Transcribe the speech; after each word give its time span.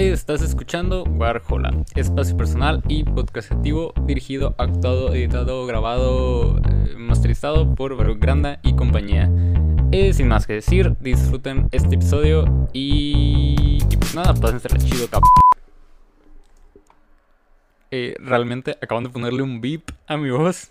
Estás 0.00 0.40
escuchando 0.40 1.04
Warhola, 1.04 1.84
espacio 1.94 2.34
personal 2.34 2.82
y 2.88 3.04
podcastativo 3.04 3.92
dirigido, 4.06 4.54
actuado, 4.56 5.12
editado, 5.12 5.66
grabado, 5.66 6.56
eh, 6.56 6.94
masterizado 6.96 7.74
por 7.74 7.94
Baruch 7.96 8.18
Granda 8.18 8.60
y 8.62 8.74
compañía. 8.74 9.30
Eh, 9.92 10.14
sin 10.14 10.28
más 10.28 10.46
que 10.46 10.54
decir, 10.54 10.96
disfruten 11.00 11.68
este 11.70 11.96
episodio 11.96 12.46
y, 12.72 13.78
y 13.90 13.96
pues 13.98 14.14
nada, 14.14 14.32
pásense 14.32 14.68
chido, 14.78 15.06
cap. 15.06 15.22
Eh, 17.90 18.14
realmente 18.20 18.78
acaban 18.80 19.04
de 19.04 19.10
ponerle 19.10 19.42
un 19.42 19.60
beep 19.60 19.82
a 20.06 20.16
mi 20.16 20.30
voz. 20.30 20.70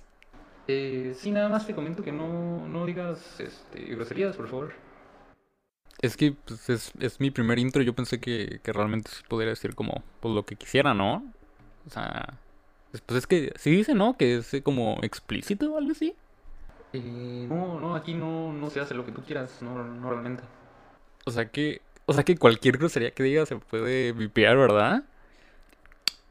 Eh, 0.68 1.14
sí, 1.16 1.30
nada 1.30 1.50
más 1.50 1.68
te 1.68 1.76
comento 1.76 2.02
que 2.04 2.12
no, 2.12 2.68
no 2.68 2.84
digas 2.84 3.40
este, 3.40 3.94
groserías, 3.94 4.36
por 4.36 4.48
favor. 4.48 4.89
Es 6.02 6.16
que 6.16 6.32
pues, 6.32 6.70
es, 6.70 6.92
es 7.00 7.20
mi 7.20 7.32
primer 7.32 7.60
intro, 7.60 7.82
yo 7.82 7.94
pensé 7.94 8.20
que, 8.20 8.62
que 8.64 8.72
realmente 8.72 9.12
sí 9.12 9.24
podría 9.28 9.50
decir 9.50 9.76
como 9.76 10.04
pues, 10.22 10.34
lo 10.34 10.46
que 10.46 10.56
quisiera, 10.56 10.94
¿no? 10.94 11.24
O 11.88 11.90
sea, 11.90 12.38
pues, 13.06 13.20
es 13.20 13.28
que 13.28 13.54
sí 13.58 13.72
dice, 13.72 13.94
¿no? 13.94 14.16
Que 14.18 14.38
es 14.38 14.54
eh, 14.54 14.64
como 14.64 15.00
explícito 15.02 15.74
o 15.74 15.78
algo 15.78 15.92
así. 15.92 16.16
Eh, 16.94 17.46
no, 17.48 17.80
no, 17.80 17.96
aquí 17.96 18.14
no, 18.14 18.54
no 18.54 18.70
se 18.70 18.80
hace 18.80 18.96
lo 18.96 19.06
que 19.06 19.12
tú 19.12 19.24
quieras, 19.24 19.62
no, 19.62 19.84
no 19.84 20.10
realmente. 20.10 20.44
O 21.26 21.32
sea 21.32 21.50
que, 21.50 21.82
o 22.06 22.14
sea 22.14 22.24
que 22.24 22.38
cualquier 22.38 22.78
grosería 22.78 23.12
que 23.12 23.24
diga 23.24 23.46
se 23.46 23.58
puede 23.58 24.14
vipear, 24.14 24.58
¿verdad? 24.58 25.04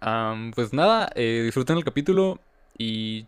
Am, 0.01 0.53
pues 0.53 0.73
nada, 0.73 1.11
eh, 1.15 1.43
disfruten 1.45 1.77
el 1.77 1.85
capítulo 1.85 2.41
y 2.77 3.27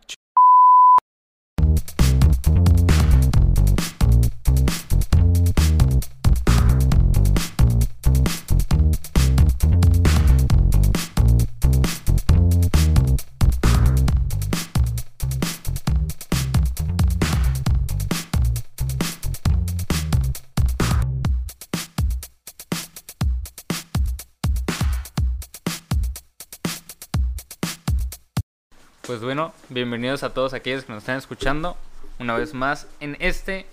Pues 29.02 29.22
bueno, 29.22 29.52
bienvenidos 29.68 30.22
a 30.22 30.34
todos 30.34 30.54
aquellos 30.54 30.84
que 30.84 30.92
nos 30.92 31.02
están 31.02 31.16
escuchando 31.16 31.76
una 32.18 32.36
vez 32.36 32.54
más 32.54 32.86
en 33.00 33.16
este 33.18 33.66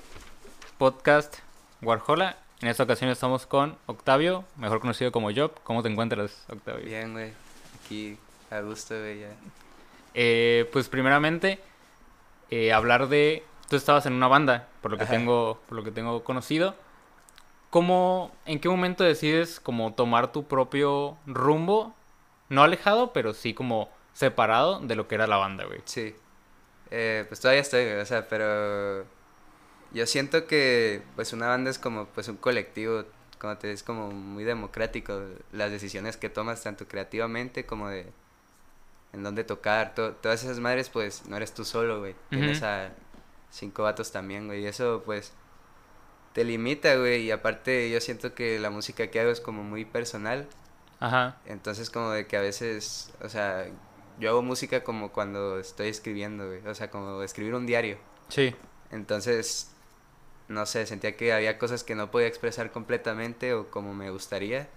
podcast 0.78 1.40
Warhola. 1.82 2.38
En 2.62 2.70
esta 2.70 2.84
ocasión 2.84 3.10
estamos 3.10 3.46
con 3.46 3.78
Octavio, 3.86 4.46
mejor 4.56 4.80
conocido 4.80 5.12
como 5.12 5.32
Job. 5.34 5.52
¿Cómo 5.64 5.84
te 5.84 5.90
encuentras, 5.90 6.46
Octavio? 6.50 6.86
Bien, 6.86 7.14
güey. 7.14 7.34
Aquí 7.80 8.18
a 8.50 8.62
gusto, 8.62 8.98
güey, 8.98 9.20
ya. 9.20 9.28
Eh, 10.14 10.68
pues 10.72 10.88
primeramente, 10.90 11.60
eh, 12.50 12.74
hablar 12.74 13.08
de... 13.10 13.44
Tú 13.70 13.76
estabas 13.76 14.06
en 14.06 14.14
una 14.14 14.30
banda, 14.30 14.70
por 14.82 14.92
lo 14.92 14.98
que 14.98 15.04
Ajá. 15.04 15.12
tengo, 15.14 15.60
por 15.68 15.78
lo 15.78 15.84
que 15.84 15.92
tengo 15.92 16.24
conocido. 16.24 16.74
¿Cómo, 17.70 18.32
en 18.46 18.60
qué 18.62 18.70
momento 18.70 19.04
decides 19.04 19.60
como 19.60 19.94
tomar 19.94 20.32
tu 20.32 20.46
propio 20.46 21.18
rumbo? 21.26 21.94
No 22.48 22.64
alejado, 22.64 23.12
pero 23.12 23.34
sí 23.34 23.54
como 23.54 23.90
separado 24.18 24.80
de 24.80 24.96
lo 24.96 25.08
que 25.08 25.14
era 25.14 25.28
la 25.28 25.38
banda, 25.38 25.66
güey. 25.66 25.80
Sí. 25.86 26.16
Eh, 26.90 27.26
pues 27.28 27.40
todavía 27.40 27.62
estoy, 27.62 27.84
güey, 27.84 28.00
o 28.00 28.06
sea, 28.06 28.28
pero 28.28 29.06
yo 29.92 30.06
siento 30.08 30.48
que 30.48 31.04
pues 31.16 31.34
una 31.34 31.48
banda 31.48 31.70
es 31.70 31.78
como 31.78 32.08
pues 32.08 32.28
un 32.28 32.38
colectivo, 32.38 33.04
como 33.38 33.58
te 33.60 33.72
es 33.72 33.84
como 33.84 34.10
muy 34.10 34.44
democrático, 34.44 35.22
las 35.52 35.70
decisiones 35.70 36.18
que 36.18 36.30
tomas 36.30 36.64
tanto 36.64 36.88
creativamente 36.88 37.66
como 37.68 37.90
de 37.90 38.08
en 39.14 39.22
dónde 39.24 39.44
tocar, 39.44 39.94
to- 39.94 40.14
todas 40.14 40.44
esas 40.44 40.60
madres 40.60 40.90
pues 40.90 41.28
no 41.28 41.38
eres 41.38 41.54
tú 41.54 41.64
solo, 41.64 42.00
güey. 42.00 42.16
Tienes 42.30 42.64
a 42.64 42.90
cinco 43.52 43.84
vatos 43.84 44.12
también, 44.12 44.48
güey, 44.48 44.64
y 44.64 44.66
eso 44.66 45.04
pues 45.06 45.32
te 46.34 46.44
limita, 46.44 46.96
güey, 46.96 47.22
y 47.24 47.32
aparte 47.32 47.90
yo 47.92 48.02
siento 48.02 48.34
que 48.34 48.58
la 48.60 48.72
música 48.72 49.08
que 49.12 49.20
hago 49.20 49.30
es 49.30 49.42
como 49.42 49.62
muy 49.64 49.86
personal. 49.86 50.48
Ajá. 51.00 51.38
Entonces 51.46 51.92
como 51.92 52.10
de 52.12 52.26
que 52.26 52.38
a 52.38 52.42
veces, 52.42 53.14
o 53.22 53.30
sea, 53.30 53.68
yo 54.20 54.30
hago 54.30 54.42
música 54.42 54.84
como 54.84 55.12
cuando 55.12 55.60
estoy 55.60 55.90
escribiendo, 55.90 56.48
güey. 56.48 56.66
O 56.68 56.76
sea, 56.76 56.90
como 56.90 57.22
escribir 57.22 57.54
un 57.56 57.66
diario. 57.66 57.98
Sí. 58.30 58.54
Entonces, 58.92 59.72
no 60.48 60.66
sé, 60.66 60.86
sentía 60.86 61.16
que 61.16 61.34
había 61.34 61.58
cosas 61.58 61.84
que 61.84 61.96
no 61.96 62.10
podía 62.10 62.28
expresar 62.28 62.72
completamente 62.72 63.54
o 63.54 63.70
como 63.70 63.94
me 63.94 64.10
gustaría 64.10 64.70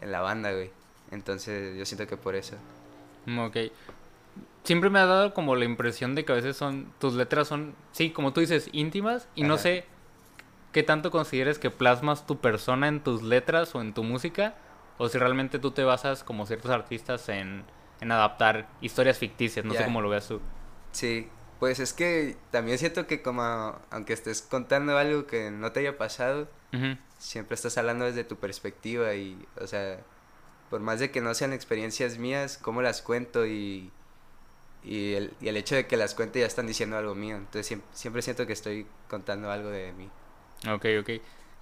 en 0.00 0.12
la 0.12 0.20
banda, 0.20 0.52
güey. 0.52 0.70
Entonces, 1.10 1.76
yo 1.76 1.84
siento 1.84 2.06
que 2.06 2.16
por 2.16 2.34
eso. 2.34 2.56
Mm, 3.26 3.38
Ok. 3.40 3.56
Siempre 4.62 4.90
me 4.90 4.98
ha 4.98 5.06
dado 5.06 5.32
como 5.32 5.56
la 5.56 5.64
impresión 5.64 6.14
de 6.14 6.24
que 6.26 6.32
a 6.32 6.34
veces 6.34 6.54
son, 6.54 6.92
tus 6.98 7.14
letras 7.14 7.48
son, 7.48 7.74
sí, 7.92 8.10
como 8.10 8.34
tú 8.34 8.40
dices, 8.40 8.68
íntimas 8.72 9.26
y 9.34 9.42
no 9.42 9.56
sé 9.56 9.86
qué 10.72 10.82
tanto 10.82 11.10
consideres 11.10 11.58
que 11.58 11.70
plasmas 11.70 12.26
tu 12.26 12.38
persona 12.38 12.86
en 12.86 13.02
tus 13.02 13.22
letras 13.22 13.74
o 13.74 13.80
en 13.80 13.94
tu 13.94 14.04
música 14.04 14.54
o 14.98 15.08
si 15.08 15.16
realmente 15.16 15.58
tú 15.58 15.70
te 15.70 15.82
basas 15.82 16.22
como 16.22 16.44
ciertos 16.44 16.70
artistas 16.70 17.30
en, 17.30 17.64
en 18.00 18.12
adaptar 18.12 18.68
historias 18.80 19.18
ficticias, 19.18 19.64
no 19.64 19.74
sé 19.74 19.84
cómo 19.84 20.00
lo 20.00 20.08
veas 20.08 20.26
tú. 20.26 20.40
Sí, 20.92 21.28
pues 21.58 21.78
es 21.78 21.92
que 21.92 22.36
también 22.50 22.78
siento 22.78 23.06
que 23.06 23.22
como 23.22 23.78
aunque 23.90 24.12
estés 24.12 24.42
contando 24.42 24.96
algo 24.96 25.26
que 25.26 25.50
no 25.50 25.72
te 25.72 25.80
haya 25.80 25.98
pasado, 25.98 26.48
siempre 27.18 27.54
estás 27.54 27.76
hablando 27.78 28.06
desde 28.06 28.24
tu 28.24 28.36
perspectiva 28.36 29.14
y, 29.14 29.46
o 29.60 29.66
sea, 29.66 30.00
por 30.70 30.80
más 30.80 31.00
de 31.00 31.10
que 31.10 31.20
no 31.20 31.34
sean 31.34 31.52
experiencias 31.52 32.16
mías, 32.18 32.58
cómo 32.60 32.80
las 32.80 33.02
cuento 33.02 33.46
y, 33.46 33.90
y, 34.84 35.14
el, 35.14 35.34
y 35.40 35.48
el 35.48 35.56
hecho 35.56 35.74
de 35.74 35.86
que 35.86 35.96
las 35.96 36.14
cuente 36.14 36.40
ya 36.40 36.46
están 36.46 36.66
diciendo 36.66 36.96
algo 36.96 37.14
mío. 37.14 37.36
Entonces 37.36 37.66
siempre, 37.66 37.88
siempre 37.92 38.22
siento 38.22 38.46
que 38.46 38.52
estoy 38.54 38.86
contando 39.08 39.50
algo 39.50 39.68
de 39.68 39.92
mí. 39.92 40.08
Ok, 40.68 40.86
ok. 41.00 41.10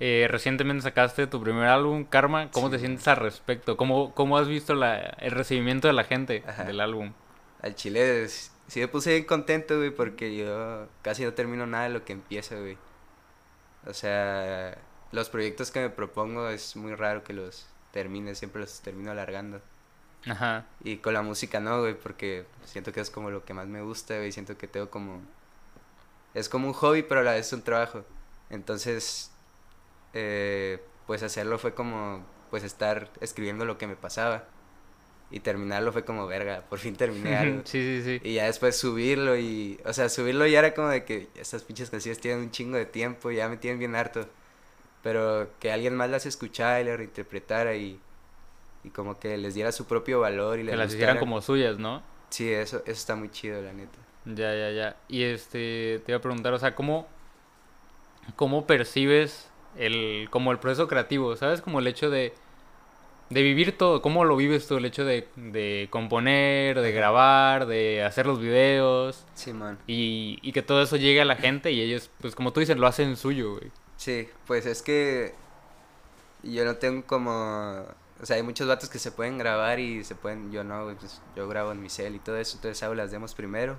Eh, 0.01 0.29
recientemente 0.31 0.83
sacaste 0.83 1.27
tu 1.27 1.43
primer 1.43 1.67
álbum, 1.67 2.05
Karma. 2.05 2.51
¿Cómo 2.53 2.71
te 2.71 2.79
sientes 2.79 3.07
al 3.09 3.17
respecto? 3.17 3.77
¿Cómo, 3.77 4.15
cómo 4.15 4.39
has 4.39 4.47
visto 4.47 4.75
la, 4.75 4.99
el 4.99 5.33
recibimiento 5.33 5.89
de 5.89 5.95
la 5.95 6.05
gente 6.05 6.45
Ajá. 6.47 6.65
del 6.65 6.81
álbum? 6.81 7.13
Al 7.63 7.75
chile 7.75 8.29
sí 8.29 8.81
me 8.81 8.89
puse 8.89 9.11
bien 9.11 9.25
contento, 9.25 9.77
güey, 9.77 9.91
porque 9.91 10.37
yo 10.37 10.87
casi 11.03 11.25
no 11.25 11.33
termino 11.35 11.67
nada 11.67 11.85
de 11.85 11.91
lo 11.91 12.05
que 12.05 12.13
empiezo, 12.13 12.59
güey. 12.61 12.79
O 13.87 13.95
sea, 13.95 14.79
los 15.11 15.31
proyectos 15.31 15.71
que 15.71 15.81
me 15.81 15.91
propongo 15.91 16.49
es 16.49 16.77
muy 16.77 16.95
raro 16.95 17.25
que 17.25 17.33
los 17.33 17.67
termine, 17.91 18.35
siempre 18.35 18.61
los 18.61 18.81
termino 18.81 19.11
alargando. 19.11 19.61
Ajá. 20.27 20.67
Y 20.85 20.99
con 20.99 21.15
la 21.15 21.23
música 21.23 21.59
no, 21.59 21.81
güey, 21.81 21.95
porque 21.95 22.45
siento 22.65 22.93
que 22.93 23.01
es 23.01 23.11
como 23.11 23.31
lo 23.31 23.45
que 23.45 23.55
más 23.55 23.67
me 23.67 23.83
gusta, 23.83 24.17
güey. 24.17 24.31
Siento 24.31 24.57
que 24.57 24.69
tengo 24.69 24.91
como... 24.91 25.23
Es 26.35 26.49
como 26.49 26.69
un 26.69 26.75
hobby, 26.75 27.03
pero 27.03 27.21
a 27.21 27.25
la 27.25 27.33
vez 27.33 27.47
es 27.47 27.53
un 27.53 27.63
trabajo. 27.63 28.05
Entonces, 28.51 29.33
eh, 30.15 30.81
pues 31.07 31.23
hacerlo 31.23 31.59
fue 31.59 31.75
como, 31.75 32.25
pues 32.51 32.65
estar 32.65 33.11
escribiendo 33.21 33.65
lo 33.65 33.79
que 33.79 33.87
me 33.87 33.97
pasaba. 33.97 34.45
Y 35.31 35.41
terminarlo 35.41 35.93
fue 35.93 36.05
como, 36.05 36.27
verga, 36.27 36.63
por 36.69 36.79
fin 36.79 36.97
terminé 36.97 37.37
algo. 37.37 37.63
sí, 37.65 38.03
sí, 38.03 38.03
sí. 38.03 38.29
Y 38.29 38.35
ya 38.35 38.47
después 38.47 38.77
subirlo 38.77 39.37
y... 39.37 39.79
O 39.85 39.93
sea, 39.93 40.09
subirlo 40.09 40.47
ya 40.47 40.61
era 40.61 40.75
como 40.75 40.89
de 40.89 41.05
que 41.05 41.29
estas 41.35 41.63
pinches 41.63 41.91
canciones 41.91 42.19
tienen 42.19 42.45
un 42.45 42.51
chingo 42.51 42.77
de 42.77 42.87
tiempo, 42.87 43.31
ya 43.31 43.49
me 43.49 43.59
tienen 43.59 43.79
bien 43.79 43.95
harto. 43.95 44.27
Pero 45.03 45.49
que 45.61 45.71
alguien 45.71 45.95
más 45.95 46.11
las 46.11 46.27
escuchara 46.27 46.81
y 46.81 46.85
las 46.85 46.97
reinterpretara 46.97 47.75
y... 47.77 48.01
Y 48.85 48.91
como 48.91 49.19
que 49.19 49.37
les 49.37 49.55
diera 49.55 49.73
su 49.73 49.87
propio 49.87 50.21
valor 50.21 50.59
y 50.59 50.63
les 50.63 50.73
Que 50.73 50.77
las 50.77 50.95
hicieran 50.95 51.19
como 51.19 51.43
suyas, 51.43 51.79
¿no? 51.79 52.03
Sí, 52.31 52.51
eso, 52.51 52.79
eso 52.79 52.93
está 52.93 53.17
muy 53.17 53.29
chido, 53.29 53.61
la 53.61 53.73
neta. 53.73 53.99
Ya, 54.25 54.55
ya, 54.55 54.71
ya. 54.71 54.97
Y 55.09 55.25
este, 55.25 56.01
te 56.05 56.13
iba 56.13 56.19
a 56.19 56.23
preguntar, 56.23 56.53
o 56.53 56.59
sea, 56.59 56.75
¿cómo, 56.75 57.09
cómo 58.37 58.67
percibes 58.67 59.48
el, 59.79 60.29
como 60.31 60.53
el 60.53 60.59
proceso 60.59 60.89
creativo? 60.89 61.37
¿Sabes? 61.37 61.61
Como 61.61 61.79
el 61.81 61.87
hecho 61.87 62.11
de, 62.11 62.35
de 63.31 63.43
vivir 63.43 63.77
todo, 63.77 64.03
¿cómo 64.03 64.25
lo 64.25 64.37
vives 64.37 64.67
tú? 64.67 64.77
El 64.77 64.85
hecho 64.85 65.05
de, 65.05 65.29
de 65.37 65.89
componer, 65.91 66.81
de 66.81 66.93
grabar, 66.93 67.67
de 67.67 68.03
hacer 68.05 68.27
los 68.27 68.41
videos 68.41 69.25
Simón. 69.35 69.79
y, 69.87 70.39
y 70.43 70.53
que 70.53 70.63
todo 70.63 70.83
eso 70.83 70.97
llegue 70.97 71.21
a 71.21 71.25
la 71.25 71.37
gente 71.37 71.73
y 71.73 71.81
ellos, 71.81 72.11
pues 72.21 72.35
como 72.35 72.53
tú 72.53 72.61
dices, 72.61 72.77
lo 72.77 72.87
hacen 72.87 73.17
suyo, 73.17 73.53
güey. 73.57 73.71
Sí, 73.97 74.29
pues 74.47 74.67
es 74.67 74.83
que 74.83 75.35
yo 76.43 76.65
no 76.65 76.77
tengo 76.77 77.05
como... 77.07 77.85
O 78.21 78.27
sea, 78.27 78.37
hay 78.37 78.43
muchos 78.43 78.67
vatos 78.67 78.89
que 78.89 78.99
se 78.99 79.13
pueden 79.13 79.39
grabar 79.39 79.79
y 79.79 80.05
se 80.05 80.15
pueden... 80.15 80.51
Yo 80.51 80.65
no, 80.65 80.93
pues 80.99 81.21
yo 81.37 81.49
grabo 81.49 81.73
en 81.73 81.83
mi 81.83 81.89
cel 81.91 82.15
y 82.17 82.19
todo 82.19 82.37
eso, 82.39 82.57
entonces 82.57 82.83
hago 82.83 82.95
las 82.95 83.11
demos 83.11 83.35
primero. 83.35 83.79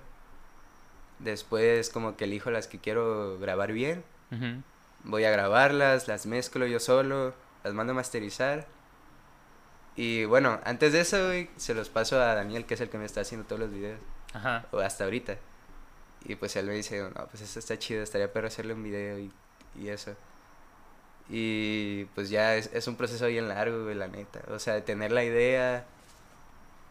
Después 1.20 1.90
como 1.90 2.16
que 2.16 2.26
elijo 2.26 2.50
las 2.52 2.68
que 2.68 2.80
quiero 2.80 3.38
grabar 3.40 3.74
bien. 3.74 4.04
Voy 5.04 5.24
a 5.24 5.32
grabarlas, 5.32 6.08
las 6.08 6.26
mezclo 6.26 6.66
yo 6.66 6.80
solo, 6.80 7.34
las 7.64 7.74
mando 7.74 7.92
a 7.92 7.96
masterizar. 7.96 8.68
Y 9.96 10.26
bueno, 10.26 10.60
antes 10.64 10.94
de 10.94 11.02
eso, 11.02 11.26
güey, 11.26 11.50
se 11.58 11.74
los 11.74 11.90
paso 11.90 12.22
a 12.22 12.34
Daniel, 12.36 12.66
que 12.66 12.76
es 12.76 12.82
el 12.82 12.90
que 12.90 12.98
me 12.98 13.06
está 13.06 13.22
haciendo 13.22 13.48
todos 13.48 13.60
los 13.60 13.72
videos. 13.72 14.00
Ajá. 14.34 14.66
o 14.72 14.80
hasta 14.80 15.06
ahorita. 15.06 15.38
Y 16.26 16.36
pues 16.36 16.56
él 16.56 16.68
me 16.68 16.74
dice, 16.74 17.02
no, 17.02 17.28
pues 17.28 17.42
esto 17.42 17.60
está 17.60 17.80
chido, 17.80 18.04
estaría 18.04 18.32
perro 18.32 18.48
hacerle 18.48 18.74
un 18.74 18.84
video 18.84 19.20
y, 19.20 19.32
y 19.76 19.90
eso. 19.90 20.16
Y 21.30 22.06
pues 22.16 22.30
ya 22.30 22.56
es, 22.56 22.70
es 22.74 22.88
un 22.88 22.96
proceso 22.96 23.28
bien 23.28 23.48
largo, 23.48 23.84
güey, 23.84 23.96
la 23.96 24.08
neta. 24.08 24.42
O 24.50 24.60
sea, 24.60 24.74
de 24.74 24.82
tener 24.82 25.12
la 25.12 25.24
idea. 25.24 25.86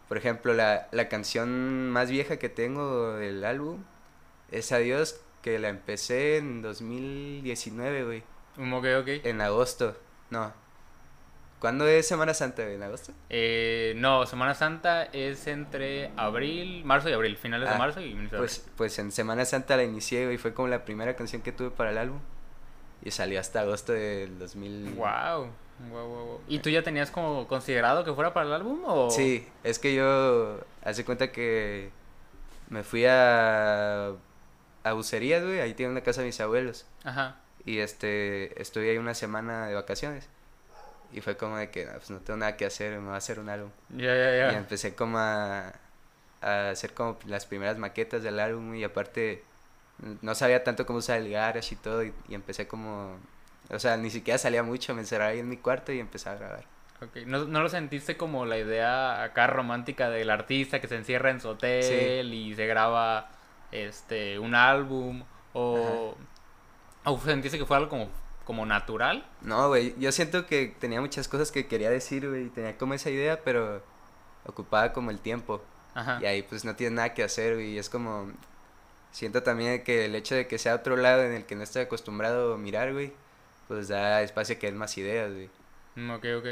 Por 0.07 0.17
ejemplo, 0.17 0.53
la, 0.53 0.87
la 0.91 1.07
canción 1.09 1.89
más 1.91 2.09
vieja 2.09 2.37
que 2.37 2.49
tengo 2.49 3.13
del 3.13 3.43
álbum 3.45 3.83
es 4.51 4.71
Adiós, 4.71 5.19
que 5.41 5.59
la 5.59 5.69
empecé 5.69 6.37
en 6.37 6.61
2019, 6.61 8.03
güey. 8.03 8.23
Ok, 8.57 8.85
ok. 9.01 9.25
En 9.25 9.41
agosto. 9.41 9.95
No. 10.29 10.53
¿Cuándo 11.59 11.85
es 11.87 12.07
Semana 12.07 12.33
Santa, 12.33 12.63
güey? 12.63 12.75
¿En 12.75 12.83
agosto? 12.83 13.11
Eh, 13.29 13.93
no, 13.97 14.25
Semana 14.25 14.55
Santa 14.55 15.03
es 15.03 15.45
entre 15.47 16.11
abril, 16.15 16.85
marzo 16.85 17.09
y 17.09 17.13
abril, 17.13 17.35
finales 17.35 17.67
de 17.67 17.75
Ah, 17.75 17.77
marzo 17.77 17.99
y 17.99 18.13
de 18.13 18.37
Pues, 18.37 18.65
pues 18.77 18.97
en 18.99 19.11
Semana 19.11 19.43
Santa 19.43 19.75
la 19.75 19.83
inicié, 19.83 20.25
güey. 20.25 20.37
Fue 20.37 20.53
como 20.53 20.69
la 20.69 20.85
primera 20.85 21.15
canción 21.15 21.41
que 21.41 21.51
tuve 21.51 21.69
para 21.71 21.91
el 21.91 21.97
álbum. 21.97 22.19
Y 23.03 23.11
salió 23.11 23.39
hasta 23.39 23.61
agosto 23.61 23.91
del 23.93 24.39
2000. 24.39 24.93
Wow. 24.95 25.49
Wow, 25.89 26.07
wow, 26.07 26.25
wow. 26.25 26.41
¿Y 26.47 26.59
tú 26.59 26.69
ya 26.69 26.83
tenías 26.83 27.11
como 27.11 27.47
considerado 27.47 28.03
que 28.03 28.13
fuera 28.13 28.33
para 28.33 28.47
el 28.47 28.53
álbum 28.53 28.81
o...? 28.85 29.09
Sí, 29.09 29.47
es 29.63 29.79
que 29.79 29.95
yo 29.95 30.59
hace 30.83 31.05
cuenta 31.05 31.31
que 31.31 31.89
me 32.69 32.83
fui 32.83 33.05
a 33.05 34.11
a 34.89 34.93
Bucerías, 34.93 35.43
güey, 35.43 35.59
ahí 35.59 35.73
tiene 35.73 35.91
una 35.91 36.01
casa 36.01 36.21
de 36.21 36.27
mis 36.27 36.39
abuelos 36.41 36.85
Ajá. 37.03 37.35
y 37.65 37.79
este 37.79 38.61
estuve 38.61 38.91
ahí 38.91 38.97
una 38.97 39.13
semana 39.13 39.67
de 39.67 39.75
vacaciones 39.75 40.27
y 41.11 41.21
fue 41.21 41.37
como 41.37 41.57
de 41.57 41.69
que 41.71 41.85
no, 41.85 41.93
pues 41.93 42.09
no 42.11 42.19
tengo 42.19 42.37
nada 42.37 42.55
que 42.57 42.65
hacer, 42.65 42.91
me 42.99 43.05
voy 43.05 43.13
a 43.13 43.17
hacer 43.17 43.39
un 43.39 43.49
álbum. 43.49 43.71
Ya, 43.89 44.15
ya, 44.15 44.35
Y 44.35 44.51
ya. 44.51 44.57
empecé 44.57 44.93
como 44.95 45.17
a, 45.17 45.73
a 46.41 46.69
hacer 46.69 46.93
como 46.93 47.17
las 47.25 47.45
primeras 47.45 47.77
maquetas 47.77 48.21
del 48.23 48.39
álbum 48.39 48.75
y 48.75 48.83
aparte 48.83 49.43
no 50.21 50.35
sabía 50.35 50.63
tanto 50.63 50.85
cómo 50.85 50.99
usar 50.99 51.17
el 51.17 51.29
garage 51.31 51.73
y 51.73 51.77
todo 51.77 52.03
y, 52.03 52.13
y 52.27 52.35
empecé 52.35 52.67
como 52.67 53.17
o 53.71 53.77
sea, 53.79 53.97
ni 53.97 54.09
siquiera 54.09 54.37
salía 54.37 54.63
mucho, 54.63 54.95
me 54.95 55.01
encerraba 55.01 55.31
ahí 55.31 55.39
en 55.39 55.47
mi 55.49 55.57
cuarto 55.57 55.91
y 55.91 55.99
empecé 55.99 56.29
a 56.29 56.35
grabar. 56.35 56.63
Ok, 57.01 57.17
¿No, 57.27 57.45
¿No 57.45 57.61
lo 57.61 57.69
sentiste 57.69 58.17
como 58.17 58.45
la 58.45 58.57
idea 58.57 59.23
acá 59.23 59.47
romántica 59.47 60.09
del 60.09 60.29
artista 60.31 60.81
que 60.81 60.87
se 60.87 60.95
encierra 60.95 61.29
en 61.29 61.39
su 61.39 61.49
hotel 61.49 62.33
y 62.33 62.55
se 62.55 62.65
graba 62.67 63.29
este 63.71 64.39
un 64.39 64.55
álbum? 64.55 65.23
¿O, 65.53 66.15
o 67.03 67.19
sentiste 67.19 67.57
que 67.57 67.65
fue 67.65 67.77
algo 67.77 67.89
como, 67.89 68.09
como 68.45 68.65
natural? 68.65 69.25
No, 69.41 69.67
güey, 69.69 69.95
yo 69.99 70.11
siento 70.11 70.45
que 70.45 70.75
tenía 70.79 71.01
muchas 71.01 71.27
cosas 71.27 71.51
que 71.51 71.67
quería 71.67 71.89
decir, 71.89 72.27
güey, 72.27 72.45
y 72.45 72.49
tenía 72.49 72.77
como 72.77 72.93
esa 72.93 73.09
idea, 73.09 73.41
pero 73.43 73.83
ocupaba 74.45 74.93
como 74.93 75.11
el 75.11 75.19
tiempo. 75.19 75.61
Ajá. 75.95 76.19
Y 76.21 76.25
ahí 76.25 76.43
pues 76.43 76.65
no 76.65 76.75
tienes 76.75 76.95
nada 76.95 77.13
que 77.13 77.23
hacer, 77.23 77.55
güey, 77.55 77.71
y 77.71 77.77
es 77.79 77.89
como... 77.89 78.31
Siento 79.11 79.41
también 79.41 79.83
que 79.83 80.05
el 80.05 80.13
hecho 80.13 80.35
de 80.35 80.47
que 80.47 80.59
sea 80.59 80.75
otro 80.75 80.95
lado 80.95 81.23
en 81.23 81.31
el 81.33 81.45
que 81.45 81.55
no 81.55 81.63
estoy 81.63 81.81
acostumbrado 81.81 82.53
a 82.53 82.57
mirar, 82.57 82.93
güey, 82.93 83.11
pues 83.67 83.87
da 83.87 84.21
espacio 84.21 84.55
a 84.55 84.59
que 84.59 84.67
den 84.67 84.77
más 84.77 84.95
ideas, 84.99 85.31
güey. 85.33 85.49
Mm, 85.95 86.11
Ok, 86.11 86.25
ok. 86.37 86.47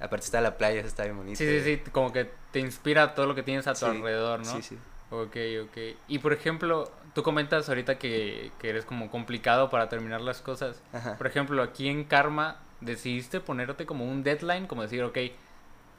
Aparte 0.00 0.24
está 0.24 0.40
la 0.40 0.58
playa, 0.58 0.80
eso 0.80 0.88
está 0.88 1.04
bien 1.04 1.16
bonito. 1.16 1.38
Sí, 1.38 1.46
sí, 1.46 1.62
sí, 1.62 1.90
como 1.92 2.12
que 2.12 2.28
te 2.50 2.58
inspira 2.58 3.14
todo 3.14 3.26
lo 3.26 3.36
que 3.36 3.44
tienes 3.44 3.68
a 3.68 3.72
tu 3.74 3.78
Sí, 3.78 3.84
alrededor, 3.84 4.40
¿no? 4.40 4.44
Sí, 4.56 4.62
sí. 4.62 4.78
Ok, 5.12 5.36
ok. 5.64 5.78
Y 6.08 6.18
por 6.20 6.32
ejemplo, 6.32 6.90
tú 7.14 7.22
comentas 7.22 7.68
ahorita 7.68 7.98
que, 7.98 8.50
que 8.58 8.70
eres 8.70 8.84
como 8.86 9.10
complicado 9.10 9.68
para 9.70 9.88
terminar 9.88 10.20
las 10.22 10.40
cosas. 10.40 10.82
Ajá. 10.92 11.16
Por 11.18 11.26
ejemplo, 11.26 11.62
aquí 11.62 11.88
en 11.88 12.04
Karma, 12.04 12.56
¿decidiste 12.80 13.40
ponerte 13.40 13.84
como 13.86 14.04
un 14.06 14.22
deadline? 14.22 14.66
Como 14.66 14.82
decir, 14.82 15.02
ok, 15.04 15.18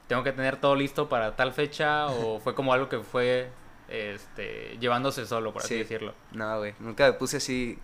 tengo 0.07 0.23
que 0.23 0.31
tener 0.31 0.57
todo 0.57 0.75
listo 0.75 1.09
para 1.09 1.35
tal 1.35 1.53
fecha, 1.53 2.07
o 2.07 2.39
fue 2.39 2.55
como 2.55 2.73
algo 2.73 2.89
que 2.89 2.99
fue 2.99 3.49
este, 3.87 4.77
llevándose 4.79 5.25
solo, 5.27 5.53
por 5.53 5.61
así 5.61 5.75
Sí. 5.75 5.79
decirlo. 5.79 6.15
No, 6.31 6.57
güey, 6.57 6.73
nunca 6.79 7.05
me 7.05 7.13
puse 7.13 7.37
así... 7.37 7.77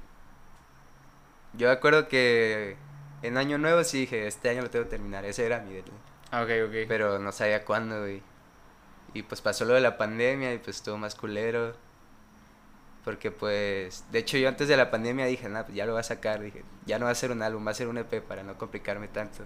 Yo 1.54 1.68
me 1.68 1.74
acuerdo 1.74 2.08
que 2.08 2.76
en 3.22 3.38
Año 3.38 3.58
Nuevo 3.58 3.84
sí 3.84 4.02
dije, 4.02 4.28
este 4.28 4.50
año 4.50 4.62
lo 4.64 4.70
tengo 4.70 4.86
que 4.86 4.92
terminar, 4.92 5.26
ese 5.26 5.46
era 5.46 5.60
mi 5.60 5.74
deadline. 5.74 6.00
Ok, 6.32 6.70
ok. 6.70 6.88
Pero 6.88 7.20
no 7.20 7.32
sabía 7.32 7.66
cuándo, 7.66 8.00
güey. 8.02 8.22
Y 9.14 9.24
pues 9.24 9.42
pasó 9.42 9.66
lo 9.66 9.74
de 9.74 9.82
la 9.82 9.98
pandemia 9.98 10.54
y 10.54 10.60
pues 10.60 10.78
estuvo 10.78 10.98
más 10.98 11.16
culero. 11.16 11.74
Porque 13.04 13.32
pues, 13.32 14.06
de 14.12 14.20
hecho 14.20 14.38
yo 14.38 14.48
antes 14.50 14.68
de 14.68 14.78
la 14.78 14.92
pandemia 14.92 15.26
dije, 15.26 15.48
nada, 15.50 15.66
pues 15.66 15.76
ya 15.76 15.86
lo 15.86 15.94
voy 15.94 16.02
a 16.02 16.04
sacar. 16.04 16.42
Dije, 16.42 16.64
ya 16.86 17.00
no 17.00 17.06
va 17.06 17.12
a 17.12 17.16
ser 17.16 17.32
un 17.32 17.42
álbum, 17.42 17.66
va 17.66 17.72
a 17.72 17.74
ser 17.74 17.88
un 17.88 17.98
EP 17.98 18.22
para 18.22 18.44
no 18.44 18.58
complicarme 18.58 19.08
tanto. 19.08 19.44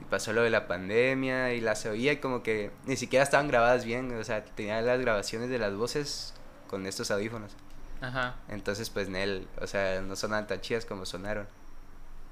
Y 0.00 0.04
pasó 0.04 0.34
lo 0.34 0.42
de 0.42 0.50
la 0.50 0.68
pandemia 0.68 1.54
y 1.54 1.62
las 1.62 1.86
oía 1.86 2.12
y 2.12 2.16
como 2.18 2.42
que 2.42 2.70
ni 2.84 2.96
siquiera 2.96 3.22
estaban 3.22 3.48
grabadas 3.48 3.84
bien. 3.84 4.14
O 4.14 4.22
sea, 4.22 4.44
tenía 4.44 4.80
las 4.82 5.00
grabaciones 5.00 5.48
de 5.48 5.58
las 5.58 5.74
voces 5.74 6.34
con 6.68 6.86
estos 6.86 7.10
audífonos. 7.10 7.56
Ajá. 8.00 8.36
Entonces 8.48 8.90
pues 8.90 9.08
Nel, 9.08 9.48
o 9.60 9.66
sea, 9.66 10.02
no 10.02 10.16
sonaban 10.16 10.46
tan 10.46 10.60
chidas 10.60 10.84
como 10.84 11.06
sonaron. 11.06 11.48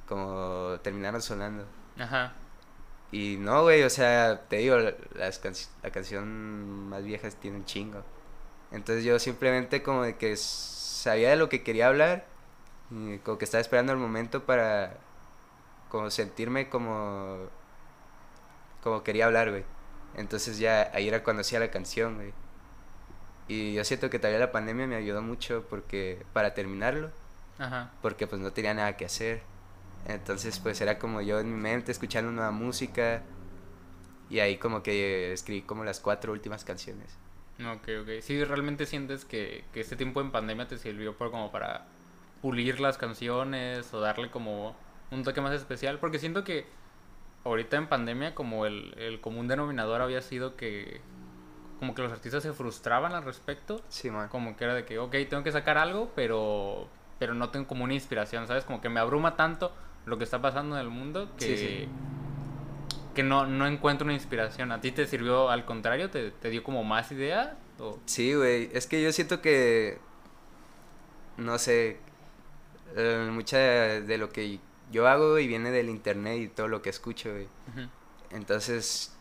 Como 0.07 0.79
terminaron 0.83 1.23
sonando. 1.23 1.65
Ajá. 1.99 2.35
Y 3.13 3.37
no, 3.39 3.63
güey, 3.63 3.83
o 3.85 3.91
sea, 3.91 4.43
te 4.49 4.57
digo, 4.57 4.77
la- 4.79 4.95
las 5.15 5.43
canc- 5.43 5.69
la 5.83 5.91
canción 5.91 6.89
más 6.89 7.05
vieja 7.05 7.29
tiene 7.31 7.59
un 7.59 7.65
chingo. 7.65 8.03
Entonces 8.73 9.05
yo 9.05 9.19
simplemente 9.19 9.83
como 9.83 10.03
de 10.03 10.17
que 10.17 10.37
sabía 10.37 11.31
de 11.31 11.37
lo 11.37 11.49
que 11.49 11.63
quería 11.63 11.87
hablar, 11.89 12.27
y 12.91 13.19
como 13.19 13.39
que 13.39 13.45
estaba 13.45 13.61
esperando 13.61 13.93
el 13.93 13.99
momento 13.99 14.45
para 14.45 14.95
como 15.89 16.11
sentirme 16.11 16.69
como 16.69 17.39
como 18.83 19.03
quería 19.03 19.27
hablar, 19.27 19.51
güey. 19.51 19.65
Entonces 20.17 20.59
ya 20.59 20.91
ahí 20.95 21.09
era 21.09 21.23
cuando 21.23 21.41
hacía 21.43 21.59
la 21.61 21.71
canción, 21.71 22.17
güey. 22.17 22.33
Y 23.49 23.75
yo 23.75 23.85
siento 23.85 24.11
que 24.11 24.19
todavía 24.19 24.41
la 24.41 24.53
pandemia 24.53 24.87
me 24.87 24.97
ayudó 24.97 25.23
mucho 25.23 25.65
porque 25.69 26.25
para 26.33 26.55
terminarlo, 26.55 27.11
Ajá. 27.59 27.93
porque 28.03 28.27
pues 28.27 28.41
no 28.41 28.53
tenía 28.53 28.75
nada 28.75 28.97
que 28.97 29.05
hacer. 29.05 29.43
Entonces 30.07 30.59
pues 30.61 30.81
era 30.81 30.99
como 30.99 31.21
yo 31.21 31.41
en 31.41 31.53
mi 31.53 31.61
mente 31.61 31.91
escuchando 31.93 32.31
nueva 32.31 32.53
música 32.53 33.23
y 34.31 34.39
ahí 34.39 34.57
como 34.57 34.83
que 34.83 35.33
escribí 35.33 35.63
como 35.63 35.85
las 35.85 36.01
cuatro 36.01 36.33
últimas 36.33 36.65
canciones. 36.65 37.17
Ok, 37.61 37.89
ok. 38.03 38.21
Sí, 38.21 38.45
realmente 38.45 38.87
sientes 38.87 39.25
que, 39.25 39.65
que 39.73 39.81
este 39.81 39.97
tiempo 39.97 40.21
en 40.21 40.31
pandemia 40.31 40.69
te 40.69 40.79
sirvió 40.79 41.17
por 41.17 41.31
como 41.31 41.51
para 41.51 41.87
pulir 42.43 42.81
las 42.81 42.99
canciones 42.99 43.93
o 43.95 44.01
darle 44.01 44.31
como 44.31 44.77
un 45.11 45.25
toque 45.25 45.41
más 45.41 45.55
especial. 45.55 45.99
Porque 45.99 46.19
siento 46.19 46.45
que 46.45 46.67
ahorita 47.45 47.77
en 47.77 47.89
pandemia 47.89 48.35
como 48.35 48.67
el, 48.67 48.95
el 48.99 49.21
común 49.21 49.49
denominador 49.49 50.03
había 50.03 50.23
sido 50.23 50.57
que 50.57 51.01
como 51.79 51.95
que 51.95 52.03
los 52.03 52.13
artistas 52.13 52.43
se 52.43 52.53
frustraban 52.53 53.13
al 53.13 53.25
respecto. 53.25 53.81
Sí, 53.89 54.11
man. 54.11 54.29
Como 54.29 54.57
que 54.57 54.65
era 54.65 54.75
de 54.75 54.85
que, 54.85 54.99
ok, 54.99 55.15
tengo 55.29 55.43
que 55.43 55.53
sacar 55.53 55.79
algo, 55.79 56.11
pero, 56.15 56.89
pero 57.19 57.35
no 57.35 57.51
tengo 57.51 57.67
como 57.67 57.85
una 57.85 57.95
inspiración, 57.95 58.47
¿sabes? 58.47 58.65
Como 58.65 58.81
que 58.81 58.89
me 58.89 59.01
abruma 59.01 59.37
tanto 59.37 59.73
lo 60.07 60.19
que 60.19 60.25
está 60.25 60.41
pasando 60.41 60.77
en 60.77 60.83
el 60.83 60.89
mundo 60.89 61.31
que, 61.39 61.45
Sí, 61.45 61.57
sí. 61.57 61.89
que 63.15 63.23
no, 63.23 63.47
no 63.47 63.67
encuentro 63.67 64.05
una 64.07 64.15
inspiración. 64.15 64.73
¿A 64.73 64.81
ti 64.81 64.93
te 64.93 65.07
sirvió 65.07 65.51
al 65.51 65.65
contrario? 65.65 66.11
¿Te, 66.11 66.31
te 66.31 66.49
dio 66.49 66.65
como 66.65 66.83
más 66.85 67.13
idea? 67.13 67.59
O... 67.79 67.99
Sí, 68.07 68.35
güey, 68.35 68.71
es 68.73 68.87
que 68.87 69.03
yo 69.03 69.13
siento 69.13 69.43
que 69.43 69.99
no 71.37 71.59
sé, 71.59 71.99
eh, 72.95 73.29
mucha 73.31 73.59
de, 73.59 74.19
lo 74.19 74.31
que 74.31 74.59
yo 74.91 75.07
hago 75.09 75.33
güey, 75.33 75.47
viene 75.47 75.71
del 75.71 75.91
internet 75.91 76.41
y 76.41 76.49
todo 76.49 76.69
lo 76.69 76.83
que 76.83 76.91
escucho, 76.91 77.31
güey. 77.31 77.49
Entonces, 78.31 79.15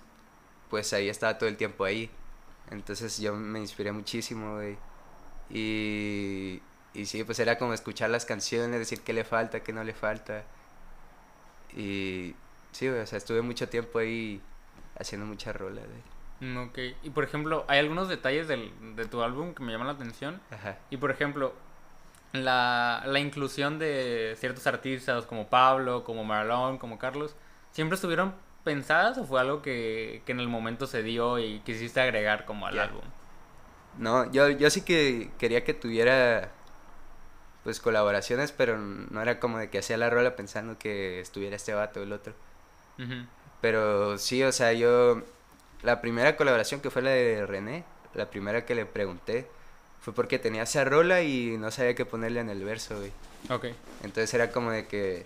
pues 0.70 0.94
ahí 0.94 1.10
estaba 1.10 1.38
todo 1.38 1.50
el 1.50 1.58
tiempo 1.58 1.84
ahí. 1.84 2.10
Entonces 2.72 3.20
yo 3.20 3.36
me 3.36 3.60
inspiré 3.60 3.92
muchísimo, 3.92 4.56
güey. 4.56 4.78
Y, 5.50 6.62
y 6.94 7.06
sí, 7.06 7.24
pues 7.24 7.40
era 7.40 7.58
como 7.58 7.74
escuchar 7.74 8.10
las 8.10 8.26
canciones, 8.26 8.80
decir 8.80 9.02
qué 9.02 9.14
le 9.14 9.24
falta, 9.24 9.62
qué 9.62 9.74
no 9.74 9.84
le 9.84 9.94
falta. 9.94 10.44
Y 11.76 12.36
sí, 12.72 12.88
o 12.88 13.06
sea, 13.06 13.18
estuve 13.18 13.42
mucho 13.42 13.68
tiempo 13.70 14.00
ahí 14.00 14.42
haciendo 14.98 15.26
muchas 15.26 15.56
rolas. 15.56 15.86
Mm, 16.40 16.58
Ok. 16.58 16.80
Y 17.04 17.10
por 17.10 17.24
ejemplo, 17.24 17.66
hay 17.68 17.80
algunos 17.80 18.10
detalles 18.10 18.48
del, 18.48 18.72
de 18.96 19.06
tu 19.06 19.22
álbum 19.22 19.54
que 19.54 19.64
me 19.64 19.72
llaman 19.72 19.88
la 19.88 19.94
atención. 19.94 20.40
Ajá. 20.52 20.78
Y 20.90 20.98
por 20.98 21.12
ejemplo, 21.12 21.54
la, 22.34 23.04
la 23.06 23.20
inclusión 23.20 23.80
de 23.80 24.36
ciertos 24.38 24.68
artistas 24.68 25.26
como 25.26 25.48
Pablo, 25.48 26.04
como 26.04 26.24
Marlon, 26.24 26.78
como 26.78 26.98
Carlos, 27.00 27.36
¿siempre 27.72 27.96
estuvieron 27.96 28.34
pensadas 28.64 29.18
o 29.18 29.26
fue 29.26 29.40
algo 29.40 29.62
que, 29.62 30.22
que 30.26 30.32
en 30.32 30.40
el 30.40 30.48
momento 30.48 30.88
se 30.88 31.04
dio 31.04 31.40
y 31.40 31.60
quisiste 31.60 32.02
agregar 32.02 32.46
como 32.46 32.68
al 32.68 32.80
álbum? 32.80 33.04
No, 33.98 34.30
yo, 34.32 34.50
yo 34.50 34.70
sí 34.70 34.82
que 34.82 35.32
quería 35.38 35.64
que 35.64 35.74
tuviera 35.74 36.52
pues 37.66 37.80
colaboraciones, 37.80 38.52
pero 38.52 38.78
no 38.78 39.20
era 39.24 39.40
como 39.40 39.58
de 39.58 39.72
que 39.72 39.80
hacía 39.80 39.98
la 39.98 40.12
rola 40.12 40.36
pensando 40.36 40.78
que 40.78 41.20
estuviera 41.20 41.56
este 41.56 41.74
vato 41.74 42.00
o 42.00 42.04
el 42.04 42.14
otro. 42.14 42.36
Pero 43.60 44.20
sí, 44.20 44.44
o 44.44 44.52
sea, 44.52 44.72
yo 44.74 45.24
la 45.82 46.00
primera 46.00 46.38
colaboración 46.38 46.80
que 46.80 46.92
fue 46.92 47.02
la 47.02 47.10
de 47.10 47.44
René, 47.48 47.84
la 48.14 48.30
primera 48.30 48.66
que 48.66 48.76
le 48.76 48.86
pregunté, 48.86 49.48
fue 50.00 50.14
porque 50.14 50.38
tenía 50.38 50.62
esa 50.62 50.86
rola 50.86 51.24
y 51.24 51.58
no 51.58 51.72
sabía 51.72 51.96
qué 51.96 52.06
ponerle 52.06 52.40
en 52.40 52.52
el 52.52 52.64
verso, 52.64 53.00
güey. 53.00 53.12
Ok. 53.50 53.76
Entonces 54.04 54.32
era 54.36 54.52
como 54.52 54.70
de 54.70 54.86
que, 54.86 55.26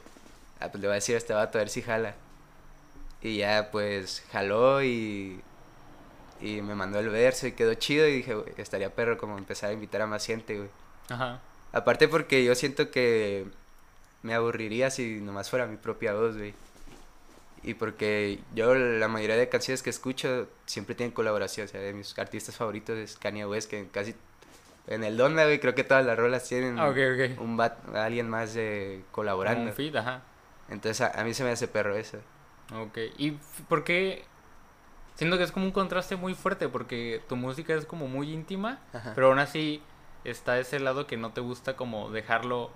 ah, 0.61 0.69
pues 0.69 0.79
le 0.79 0.87
voy 0.87 0.93
a 0.93 0.95
decir 0.95 1.15
a 1.15 1.17
este 1.17 1.33
vato 1.33 1.57
a 1.57 1.61
ver 1.61 1.69
si 1.69 1.81
jala. 1.81 2.15
Y 3.21 3.35
ya 3.35 3.67
pues 3.69 4.23
jaló 4.31 4.81
y, 4.81 5.41
y 6.39 6.61
me 6.61 6.73
mandó 6.73 6.99
el 6.99 7.09
verso 7.09 7.47
y 7.47 7.51
quedó 7.51 7.73
chido 7.73 8.07
y 8.07 8.13
dije, 8.13 8.33
güey, 8.33 8.53
estaría 8.55 8.95
perro 8.95 9.17
como 9.17 9.37
empezar 9.37 9.71
a 9.71 9.73
invitar 9.73 10.01
a 10.01 10.07
más 10.07 10.25
gente, 10.25 10.55
güey. 10.55 10.69
Ajá. 11.09 11.41
Aparte 11.71 12.07
porque 12.07 12.43
yo 12.43 12.55
siento 12.55 12.91
que 12.91 13.45
me 14.23 14.33
aburriría 14.33 14.89
si 14.89 15.19
nomás 15.21 15.49
fuera 15.49 15.65
mi 15.67 15.77
propia 15.77 16.13
voz, 16.13 16.37
güey. 16.37 16.53
Y 17.61 17.73
porque 17.73 18.39
yo 18.55 18.73
la 18.73 19.07
mayoría 19.07 19.35
de 19.35 19.49
canciones 19.49 19.83
que 19.83 19.89
escucho 19.89 20.47
siempre 20.65 20.95
tienen 20.95 21.13
colaboración. 21.13 21.65
O 21.65 21.67
sea, 21.67 21.81
de 21.81 21.93
mis 21.93 22.17
artistas 22.17 22.55
favoritos 22.55 22.97
es 22.97 23.17
Kanye 23.17 23.45
West, 23.45 23.69
que 23.69 23.87
casi 23.89 24.15
en 24.87 25.03
el 25.03 25.17
Donda, 25.17 25.43
güey, 25.43 25.59
creo 25.59 25.75
que 25.75 25.83
todas 25.83 26.05
las 26.05 26.17
rolas 26.17 26.47
tienen 26.47 26.79
Ah, 26.79 26.89
ok, 26.89 26.97
ok. 27.13 27.41
un 27.41 27.57
bat, 27.57 27.77
alguien 27.95 28.29
más 28.29 28.53
de 28.53 29.03
colaborando. 29.11 29.63
Un 29.69 29.73
feed, 29.73 29.95
ajá. 29.95 30.21
Entonces 30.69 31.01
a, 31.01 31.19
a 31.19 31.23
mí 31.23 31.33
se 31.33 31.43
me 31.43 31.51
hace 31.51 31.67
perro 31.67 31.95
eso. 31.95 32.17
Ok. 32.73 32.97
¿Y 33.17 33.31
por 33.67 33.83
qué? 33.83 34.23
Siento 35.15 35.37
que 35.37 35.43
es 35.43 35.51
como 35.51 35.65
un 35.65 35.71
contraste 35.73 36.15
muy 36.15 36.33
fuerte 36.33 36.69
porque 36.69 37.21
tu 37.27 37.35
música 37.35 37.73
es 37.75 37.85
como 37.85 38.07
muy 38.07 38.31
íntima, 38.31 38.79
Ajá. 38.93 39.11
pero 39.15 39.27
aún 39.27 39.39
así 39.39 39.83
está 40.23 40.59
ese 40.59 40.79
lado 40.79 41.07
que 41.07 41.17
no 41.17 41.31
te 41.31 41.41
gusta 41.41 41.75
como 41.75 42.09
dejarlo 42.11 42.71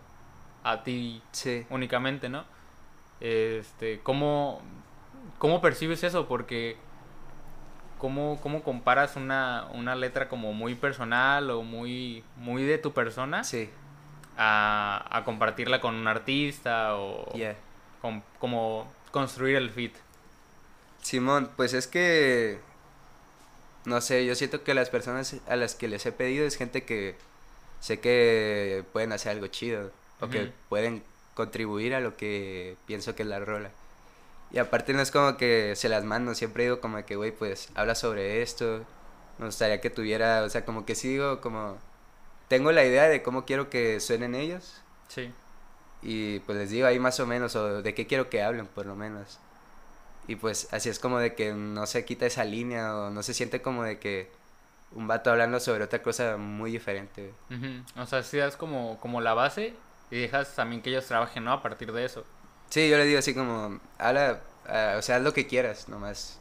a 0.64 0.84
ti 0.84 1.22
Sí. 1.32 1.66
únicamente, 1.70 2.30
¿no? 2.30 2.46
Este, 3.20 4.00
¿cómo, 4.02 4.62
cómo 5.40 5.62
percibes 5.62 6.04
eso? 6.04 6.28
Porque 6.28 6.78
¿cómo, 8.00 8.40
cómo 8.42 8.64
comparas 8.64 9.16
una, 9.16 9.68
una 9.74 9.96
letra 9.96 10.28
como 10.30 10.54
muy 10.54 10.76
personal 10.76 11.50
o 11.52 11.64
muy, 11.64 12.24
muy 12.38 12.64
de 12.64 12.78
tu 12.78 12.94
persona 12.94 13.44
Sí. 13.44 13.70
a, 14.38 15.06
a 15.10 15.24
compartirla 15.24 15.80
con 15.82 15.96
un 15.96 16.08
artista 16.08 16.96
o 16.98 17.32
Yeah. 17.34 17.56
con- 18.02 18.24
como 18.40 18.92
construir 19.12 19.56
el 19.58 19.70
fit? 19.70 19.96
Simón, 21.02 21.50
pues 21.58 21.74
es 21.74 21.88
que 21.88 22.60
no 23.86 24.00
sé, 24.00 24.26
yo 24.26 24.34
siento 24.36 24.64
que 24.64 24.74
las 24.74 24.90
personas 24.90 25.36
a 25.50 25.56
las 25.58 25.76
que 25.76 25.90
les 25.90 26.06
he 26.06 26.14
pedido 26.14 26.46
es 26.46 26.56
gente 26.56 26.86
que 26.86 27.18
sé 27.84 28.00
que 28.00 28.86
pueden 28.94 29.12
hacer 29.12 29.34
algo 29.34 29.48
chido 29.48 29.92
o 30.22 30.30
que 30.30 30.54
pueden 30.70 31.04
contribuir 31.36 31.94
a 31.94 32.00
lo 32.00 32.16
que 32.16 32.78
pienso 32.88 33.14
que 33.14 33.24
es 33.24 33.28
la 33.28 33.40
rola. 33.40 33.72
Y 34.52 34.60
aparte 34.60 34.94
no 34.94 35.02
es 35.02 35.12
como 35.12 35.36
que 35.36 35.76
se 35.76 35.90
las 35.90 36.06
mando, 36.06 36.34
siempre 36.34 36.64
digo 36.64 36.80
como 36.80 37.04
que, 37.06 37.18
güey, 37.18 37.32
pues 37.32 37.68
habla 37.76 37.94
sobre 37.96 38.42
esto, 38.42 38.86
me 39.38 39.48
gustaría 39.48 39.82
que 39.82 39.90
tuviera, 39.90 40.44
o 40.44 40.50
sea, 40.50 40.64
como 40.64 40.86
que 40.86 40.96
sí 40.96 41.10
digo 41.10 41.42
como, 41.42 41.78
tengo 42.48 42.72
la 42.72 42.86
idea 42.86 43.10
de 43.10 43.22
cómo 43.22 43.44
quiero 43.46 43.70
que 43.70 44.00
suenen 44.00 44.34
ellos 44.36 44.76
Sí. 45.10 45.32
y 46.02 46.40
pues 46.40 46.58
les 46.58 46.70
digo 46.70 46.88
ahí 46.88 47.00
más 47.00 47.20
o 47.20 47.26
menos, 47.28 47.56
o 47.58 47.82
de 47.82 47.94
qué 47.94 48.08
quiero 48.08 48.30
que 48.30 48.42
hablen, 48.44 48.68
por 48.68 48.86
lo 48.86 48.96
menos. 48.96 49.40
Y 50.28 50.38
pues 50.38 50.70
así 50.72 50.88
es 50.88 51.00
como 51.00 51.20
de 51.20 51.34
que 51.36 51.54
no 51.54 51.86
se 51.86 52.06
quita 52.06 52.26
esa 52.26 52.46
línea 52.46 52.96
o 52.96 53.10
no 53.10 53.24
se 53.24 53.34
siente 53.34 53.62
como 53.62 53.84
de 53.84 54.00
que 54.00 54.30
un 54.96 55.08
vato 55.08 55.32
hablando 55.32 55.60
sobre 55.60 55.84
otra 55.84 56.02
cosa 56.02 56.38
muy 56.38 56.72
diferente. 56.72 57.34
Ujú. 57.50 58.02
O 58.02 58.06
sea, 58.06 58.24
si 58.24 58.38
das 58.38 58.56
como, 58.58 58.98
como 59.00 59.22
la 59.22 59.34
base 59.34 59.76
y 60.12 60.20
dejas 60.20 60.56
también 60.56 60.82
que 60.82 60.90
ellos 60.90 61.06
trabajen, 61.06 61.44
¿no? 61.44 61.52
A 61.54 61.62
partir 61.62 61.92
de 61.92 62.06
eso. 62.06 62.24
Sí, 62.70 62.90
yo 62.90 62.98
le 62.98 63.06
digo 63.06 63.20
así 63.20 63.34
como, 63.36 63.80
habla, 63.98 64.40
o 64.98 65.02
sea, 65.02 65.18
haz 65.18 65.22
lo 65.22 65.34
que 65.34 65.48
quieras, 65.48 65.90
nomás. 65.90 66.40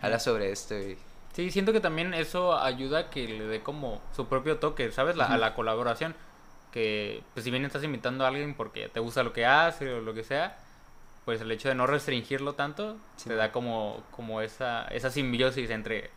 Habla 0.00 0.18
sobre 0.20 0.50
esto 0.52 0.78
y... 0.78 0.96
Sí, 1.34 1.50
siento 1.50 1.72
que 1.72 1.80
también 1.80 2.12
eso 2.14 2.58
ayuda 2.58 2.98
a 2.98 3.10
que 3.10 3.26
le 3.26 3.46
dé 3.46 3.62
como 3.62 4.02
su 4.14 4.26
propio 4.28 4.58
toque, 4.58 4.90
¿sabes? 4.92 5.16
La- 5.16 5.26
A 5.26 5.38
la 5.38 5.54
colaboración. 5.54 6.14
Que, 6.72 7.22
pues, 7.34 7.44
si 7.44 7.50
bien 7.50 7.64
estás 7.64 7.82
invitando 7.84 8.24
a 8.24 8.28
alguien 8.28 8.54
porque 8.54 8.88
te 8.88 9.00
gusta 9.00 9.22
lo 9.22 9.32
que 9.32 9.44
hace 9.46 9.92
o 9.92 10.00
lo 10.00 10.14
que 10.14 10.24
sea, 10.24 10.58
pues 11.24 11.40
el 11.40 11.50
hecho 11.50 11.68
de 11.68 11.74
no 11.74 11.86
restringirlo 11.86 12.54
tanto 12.54 12.96
Sí, 13.16 13.28
te 13.28 13.34
da 13.36 13.52
como, 13.52 14.02
como 14.10 14.40
esa, 14.40 14.84
esa 14.88 15.10
simbiosis 15.10 15.68
entre 15.70 16.10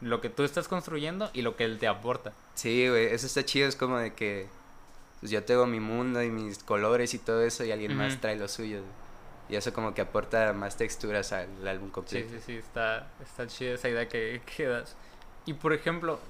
lo 0.00 0.20
que 0.20 0.28
tú 0.30 0.44
estás 0.44 0.68
construyendo 0.68 1.30
y 1.32 1.42
lo 1.42 1.56
que 1.56 1.64
él 1.64 1.78
te 1.78 1.88
aporta. 1.88 2.32
Sí, 2.54 2.88
güey, 2.88 3.06
eso 3.06 3.26
está 3.26 3.44
chido, 3.44 3.68
es 3.68 3.76
como 3.76 3.98
de 3.98 4.14
que 4.14 4.46
pues 5.20 5.32
yo 5.32 5.42
tengo 5.44 5.66
mi 5.66 5.80
mundo 5.80 6.22
y 6.22 6.30
mis 6.30 6.62
colores 6.62 7.12
y 7.14 7.18
todo 7.18 7.42
eso 7.42 7.64
y 7.64 7.72
alguien 7.72 7.96
más 7.96 8.20
trae 8.20 8.36
los 8.36 8.52
suyos. 8.52 8.82
güey. 8.82 8.92
Y 9.50 9.56
eso 9.56 9.72
como 9.72 9.94
que 9.94 10.02
aporta 10.02 10.52
más 10.52 10.76
texturas 10.76 11.32
al 11.32 11.66
álbum 11.66 11.88
Sí, 11.88 11.92
completo. 11.92 12.28
sí, 12.30 12.40
sí, 12.44 12.52
está, 12.56 13.08
está 13.22 13.46
chida 13.46 13.72
esa 13.74 13.88
idea 13.88 14.06
que, 14.08 14.40
que 14.56 14.66
das. 14.66 14.94
Y 15.46 15.54
por 15.54 15.72
ejemplo, 15.72 16.20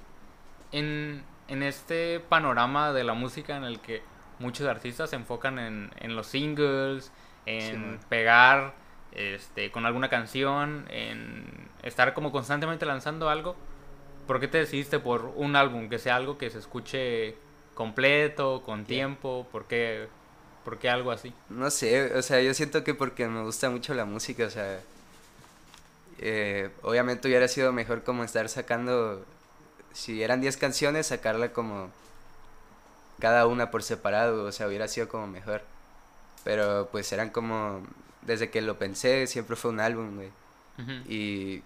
en, 0.72 1.22
en 1.48 1.62
este 1.62 2.20
panorama 2.20 2.92
de 2.92 3.04
la 3.04 3.14
música 3.14 3.56
en 3.56 3.64
el 3.64 3.80
que 3.80 4.02
muchos 4.38 4.66
artistas 4.68 5.10
se 5.10 5.16
enfocan 5.16 5.58
en, 5.58 5.90
en 5.98 6.14
los 6.14 6.28
singles, 6.28 7.10
en 7.44 7.98
pegar 8.08 8.72
este, 9.12 9.70
con 9.70 9.86
alguna 9.86 10.08
canción, 10.08 10.86
en 10.90 11.44
estar 11.82 12.14
como 12.14 12.32
constantemente 12.32 12.86
lanzando 12.86 13.28
algo, 13.28 13.56
¿por 14.26 14.40
qué 14.40 14.48
te 14.48 14.58
decidiste 14.58 14.98
por 14.98 15.32
un 15.36 15.56
álbum? 15.56 15.88
Que 15.88 15.98
sea 15.98 16.16
algo 16.16 16.38
que 16.38 16.50
se 16.50 16.58
escuche 16.58 17.34
completo, 17.74 18.62
con 18.64 18.84
tiempo, 18.84 19.46
¿por 19.52 19.66
qué, 19.66 20.08
por 20.64 20.78
qué 20.78 20.90
algo 20.90 21.10
así? 21.10 21.32
No 21.48 21.70
sé, 21.70 22.14
o 22.14 22.22
sea, 22.22 22.40
yo 22.42 22.52
siento 22.54 22.84
que 22.84 22.94
porque 22.94 23.26
me 23.28 23.42
gusta 23.42 23.70
mucho 23.70 23.94
la 23.94 24.04
música, 24.04 24.46
o 24.46 24.50
sea, 24.50 24.80
eh, 26.18 26.70
obviamente 26.82 27.28
hubiera 27.28 27.46
sido 27.48 27.72
mejor 27.72 28.02
como 28.02 28.24
estar 28.24 28.48
sacando, 28.48 29.24
si 29.92 30.22
eran 30.22 30.40
10 30.40 30.56
canciones, 30.56 31.06
sacarla 31.06 31.52
como 31.52 31.90
cada 33.18 33.46
una 33.46 33.70
por 33.70 33.82
separado, 33.82 34.44
o 34.44 34.52
sea, 34.52 34.68
hubiera 34.68 34.88
sido 34.88 35.08
como 35.08 35.26
mejor. 35.26 35.62
Pero 36.44 36.88
pues 36.90 37.12
eran 37.12 37.30
como, 37.30 37.82
desde 38.28 38.50
que 38.50 38.60
lo 38.60 38.78
pensé, 38.78 39.26
siempre 39.26 39.56
fue 39.56 39.72
un 39.72 39.80
álbum, 39.80 40.14
güey. 40.14 40.30
Y 41.08 41.62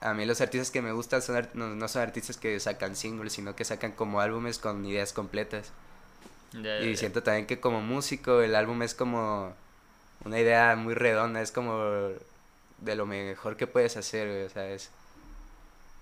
a 0.00 0.12
mí 0.14 0.26
los 0.26 0.40
artistas 0.40 0.72
que 0.72 0.82
me 0.82 0.90
gustan 0.90 1.22
son 1.22 1.48
no, 1.54 1.68
no 1.68 1.86
son 1.86 2.02
artistas 2.02 2.36
que 2.36 2.58
sacan 2.58 2.96
singles, 2.96 3.34
sino 3.34 3.54
que 3.54 3.64
sacan 3.64 3.92
como 3.92 4.20
álbumes 4.20 4.58
con 4.58 4.84
ideas 4.84 5.12
completas. 5.12 5.70
Y 6.82 6.96
siento 6.96 7.22
también 7.22 7.46
que 7.46 7.60
como 7.60 7.80
músico 7.80 8.40
el 8.40 8.56
álbum 8.56 8.82
es 8.82 8.94
como 8.94 9.54
una 10.24 10.40
idea 10.40 10.74
muy 10.74 10.94
redonda, 10.94 11.40
es 11.42 11.52
como 11.52 11.78
de 12.78 12.96
lo 12.96 13.06
mejor 13.06 13.56
que 13.56 13.68
puedes 13.68 13.96
hacer, 13.96 14.26
güey, 14.26 14.42
o 14.44 14.50
sea, 14.50 14.68
es 14.70 14.90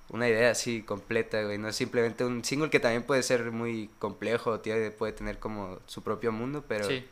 una 0.08 0.26
idea 0.26 0.52
así 0.52 0.82
completa, 0.82 1.42
güey, 1.42 1.58
no 1.58 1.68
es 1.68 1.76
simplemente 1.76 2.24
un 2.24 2.42
single 2.44 2.70
que 2.70 2.80
también 2.80 3.02
puede 3.02 3.22
ser 3.22 3.50
muy 3.50 3.90
complejo, 3.98 4.60
tiene, 4.60 4.90
puede 4.90 5.12
tener 5.12 5.38
como 5.38 5.80
su 5.86 6.02
propio 6.02 6.32
mundo, 6.32 6.64
pero 6.66 6.86
Sí. 6.86 7.04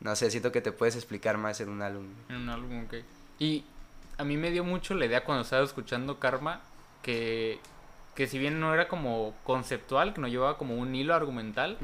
No 0.00 0.14
sé, 0.16 0.30
siento 0.30 0.52
que 0.52 0.60
te 0.60 0.72
puedes 0.72 0.96
explicar 0.96 1.38
más 1.38 1.60
en 1.60 1.68
un 1.70 1.82
álbum. 1.82 2.06
En 2.28 2.36
un 2.36 2.48
álbum, 2.50 2.84
ok. 2.84 2.94
Y 3.38 3.64
a 4.18 4.24
mí 4.24 4.36
me 4.36 4.50
dio 4.50 4.64
mucho 4.64 4.94
la 4.94 5.06
idea 5.06 5.24
cuando 5.24 5.42
estaba 5.42 5.64
escuchando 5.64 6.18
Karma 6.18 6.60
que, 7.02 7.58
que 8.14 8.26
si 8.26 8.38
bien 8.38 8.60
no 8.60 8.72
era 8.74 8.88
como 8.88 9.34
conceptual, 9.44 10.14
que 10.14 10.20
no 10.20 10.28
llevaba 10.28 10.56
como 10.58 10.76
un 10.76 10.94
hilo 10.94 11.14
argumental, 11.14 11.78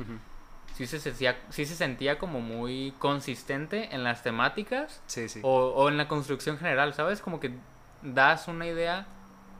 sí 0.74 0.86
se, 0.86 0.98
sentía, 1.00 1.38
sí 1.50 1.66
se 1.66 1.74
sentía 1.74 2.18
como 2.18 2.40
muy 2.40 2.92
consistente 2.98 3.94
en 3.94 4.04
las 4.04 4.22
temáticas 4.22 5.00
Sí, 5.06 5.28
sí. 5.28 5.40
o, 5.42 5.68
o 5.74 5.88
en 5.88 5.96
la 5.96 6.08
construcción 6.08 6.56
general, 6.58 6.94
¿sabes? 6.94 7.20
Como 7.20 7.40
que 7.40 7.52
das 8.02 8.48
una 8.48 8.66
idea 8.66 9.06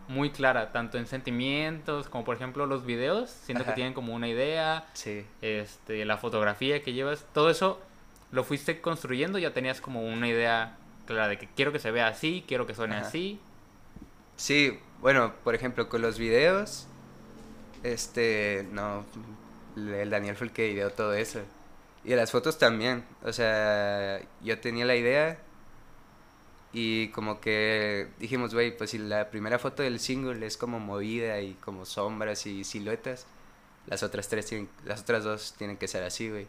muy 0.09 0.31
clara, 0.31 0.73
tanto 0.73 0.99
en 0.99 1.07
sentimientos, 1.07 2.09
como 2.09 2.25
por 2.25 2.35
ejemplo 2.37 2.67
los 2.67 2.85
videos, 2.85 3.31
siento 3.31 3.65
que 3.65 3.73
tienen 3.73 3.93
como 3.95 4.15
una 4.15 4.27
idea, 4.29 4.85
Sí. 4.93 5.25
este, 5.41 6.05
la 6.05 6.17
fotografía 6.19 6.83
que 6.83 6.93
llevas, 6.93 7.27
todo 7.33 7.49
eso 7.51 7.81
lo 8.33 8.45
fuiste 8.45 8.81
construyendo, 8.81 9.39
ya 9.39 9.53
tenías 9.53 9.81
como 9.81 10.03
una 10.03 10.29
idea 10.29 10.77
clara 11.07 11.29
de 11.29 11.39
que 11.39 11.49
quiero 11.49 11.73
que 11.73 11.79
se 11.79 11.91
vea 11.91 12.09
así, 12.09 12.45
quiero 12.47 12.67
que 12.67 12.75
suene 12.75 12.97
Ajá. 12.97 13.09
así. 13.09 13.41
Sí, 14.37 14.79
bueno, 15.01 15.35
por 15.45 15.55
ejemplo, 15.55 15.89
con 15.89 16.03
los 16.03 16.19
videos, 16.19 16.87
este, 17.83 18.67
no, 18.73 19.05
el 19.77 20.11
Daniel 20.11 20.37
fue 20.37 20.47
el 20.47 20.53
que 20.53 20.71
ideó 20.71 20.91
todo 20.91 21.15
eso. 21.15 21.41
Y 22.05 22.15
las 22.15 22.31
fotos 22.31 22.59
también, 22.59 23.05
o 23.23 23.33
sea, 23.33 24.21
yo 24.43 24.59
tenía 24.61 24.87
la 24.87 24.97
idea 24.97 25.39
y 26.73 27.09
como 27.09 27.41
que 27.41 28.09
dijimos, 28.19 28.55
güey, 28.55 28.77
pues 28.77 28.91
si 28.91 28.99
la 28.99 29.31
primera 29.31 29.59
foto 29.59 29.83
del 29.83 29.99
single 30.01 30.47
es 30.47 30.57
como 30.57 30.79
movida 30.79 31.41
y 31.41 31.55
como 31.55 31.85
sombras 31.85 32.47
y 32.47 32.65
siluetas, 32.65 33.27
las 33.87 34.03
otras 34.03 34.29
tres 34.29 34.47
tienen, 34.47 34.69
las 34.85 35.03
otras 35.03 35.25
dos 35.25 35.55
tienen 35.59 35.77
que 35.77 35.89
ser 35.89 36.05
así, 36.05 36.31
güey. 36.31 36.47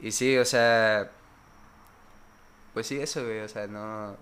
Y 0.00 0.12
sí, 0.12 0.36
o 0.38 0.44
sea, 0.44 1.10
pues 2.74 2.86
sí, 2.86 3.00
eso, 3.00 3.24
güey, 3.24 3.40
o 3.40 3.48
sea, 3.48 3.66
no, 3.66 4.16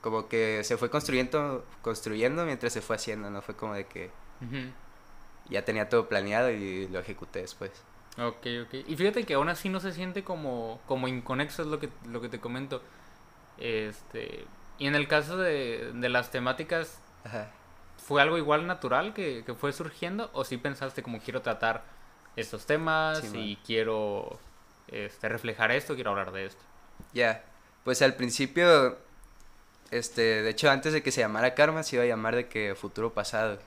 como 0.00 0.28
que 0.28 0.62
se 0.64 0.76
fue 0.76 0.90
construyendo, 0.90 1.64
construyendo 1.82 2.44
mientras 2.44 2.72
se 2.72 2.82
fue 2.82 2.96
haciendo, 2.96 3.30
no 3.30 3.40
fue 3.42 3.56
como 3.56 3.74
de 3.74 3.86
que 3.86 4.10
ya 5.48 5.64
tenía 5.64 5.88
todo 5.88 6.08
planeado 6.08 6.50
y 6.50 6.88
lo 6.88 6.98
ejecuté 6.98 7.40
después. 7.40 7.70
Ok, 8.18 8.46
ok. 8.64 8.74
Y 8.86 8.96
fíjate 8.96 9.24
que 9.24 9.34
aún 9.34 9.48
así 9.48 9.68
no 9.68 9.80
se 9.80 9.92
siente 9.92 10.22
como, 10.22 10.80
como 10.86 11.08
inconexo, 11.08 11.62
es 11.62 11.68
lo 11.68 11.80
que, 11.80 11.88
lo 12.08 12.20
que 12.20 12.28
te 12.28 12.40
comento. 12.40 12.82
Este, 13.58 14.46
y 14.78 14.86
en 14.86 14.94
el 14.94 15.08
caso 15.08 15.36
de, 15.36 15.92
de 15.94 16.08
las 16.08 16.30
temáticas, 16.30 17.00
Ajá. 17.24 17.50
¿fue 17.96 18.22
algo 18.22 18.38
igual 18.38 18.66
natural 18.66 19.14
que, 19.14 19.42
que 19.44 19.54
fue 19.54 19.72
surgiendo? 19.72 20.30
¿O 20.32 20.44
sí 20.44 20.58
pensaste 20.58 21.02
como 21.02 21.20
quiero 21.20 21.42
tratar 21.42 21.84
estos 22.36 22.66
temas 22.66 23.20
Sí, 23.20 23.38
y 23.52 23.56
man. 23.56 23.64
quiero 23.66 24.38
este, 24.88 25.28
reflejar 25.28 25.70
esto, 25.70 25.94
quiero 25.94 26.10
hablar 26.10 26.32
de 26.32 26.46
esto? 26.46 26.62
Ya, 27.12 27.44
pues 27.84 28.02
al 28.02 28.14
principio, 28.14 28.98
este, 29.90 30.42
de 30.42 30.50
hecho 30.50 30.70
antes 30.70 30.92
de 30.92 31.02
que 31.02 31.12
se 31.12 31.20
llamara 31.20 31.54
Karma 31.54 31.82
se 31.82 31.96
iba 31.96 32.04
a 32.04 32.08
llamar 32.08 32.36
de 32.36 32.48
que 32.48 32.74
Futuro 32.74 33.12
Pasado, 33.12 33.58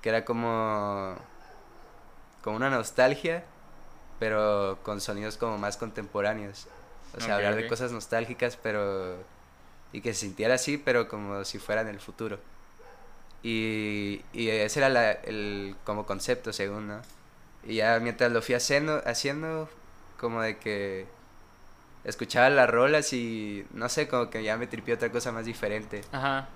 que 0.00 0.08
era 0.08 0.24
como, 0.24 1.16
como 2.42 2.56
una 2.56 2.68
nostalgia, 2.68 3.44
pero 4.18 4.78
con 4.82 5.00
sonidos 5.00 5.36
como 5.36 5.58
más 5.58 5.76
contemporáneos. 5.76 6.66
O 7.16 7.20
sea, 7.20 7.36
hablar 7.36 7.56
de 7.56 7.66
cosas 7.66 7.92
nostálgicas, 7.92 8.56
pero... 8.56 9.16
Y 9.92 10.00
que 10.00 10.14
se 10.14 10.20
sintiera 10.20 10.54
así, 10.54 10.78
pero 10.78 11.06
como 11.08 11.44
si 11.44 11.58
fuera 11.58 11.82
en 11.82 11.88
el 11.88 12.00
futuro. 12.00 12.38
Y, 13.42 14.22
y 14.32 14.48
ese 14.48 14.80
era 14.80 14.88
la, 14.88 15.10
el 15.10 15.76
como 15.84 16.06
concepto, 16.06 16.52
según, 16.52 16.88
¿no? 16.88 17.02
Y 17.64 17.76
ya 17.76 17.98
mientras 18.00 18.32
lo 18.32 18.40
fui 18.40 18.54
haciendo, 18.54 19.02
haciendo 19.04 19.68
como 20.22 20.40
de 20.40 20.56
que 20.56 21.06
escuchaba 22.04 22.48
las 22.48 22.70
rolas 22.70 23.12
y 23.12 23.66
no 23.72 23.88
sé, 23.88 24.06
como 24.06 24.30
que 24.30 24.44
ya 24.44 24.56
me 24.56 24.68
tripió 24.68 24.94
otra 24.94 25.10
cosa 25.10 25.32
más 25.32 25.44
diferente. 25.44 26.02
Ajá. 26.12 26.48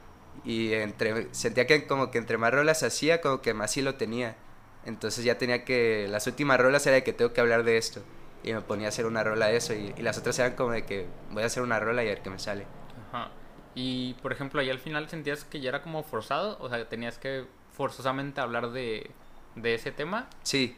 Y 0.45 0.73
entre, 0.73 1.35
sentía 1.35 1.67
que 1.67 1.87
como 1.89 2.13
que 2.13 2.19
entre 2.19 2.39
más 2.39 2.55
rolas 2.55 2.85
hacía, 2.85 3.21
como 3.21 3.43
que 3.43 3.55
más 3.55 3.73
sí 3.73 3.83
lo 3.83 3.97
tenía. 3.97 4.37
Entonces 4.85 5.25
ya 5.25 5.37
tenía 5.37 5.65
que, 5.65 6.07
las 6.09 6.29
últimas 6.29 6.61
rolas 6.61 6.87
era 6.87 6.95
de 6.95 7.03
que 7.03 7.13
tengo 7.13 7.33
que 7.33 7.41
hablar 7.41 7.65
de 7.65 7.77
esto. 7.77 8.03
Y 8.45 8.53
me 8.53 8.61
ponía 8.61 8.87
a 8.87 8.91
hacer 8.91 9.05
una 9.05 9.25
rola 9.25 9.49
de 9.49 9.57
eso. 9.57 9.75
Y, 9.75 9.93
las 10.01 10.17
otras 10.17 10.39
eran 10.39 10.55
como 10.55 10.71
de 10.71 10.85
que 10.85 11.09
voy 11.33 11.43
a 11.43 11.47
hacer 11.47 11.65
una 11.65 11.81
rola 11.81 12.05
y 12.05 12.07
a 12.07 12.11
ver 12.11 12.23
qué 12.23 12.31
me 12.31 12.39
sale. 12.39 12.67
Ajá. 13.09 13.31
Y 13.75 14.15
por 14.23 14.33
ejemplo, 14.33 14.61
ahí 14.61 14.71
al 14.71 14.79
final 14.79 15.09
sentías 15.09 15.45
que 15.45 15.61
ya 15.61 15.71
era 15.71 15.83
como 15.83 16.05
forzado, 16.05 16.57
o 16.61 16.69
sea, 16.69 16.89
tenías 16.89 17.19
que 17.19 17.47
forzosamente 17.73 18.41
hablar 18.41 18.71
de, 18.71 19.11
de 19.57 19.75
ese 19.75 19.91
tema. 19.91 20.29
Sí, 20.45 20.77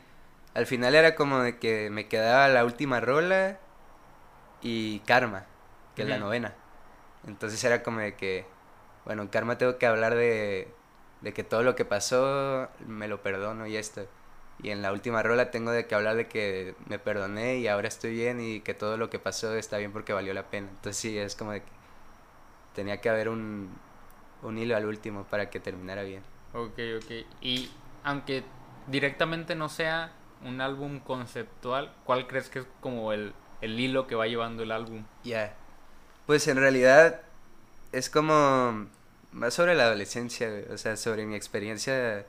al 0.59 0.67
final 0.67 0.95
era 0.95 1.15
como 1.15 1.41
de 1.41 1.59
que 1.59 1.91
me 1.91 2.09
quedaba 2.09 2.49
la 2.49 2.65
última 2.65 3.01
rola 3.01 3.59
y 4.63 5.01
Karma, 5.01 5.47
que 5.95 6.03
es 6.03 6.09
la 6.09 6.19
novena. 6.19 6.55
Entonces 7.27 7.63
era 7.65 7.83
como 7.83 8.01
de 8.01 8.17
que, 8.17 8.47
bueno, 9.05 9.23
en 9.23 9.29
Karma 9.29 9.59
tengo 9.59 9.79
que 9.79 9.87
hablar 9.87 10.15
de, 10.15 10.69
de 11.21 11.33
que 11.35 11.45
todo 11.45 11.63
lo 11.63 11.77
que 11.77 11.85
pasó 11.85 12.69
me 12.87 13.09
lo 13.09 13.23
perdono 13.23 13.67
y 13.67 13.77
esto. 13.77 14.07
Y 14.63 14.71
en 14.71 14.83
la 14.83 14.93
última 14.93 15.23
rola 15.23 15.51
tengo 15.51 15.71
de 15.73 15.87
que 15.87 15.95
hablar 15.95 16.17
de 16.17 16.29
que 16.29 16.75
me 16.87 16.99
perdoné 16.99 17.59
y 17.59 17.69
ahora 17.69 17.89
estoy 17.89 18.13
bien 18.13 18.41
y 18.41 18.61
que 18.61 18.75
todo 18.75 18.97
lo 18.97 19.11
que 19.11 19.19
pasó 19.21 19.55
está 19.57 19.79
bien 19.79 19.93
porque 19.93 20.13
valió 20.13 20.35
la 20.35 20.51
pena. 20.51 20.69
Entonces 20.71 20.97
sí, 20.99 21.19
es 21.19 21.37
como 21.37 21.53
de 21.53 21.63
que 21.63 21.69
tenía 22.75 23.01
que 23.01 23.09
haber 23.09 23.29
un, 23.29 23.71
un 24.43 24.59
hilo 24.59 24.77
al 24.77 24.87
último 24.87 25.25
para 25.25 25.51
que 25.51 25.61
terminara 25.61 26.03
bien. 26.03 26.25
Ok, 26.53 26.79
ok. 26.99 27.11
Y 27.41 27.71
aunque 28.03 28.45
directamente 28.87 29.55
no 29.55 29.69
sea 29.69 30.18
un 30.45 30.61
álbum 30.61 31.01
conceptual, 31.01 31.95
¿cuál 32.05 32.27
crees 32.27 32.49
que 32.49 32.61
es 32.61 32.67
como 32.81 33.13
el, 33.13 33.33
el 33.61 33.79
hilo 33.79 34.07
que 34.07 34.15
va 34.15 34.27
llevando 34.27 34.63
el 34.63 34.73
álbum? 34.73 35.05
Ya. 35.25 35.55
Pues 36.27 36.47
en 36.49 36.59
realidad 36.59 37.23
es 37.93 38.11
como 38.11 38.87
más 39.33 39.55
sobre 39.55 39.75
la 39.75 39.85
adolescencia, 39.85 40.49
o 40.73 40.79
sea, 40.79 40.97
sobre 40.97 41.27
mi 41.27 41.37
experiencia 41.37 42.27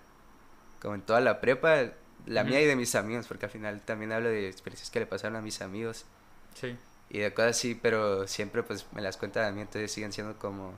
como 0.81 0.95
en 0.95 1.01
toda 1.01 1.19
la 1.19 1.41
prepa, 1.41 1.91
la 2.25 2.43
mía 2.43 2.61
y 2.61 2.65
de 2.65 2.75
mis 2.75 2.95
amigos, 2.95 3.27
porque 3.27 3.45
al 3.45 3.51
final 3.51 3.81
también 3.81 4.11
hablo 4.11 4.29
de 4.29 4.47
experiencias 4.47 4.89
que 4.89 4.99
le 4.99 5.05
pasaron 5.05 5.35
a 5.35 5.41
mis 5.41 5.61
amigos. 5.61 6.05
Sí. 6.53 6.77
Y 7.09 7.19
de 7.19 7.33
cosas 7.33 7.57
así, 7.57 7.75
pero 7.75 8.27
siempre 8.27 8.63
pues 8.63 8.85
me 8.93 9.01
las 9.01 9.17
cuentan 9.17 9.45
a 9.45 9.51
mí, 9.51 9.61
entonces 9.61 9.91
siguen 9.91 10.13
siendo 10.13 10.37
como 10.37 10.73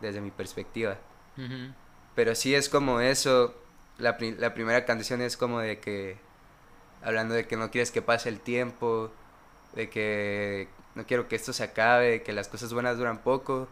desde 0.00 0.20
mi 0.20 0.30
perspectiva. 0.30 0.98
Pero 2.14 2.34
sí 2.34 2.54
es 2.54 2.68
como 2.68 3.00
eso, 3.00 3.54
la, 3.98 4.18
la 4.20 4.54
primera 4.54 4.84
canción 4.84 5.22
es 5.22 5.36
como 5.36 5.60
de 5.60 5.78
que 5.78 6.18
hablando 7.02 7.34
de 7.34 7.46
que 7.46 7.56
no 7.56 7.70
quieres 7.70 7.90
que 7.90 8.02
pase 8.02 8.28
el 8.28 8.40
tiempo, 8.40 9.10
de 9.74 9.88
que 9.88 10.68
no 10.94 11.06
quiero 11.06 11.28
que 11.28 11.36
esto 11.36 11.52
se 11.52 11.64
acabe, 11.64 12.22
que 12.22 12.32
las 12.32 12.48
cosas 12.48 12.72
buenas 12.72 12.98
duran 12.98 13.18
poco. 13.18 13.68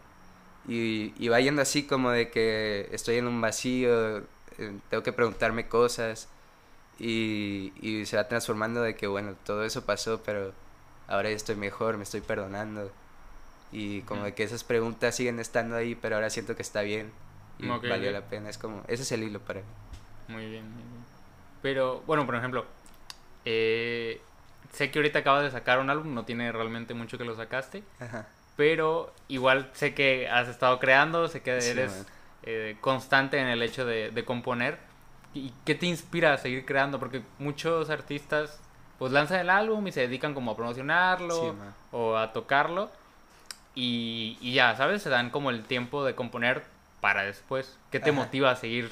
Y, 0.67 1.13
y 1.17 1.29
va 1.29 1.39
yendo 1.39 1.61
así 1.61 1.83
como 1.83 2.11
de 2.11 2.29
que 2.29 2.87
estoy 2.91 3.17
en 3.17 3.27
un 3.27 3.41
vacío, 3.41 4.19
eh, 4.57 4.77
tengo 4.89 5.03
que 5.03 5.13
preguntarme 5.13 5.67
cosas. 5.67 6.29
Y, 6.99 7.73
y 7.81 8.05
se 8.05 8.15
va 8.15 8.27
transformando 8.27 8.81
de 8.81 8.95
que, 8.95 9.07
bueno, 9.07 9.35
todo 9.43 9.63
eso 9.63 9.85
pasó, 9.85 10.21
pero 10.23 10.53
ahora 11.07 11.29
ya 11.29 11.35
estoy 11.35 11.55
mejor, 11.55 11.97
me 11.97 12.03
estoy 12.03 12.21
perdonando. 12.21 12.91
Y 13.71 14.01
como 14.01 14.25
de 14.25 14.33
que 14.33 14.43
esas 14.43 14.63
preguntas 14.63 15.15
siguen 15.15 15.39
estando 15.39 15.75
ahí, 15.75 15.95
pero 15.95 16.15
ahora 16.15 16.29
siento 16.29 16.55
que 16.55 16.61
está 16.61 16.81
bien. 16.81 17.11
Y 17.57 17.67
valió 17.67 18.11
la 18.11 18.21
pena. 18.21 18.49
Es 18.49 18.57
como, 18.57 18.83
ese 18.87 19.03
es 19.03 19.11
el 19.11 19.23
hilo 19.23 19.39
para 19.39 19.61
mí. 19.61 19.67
Muy 20.27 20.49
bien, 20.49 20.65
muy 20.69 20.83
bien. 20.83 21.05
Pero, 21.61 22.01
bueno, 22.05 22.25
por 22.25 22.35
ejemplo, 22.35 22.65
eh, 23.45 24.21
sé 24.71 24.91
que 24.91 24.99
ahorita 24.99 25.19
acabas 25.19 25.43
de 25.43 25.51
sacar 25.51 25.79
un 25.79 25.89
álbum, 25.89 26.13
no 26.13 26.25
tiene 26.25 26.51
realmente 26.51 26.93
mucho 26.93 27.17
que 27.17 27.25
lo 27.25 27.35
sacaste. 27.35 27.83
Pero 28.55 29.13
igual 29.27 29.69
sé 29.73 29.93
que 29.93 30.29
has 30.29 30.47
estado 30.47 30.79
creando, 30.79 31.27
sé 31.27 31.41
que 31.41 31.51
eres 31.57 32.05
eh, 32.43 32.77
constante 32.81 33.39
en 33.39 33.47
el 33.47 33.61
hecho 33.63 33.85
de, 33.85 34.23
componer. 34.25 34.77
¿Y 35.33 35.53
qué 35.65 35.75
te 35.75 35.85
inspira 35.85 36.33
a 36.33 36.37
seguir 36.37 36.65
creando? 36.65 36.99
Porque 36.99 37.21
muchos 37.39 37.89
artistas 37.89 38.59
pues 38.99 39.11
lanzan 39.11 39.39
el 39.39 39.49
álbum 39.49 39.87
y 39.87 39.91
se 39.91 40.01
dedican 40.01 40.33
como 40.33 40.51
a 40.51 40.55
promocionarlo 40.55 41.55
o 41.91 42.17
a 42.17 42.33
tocarlo. 42.33 42.91
Y, 43.73 44.37
ya, 44.53 44.75
¿sabes? 44.75 45.01
Se 45.01 45.09
dan 45.09 45.29
como 45.29 45.49
el 45.49 45.63
tiempo 45.63 46.03
de 46.03 46.13
componer 46.13 46.63
para 46.99 47.23
después. 47.23 47.77
¿Qué 47.89 47.99
te 47.99 48.11
motiva 48.11 48.51
a 48.51 48.55
seguir 48.55 48.91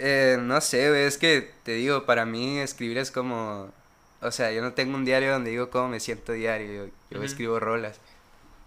eh, 0.00 0.38
no 0.40 0.60
sé, 0.60 1.06
es 1.06 1.18
que 1.18 1.50
te 1.62 1.72
digo, 1.72 2.04
para 2.06 2.24
mí 2.24 2.58
escribir 2.58 2.98
es 2.98 3.10
como, 3.10 3.72
o 4.20 4.30
sea, 4.30 4.52
yo 4.52 4.62
no 4.62 4.72
tengo 4.74 4.96
un 4.96 5.04
diario 5.04 5.32
donde 5.32 5.50
digo 5.50 5.70
cómo 5.70 5.88
me 5.88 6.00
siento 6.00 6.32
diario, 6.32 6.90
yo, 7.10 7.22
escribo 7.22 7.60
rolas. 7.60 8.00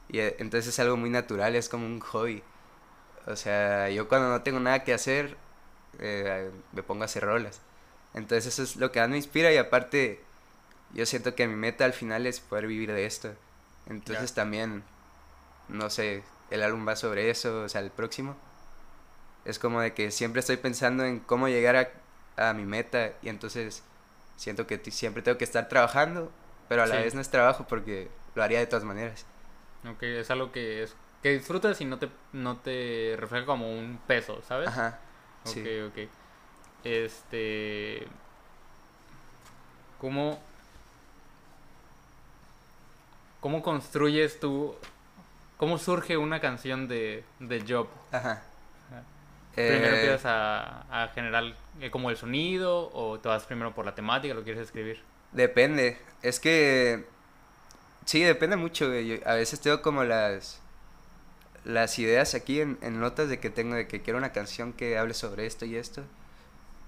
Y 0.09 0.19
eh, 0.19 0.35
entonces 0.39 0.73
es 0.73 0.79
algo 0.79 0.97
muy 0.97 1.09
natural, 1.09 1.55
es 1.55 1.69
como 1.69 1.85
un 1.85 1.99
hobby. 1.99 2.43
O 3.27 3.35
sea, 3.35 3.89
yo 3.89 4.07
cuando 4.07 4.29
no 4.29 4.41
tengo 4.41 4.59
nada 4.59 4.83
que 4.83 4.93
hacer, 4.93 5.37
eh, 5.99 6.51
me 6.73 6.83
pongo 6.83 7.03
a 7.03 7.05
hacer 7.05 7.23
rolas. 7.23 7.61
Entonces 8.13 8.53
eso 8.53 8.63
es 8.63 8.75
lo 8.75 8.91
que 8.91 8.99
más 8.99 9.09
me 9.09 9.17
inspira 9.17 9.51
y 9.53 9.57
aparte 9.57 10.21
yo 10.93 11.05
siento 11.05 11.35
que 11.35 11.47
mi 11.47 11.55
meta 11.55 11.85
al 11.85 11.93
final 11.93 12.27
es 12.27 12.39
poder 12.39 12.67
vivir 12.67 12.91
de 12.91 13.05
esto. 13.05 13.33
Entonces 13.87 14.33
también, 14.33 14.83
no 15.69 15.89
sé, 15.89 16.23
el 16.49 16.63
álbum 16.63 16.87
va 16.87 16.95
sobre 16.95 17.29
eso, 17.29 17.63
o 17.63 17.69
sea, 17.69 17.81
el 17.81 17.91
próximo 17.91 18.35
es 19.45 19.59
como 19.59 19.81
de 19.81 19.93
que 19.93 20.11
siempre 20.11 20.39
estoy 20.39 20.57
pensando 20.57 21.03
en 21.05 21.19
cómo 21.19 21.47
llegar 21.47 21.93
a, 22.37 22.53
mi 22.53 22.65
meta 22.65 23.13
y 23.21 23.29
entonces 23.29 23.83
siento 24.35 24.65
que 24.65 24.79
siempre 24.91 25.21
tengo 25.21 25.37
que 25.37 25.43
estar 25.43 25.69
trabajando, 25.69 26.31
pero 26.67 26.83
a 26.83 26.87
la 26.87 26.95
vez 26.95 27.13
no 27.13 27.21
es 27.21 27.29
trabajo 27.29 27.65
porque 27.67 28.09
lo 28.33 28.43
haría 28.43 28.59
de 28.59 28.67
todas 28.67 28.83
maneras. 28.83 29.25
Ok, 29.87 30.03
es 30.03 30.31
algo 30.31 30.51
que, 30.51 30.83
es, 30.83 30.95
que 31.21 31.33
disfrutas 31.33 31.79
y 31.81 31.85
no 31.85 31.99
te, 31.99 32.09
no 32.33 32.57
te 32.57 33.15
refleja 33.17 33.45
como 33.45 33.71
un 33.71 33.99
peso, 34.07 34.41
¿sabes? 34.47 34.69
Ajá. 34.69 34.99
Ok, 35.45 35.67
ok. 35.87 36.09
Este... 36.83 38.07
¿Cómo... 39.99 40.41
¿Cómo 43.39 43.61
construyes 43.61 44.39
tú... 44.39 44.75
¿Cómo 45.57 45.77
surge 45.77 46.17
una 46.17 46.39
canción 46.39 46.87
de, 46.87 47.23
de 47.39 47.63
Job? 47.67 47.87
Ajá. 48.11 48.41
¿Primero 49.55 49.85
eh, 49.85 49.95
empiezas 49.95 50.25
a, 50.25 51.11
generar 51.13 51.43
eh, 51.81 51.91
como 51.91 52.09
el 52.09 52.17
sonido 52.17 52.89
o 52.93 53.19
te 53.19 53.27
vas 53.27 53.43
primero 53.43 53.73
por 53.73 53.85
la 53.85 53.95
temática, 53.95 54.33
lo 54.33 54.43
quieres 54.43 54.63
escribir? 54.63 55.01
Depende. 55.31 55.97
Es 56.21 56.39
que. 56.39 57.05
Sí, 58.05 58.21
depende 58.21 58.55
mucho. 58.55 58.85
a 58.85 59.33
veces 59.33 59.59
tengo 59.59 59.81
como 59.81 60.03
las. 60.03 60.61
Las 61.63 61.99
ideas 61.99 62.33
aquí 62.33 62.59
en, 62.59 62.79
notas 62.99 63.29
de 63.29 63.39
que 63.39 63.51
tengo 63.51 63.75
de 63.75 63.87
que 63.87 64.01
quiero 64.01 64.17
una 64.17 64.31
canción 64.31 64.73
que 64.73 64.97
hable 64.97 65.13
sobre 65.13 65.45
esto 65.45 65.65
y 65.65 65.75
esto. 65.75 66.03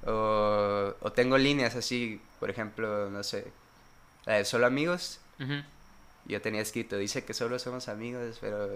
O, 0.06 0.96
o 1.00 1.12
tengo 1.12 1.38
líneas 1.38 1.76
así, 1.76 2.20
por 2.40 2.50
ejemplo, 2.50 3.10
no 3.10 3.24
sé. 3.24 3.52
La 4.26 4.36
de 4.36 4.46
Solo 4.46 4.66
Amigos. 4.66 5.20
Yo 6.26 6.42
tenía 6.42 6.62
escrito, 6.62 6.98
dice 6.98 7.26
que 7.26 7.34
solo 7.34 7.60
somos 7.60 7.90
amigos, 7.90 8.38
pero 8.40 8.70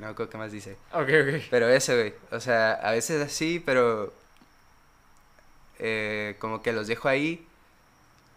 no 0.00 0.14
me 0.14 0.28
qué 0.28 0.38
más 0.38 0.52
dice. 0.52 0.76
Ok, 0.92 1.08
ok. 1.08 1.42
Pero 1.50 1.68
ese, 1.68 1.94
güey. 1.94 2.14
O 2.30 2.40
sea, 2.40 2.72
a 2.72 2.92
veces 2.92 3.22
así, 3.22 3.62
pero. 3.64 4.12
Eh, 5.78 6.36
como 6.38 6.62
que 6.62 6.72
los 6.72 6.86
dejo 6.86 7.08
ahí. 7.08 7.46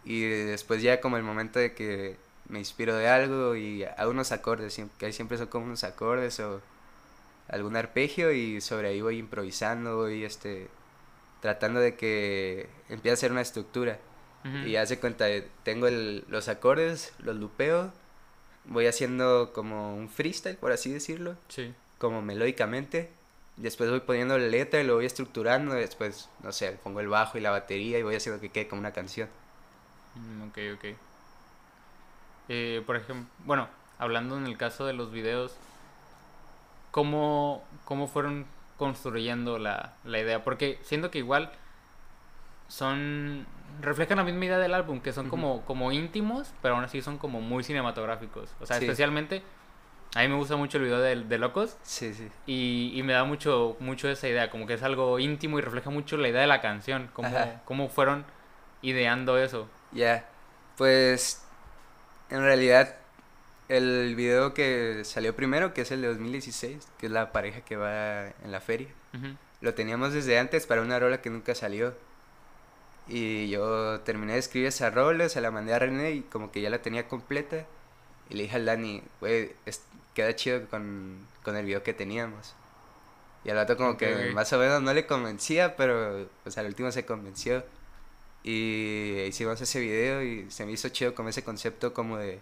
Y 0.04 0.22
después 0.22 0.82
ya 0.82 1.00
como 1.00 1.16
el 1.16 1.22
momento 1.22 1.58
de 1.58 1.74
que 1.74 2.16
me 2.48 2.58
inspiro 2.58 2.96
de 2.96 3.08
algo 3.08 3.56
y 3.56 3.84
hago 3.84 4.10
unos 4.10 4.32
acordes, 4.32 4.80
que 4.98 5.12
siempre 5.12 5.36
son 5.38 5.48
como 5.48 5.66
unos 5.66 5.84
acordes 5.84 6.40
o 6.40 6.62
algún 7.48 7.76
arpegio 7.76 8.32
y 8.32 8.60
sobre 8.60 8.88
ahí 8.88 9.00
voy 9.00 9.18
improvisando, 9.18 9.96
voy 9.96 10.24
este, 10.24 10.68
tratando 11.40 11.80
de 11.80 11.94
que 11.94 12.68
empiece 12.88 13.12
a 13.12 13.16
ser 13.16 13.32
una 13.32 13.42
estructura. 13.42 13.98
Y 14.64 14.76
hace 14.76 14.98
cuenta, 14.98 15.26
tengo 15.62 15.88
el, 15.88 16.24
los 16.28 16.48
acordes, 16.48 17.12
los 17.18 17.36
lupeo 17.36 17.92
voy 18.68 18.86
haciendo 18.86 19.52
como 19.52 19.96
un 19.96 20.08
freestyle, 20.08 20.56
por 20.56 20.72
así 20.72 20.92
decirlo. 20.92 21.36
Sí. 21.48 21.74
Como 21.98 22.22
melódicamente. 22.22 23.10
Después 23.56 23.90
voy 23.90 24.00
poniendo 24.00 24.38
la 24.38 24.46
letra 24.46 24.80
y 24.80 24.84
lo 24.84 24.94
voy 24.94 25.06
estructurando. 25.06 25.74
Después, 25.74 26.28
no 26.42 26.52
sé, 26.52 26.78
pongo 26.82 27.00
el 27.00 27.08
bajo 27.08 27.38
y 27.38 27.40
la 27.40 27.50
batería 27.50 27.98
y 27.98 28.02
voy 28.02 28.14
haciendo 28.14 28.40
que 28.40 28.50
quede 28.50 28.68
como 28.68 28.80
una 28.80 28.92
canción. 28.92 29.28
Mm, 30.14 30.42
ok, 30.48 30.58
ok. 30.76 30.84
Eh, 32.50 32.82
por 32.86 32.96
ejemplo, 32.96 33.26
bueno, 33.44 33.68
hablando 33.98 34.38
en 34.38 34.46
el 34.46 34.56
caso 34.56 34.86
de 34.86 34.92
los 34.92 35.10
videos, 35.10 35.56
¿cómo, 36.90 37.64
cómo 37.84 38.06
fueron 38.06 38.46
construyendo 38.76 39.58
la, 39.58 39.94
la 40.04 40.20
idea? 40.20 40.44
Porque 40.44 40.78
siento 40.82 41.10
que 41.10 41.18
igual 41.18 41.50
son 42.68 43.46
reflejan 43.80 44.18
la 44.18 44.24
misma 44.24 44.46
idea 44.46 44.58
del 44.58 44.74
álbum, 44.74 45.00
que 45.00 45.12
son 45.12 45.28
como, 45.28 45.64
como 45.64 45.92
íntimos, 45.92 46.52
pero 46.62 46.74
aún 46.74 46.84
así 46.84 47.02
son 47.02 47.18
como 47.18 47.40
muy 47.40 47.64
cinematográficos. 47.64 48.54
O 48.60 48.66
sea, 48.66 48.78
especialmente, 48.78 49.42
a 50.14 50.22
mí 50.22 50.28
me 50.28 50.36
gusta 50.36 50.56
mucho 50.56 50.78
el 50.78 50.84
video 50.84 51.00
de, 51.00 51.16
de 51.16 51.38
Locos. 51.38 51.76
Sí, 51.82 52.14
sí. 52.14 52.28
Y, 52.46 52.92
y, 52.94 53.02
me 53.02 53.12
da 53.12 53.24
mucho, 53.24 53.76
mucho 53.80 54.08
esa 54.08 54.28
idea, 54.28 54.50
como 54.50 54.66
que 54.66 54.74
es 54.74 54.82
algo 54.82 55.18
íntimo 55.18 55.58
y 55.58 55.62
refleja 55.62 55.90
mucho 55.90 56.16
la 56.16 56.28
idea 56.28 56.40
de 56.40 56.46
la 56.46 56.60
canción, 56.60 57.10
cómo, 57.12 57.30
cómo 57.64 57.88
fueron 57.88 58.24
ideando 58.82 59.38
eso. 59.38 59.68
Ya, 59.92 60.28
pues 60.76 61.44
en 62.30 62.42
realidad 62.42 62.96
el 63.68 64.14
video 64.16 64.54
que 64.54 65.02
salió 65.04 65.36
primero, 65.36 65.74
que 65.74 65.82
es 65.82 65.90
el 65.90 66.02
de 66.02 66.08
2016, 66.08 66.88
que 66.98 67.06
es 67.06 67.12
la 67.12 67.32
pareja 67.32 67.60
que 67.60 67.76
va 67.76 68.28
en 68.28 68.50
la 68.52 68.60
feria, 68.60 68.88
lo 69.60 69.74
teníamos 69.74 70.12
desde 70.12 70.38
antes 70.38 70.66
para 70.66 70.82
una 70.82 70.98
rola 70.98 71.20
que 71.20 71.30
nunca 71.30 71.54
salió. 71.54 71.94
Y 73.08 73.48
yo 73.48 74.00
terminé 74.00 74.34
de 74.34 74.38
escribir 74.38 74.68
esa 74.68 74.90
rola, 74.90 75.28
se 75.28 75.40
la 75.40 75.50
mandé 75.50 75.72
a 75.72 75.78
René 75.78 76.12
y 76.12 76.20
como 76.22 76.52
que 76.52 76.60
ya 76.60 76.70
la 76.70 76.82
tenía 76.82 77.08
completa. 77.08 77.66
Y 78.28 78.34
le 78.34 78.42
dije 78.44 78.56
al 78.56 78.66
Dani, 78.66 79.02
güey, 79.20 79.52
queda 80.14 80.36
chido 80.36 80.68
con, 80.68 81.26
con, 81.42 81.56
el 81.56 81.64
video 81.64 81.82
que 81.82 81.94
teníamos. 81.94 82.54
Y 83.44 83.50
al 83.50 83.56
rato 83.56 83.76
como 83.76 83.96
que 83.96 84.32
más 84.34 84.52
o 84.52 84.58
menos 84.58 84.82
no 84.82 84.92
le 84.92 85.06
convencía, 85.06 85.76
pero 85.76 86.28
pues 86.42 86.58
al 86.58 86.66
último 86.66 86.92
se 86.92 87.06
convenció. 87.06 87.64
Y 88.42 89.22
hicimos 89.28 89.60
ese 89.60 89.80
video 89.80 90.22
y 90.22 90.50
se 90.50 90.66
me 90.66 90.72
hizo 90.72 90.88
chido 90.90 91.14
con 91.14 91.28
ese 91.28 91.42
concepto 91.44 91.94
como 91.94 92.18
de, 92.18 92.40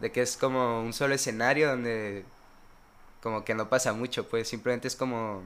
de 0.00 0.12
que 0.12 0.22
es 0.22 0.36
como 0.36 0.82
un 0.82 0.92
solo 0.92 1.14
escenario 1.14 1.70
donde 1.70 2.24
como 3.22 3.44
que 3.44 3.54
no 3.54 3.68
pasa 3.68 3.92
mucho, 3.92 4.28
pues 4.28 4.48
simplemente 4.48 4.88
es 4.88 4.96
como 4.96 5.42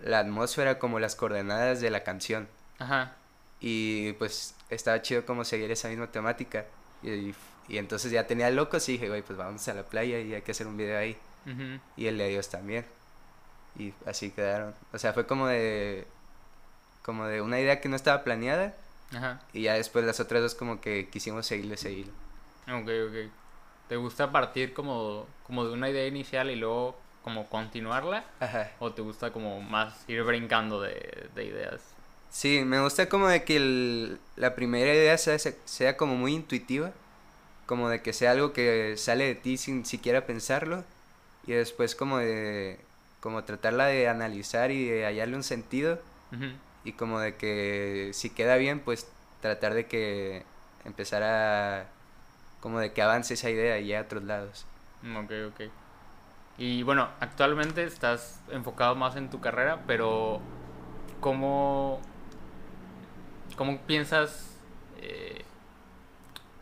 la 0.00 0.20
atmósfera, 0.20 0.78
como 0.78 0.98
las 1.00 1.16
coordenadas 1.16 1.80
de 1.80 1.90
la 1.90 2.04
canción. 2.04 2.48
Ajá. 2.80 3.14
Y 3.60 4.14
pues 4.14 4.56
estaba 4.70 5.00
chido 5.02 5.24
como 5.24 5.44
seguir 5.44 5.70
esa 5.70 5.88
misma 5.88 6.08
temática. 6.10 6.66
Y, 7.02 7.34
y 7.68 7.78
entonces 7.78 8.10
ya 8.10 8.26
tenía 8.26 8.50
locos 8.50 8.88
y 8.88 8.92
dije, 8.92 9.08
güey, 9.08 9.22
pues 9.22 9.38
vamos 9.38 9.66
a 9.68 9.74
la 9.74 9.84
playa 9.84 10.18
y 10.18 10.34
hay 10.34 10.42
que 10.42 10.50
hacer 10.50 10.66
un 10.66 10.76
video 10.76 10.98
ahí. 10.98 11.16
Y 11.96 12.06
el 12.06 12.18
de 12.18 12.28
Dios 12.28 12.48
también. 12.48 12.84
Y 13.78 13.94
así 14.06 14.30
quedaron. 14.30 14.74
O 14.92 14.98
sea, 14.98 15.12
fue 15.12 15.26
como 15.26 15.46
de. 15.46 16.06
Como 17.02 17.26
de 17.26 17.40
una 17.40 17.60
idea 17.60 17.80
que 17.80 17.88
no 17.88 17.96
estaba 17.96 18.24
planeada. 18.24 18.74
Ajá. 19.14 19.40
Y 19.52 19.62
ya 19.62 19.74
después 19.74 20.04
las 20.04 20.20
otras 20.20 20.42
dos 20.42 20.54
como 20.54 20.80
que 20.80 21.08
quisimos 21.08 21.46
seguirle 21.46 21.74
ese 21.74 21.92
hilo. 21.92 22.12
Ok, 22.68 22.88
ok. 23.08 23.32
¿Te 23.88 23.96
gusta 23.96 24.30
partir 24.30 24.72
como, 24.72 25.26
como 25.44 25.64
de 25.64 25.72
una 25.72 25.88
idea 25.90 26.06
inicial 26.06 26.50
y 26.50 26.56
luego 26.56 26.96
como 27.24 27.48
continuarla? 27.48 28.24
Ajá. 28.38 28.70
¿O 28.78 28.92
te 28.92 29.02
gusta 29.02 29.32
como 29.32 29.60
más 29.60 30.04
ir 30.08 30.22
brincando 30.22 30.80
de, 30.80 31.28
de 31.34 31.44
ideas? 31.44 31.80
Sí, 32.30 32.62
me 32.64 32.80
gusta 32.80 33.08
como 33.08 33.26
de 33.28 33.44
que 33.44 34.16
la 34.36 34.54
primera 34.54 34.94
idea 34.94 35.18
sea, 35.18 35.38
sea 35.38 35.96
como 35.96 36.14
muy 36.14 36.34
intuitiva, 36.34 36.92
como 37.66 37.88
de 37.88 38.02
que 38.02 38.12
sea 38.12 38.32
algo 38.32 38.52
que 38.52 38.96
sale 38.96 39.26
de 39.26 39.34
ti 39.34 39.56
sin 39.56 39.84
siquiera 39.84 40.26
pensarlo 40.26 40.84
y 41.46 41.52
después 41.52 41.94
como 41.94 42.18
de 42.18 42.78
como 43.20 43.44
tratarla 43.44 43.86
de 43.86 44.08
analizar 44.08 44.70
y 44.70 44.88
de 44.88 45.04
hallarle 45.04 45.36
un 45.36 45.42
sentido 45.42 46.00
y 46.84 46.92
como 46.92 47.20
de 47.20 47.36
que 47.36 48.10
si 48.14 48.30
queda 48.30 48.56
bien 48.56 48.80
pues 48.80 49.06
tratar 49.40 49.74
de 49.74 49.86
que 49.86 50.44
empezar 50.84 51.22
a 51.22 51.86
como 52.60 52.78
de 52.78 52.92
que 52.92 53.02
avance 53.02 53.34
esa 53.34 53.50
idea 53.50 53.78
y 53.78 53.92
a 53.94 54.02
otros 54.02 54.22
lados. 54.22 54.66
Ok, 55.02 55.32
ok. 55.48 55.70
Y 56.58 56.82
bueno, 56.82 57.08
actualmente 57.20 57.84
estás 57.84 58.40
enfocado 58.50 58.94
más 58.94 59.16
en 59.16 59.30
tu 59.30 59.40
carrera, 59.40 59.82
pero 59.86 60.40
¿cómo, 61.20 62.00
cómo 63.60 63.78
piensas 63.82 64.56
eh, 65.02 65.44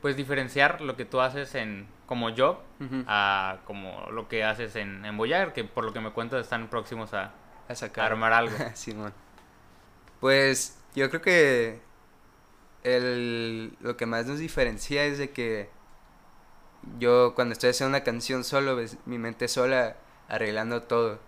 pues 0.02 0.16
diferenciar 0.16 0.80
lo 0.80 0.96
que 0.96 1.04
tú 1.04 1.20
haces 1.20 1.54
en 1.54 1.86
como 2.06 2.34
job 2.36 2.58
a 3.06 3.60
como 3.66 4.10
lo 4.10 4.26
que 4.26 4.42
haces 4.42 4.74
en, 4.74 5.04
en 5.04 5.16
Boyar, 5.16 5.52
que 5.52 5.62
por 5.62 5.84
lo 5.84 5.92
que 5.92 6.00
me 6.00 6.10
cuentas 6.10 6.42
están 6.42 6.68
próximos 6.68 7.14
a, 7.14 7.34
a, 7.68 7.74
sacar. 7.76 8.06
armar 8.06 8.32
algo? 8.32 8.56
Simón. 8.74 9.14
Pues 10.18 10.76
yo 10.96 11.08
creo 11.08 11.22
que 11.22 11.80
el, 12.82 13.76
lo 13.78 13.96
que 13.96 14.06
más 14.06 14.26
nos 14.26 14.40
diferencia 14.40 15.04
es 15.04 15.18
de 15.18 15.30
que 15.30 15.70
yo 16.98 17.32
cuando 17.36 17.52
estoy 17.52 17.70
haciendo 17.70 17.96
una 17.96 18.02
canción 18.02 18.42
solo, 18.42 18.74
ves, 18.74 18.96
mi 19.06 19.18
mente 19.18 19.46
sola 19.46 19.98
arreglando 20.26 20.82
todo. 20.82 21.20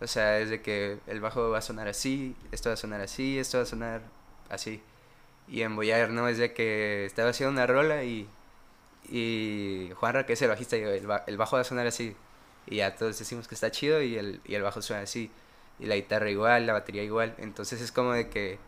O 0.00 0.06
sea, 0.06 0.38
es 0.38 0.48
de 0.48 0.62
que 0.62 0.98
el 1.06 1.20
bajo 1.20 1.50
va 1.50 1.58
a 1.58 1.60
sonar 1.60 1.88
así, 1.88 2.34
esto 2.52 2.70
va 2.70 2.72
a 2.72 2.78
sonar 2.78 3.02
así, 3.02 3.38
esto 3.38 3.58
va 3.58 3.64
a 3.64 3.66
sonar 3.66 4.00
así. 4.48 4.82
Y 5.50 5.62
en 5.62 5.74
Boyar, 5.74 6.10
¿no? 6.10 6.28
Es 6.28 6.38
de 6.38 6.52
que 6.54 7.04
estaba 7.04 7.30
haciendo 7.30 7.52
una 7.52 7.66
rola 7.66 8.04
y, 8.04 8.28
y 9.08 9.90
Juanra, 9.96 10.24
que 10.24 10.34
es 10.34 10.42
el 10.42 10.48
bajista, 10.48 10.76
el, 10.76 11.08
el 11.26 11.36
bajo 11.36 11.56
va 11.56 11.62
a 11.62 11.64
sonar 11.64 11.86
así. 11.88 12.16
Y 12.66 12.76
ya 12.76 12.94
todos 12.94 13.18
decimos 13.18 13.48
que 13.48 13.56
está 13.56 13.70
chido 13.72 14.00
y 14.00 14.16
el, 14.16 14.40
y 14.44 14.54
el 14.54 14.62
bajo 14.62 14.80
suena 14.80 15.02
así. 15.02 15.30
Y 15.80 15.86
la 15.86 15.96
guitarra 15.96 16.30
igual, 16.30 16.66
la 16.66 16.72
batería 16.74 17.02
igual. 17.02 17.34
Entonces 17.38 17.80
es 17.80 17.90
como 17.90 18.12
de 18.12 18.28
que 18.28 18.58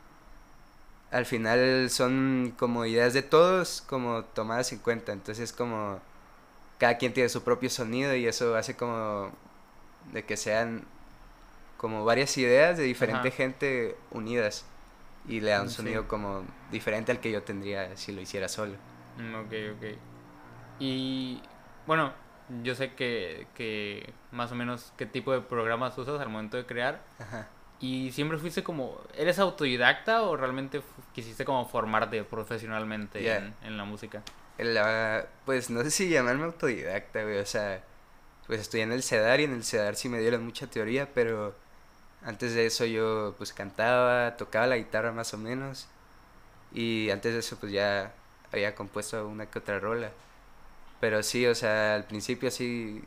al 1.12 1.24
final 1.24 1.88
son 1.90 2.52
como 2.58 2.84
ideas 2.84 3.14
de 3.14 3.22
todos, 3.22 3.82
como 3.82 4.24
tomadas 4.24 4.72
en 4.72 4.80
cuenta. 4.80 5.12
Entonces 5.12 5.50
es 5.50 5.52
como 5.52 6.00
cada 6.78 6.98
quien 6.98 7.12
tiene 7.12 7.28
su 7.28 7.44
propio 7.44 7.70
sonido 7.70 8.16
y 8.16 8.26
eso 8.26 8.56
hace 8.56 8.76
como 8.76 9.30
de 10.12 10.24
que 10.24 10.36
sean 10.36 10.84
como 11.76 12.04
varias 12.04 12.36
ideas 12.38 12.76
de 12.76 12.84
diferente 12.84 13.30
gente 13.30 13.96
unidas 14.10 14.64
y 15.28 15.40
le 15.40 15.50
da 15.50 15.62
un 15.62 15.70
sonido 15.70 16.08
como 16.08 16.44
diferente 16.70 17.12
al 17.12 17.20
que 17.20 17.30
yo 17.30 17.42
tendría 17.42 17.96
si 17.96 18.12
lo 18.12 18.20
hiciera 18.20 18.48
solo. 18.48 18.74
Mm, 19.18 19.34
ok, 19.34 19.52
ok. 19.76 19.98
Y 20.78 21.40
bueno, 21.86 22.12
yo 22.62 22.74
sé 22.74 22.94
que, 22.94 23.46
que 23.54 24.12
más 24.30 24.52
o 24.52 24.54
menos 24.54 24.92
qué 24.96 25.06
tipo 25.06 25.32
de 25.32 25.40
programas 25.40 25.96
usas 25.96 26.20
al 26.20 26.28
momento 26.28 26.56
de 26.56 26.66
crear. 26.66 27.02
Ajá. 27.18 27.48
¿Y 27.80 28.12
siempre 28.12 28.38
fuiste 28.38 28.62
como, 28.62 29.00
eres 29.16 29.38
autodidacta 29.38 30.22
o 30.22 30.36
realmente 30.36 30.82
quisiste 31.12 31.44
como 31.44 31.66
formarte 31.68 32.22
profesionalmente 32.22 33.36
en, 33.36 33.54
en 33.64 33.76
la 33.76 33.84
música? 33.84 34.22
la, 34.58 35.26
pues 35.44 35.70
no 35.70 35.82
sé 35.82 35.90
si 35.90 36.08
llamarme 36.08 36.44
autodidacta, 36.44 37.22
güey, 37.22 37.38
o 37.38 37.46
sea, 37.46 37.82
pues 38.46 38.60
estudié 38.60 38.84
en 38.84 38.92
el 38.92 39.02
CEDAR 39.02 39.40
y 39.40 39.44
en 39.44 39.54
el 39.54 39.64
CEDAR 39.64 39.96
sí 39.96 40.08
me 40.08 40.20
dieron 40.20 40.44
mucha 40.44 40.66
teoría, 40.66 41.08
pero 41.12 41.56
antes 42.24 42.54
de 42.54 42.66
eso 42.66 42.84
yo 42.84 43.34
pues 43.38 43.52
cantaba, 43.52 44.36
tocaba 44.36 44.66
la 44.66 44.76
guitarra 44.76 45.12
más 45.12 45.34
o 45.34 45.38
menos 45.38 45.88
y 46.72 47.10
antes 47.10 47.32
de 47.32 47.40
eso 47.40 47.56
pues 47.58 47.72
ya 47.72 48.12
había 48.52 48.74
compuesto 48.74 49.26
una 49.26 49.46
que 49.46 49.58
otra 49.58 49.78
rola. 49.78 50.10
Pero 51.00 51.22
sí, 51.22 51.46
o 51.46 51.54
sea, 51.54 51.94
al 51.94 52.04
principio 52.04 52.50
sí, 52.50 53.02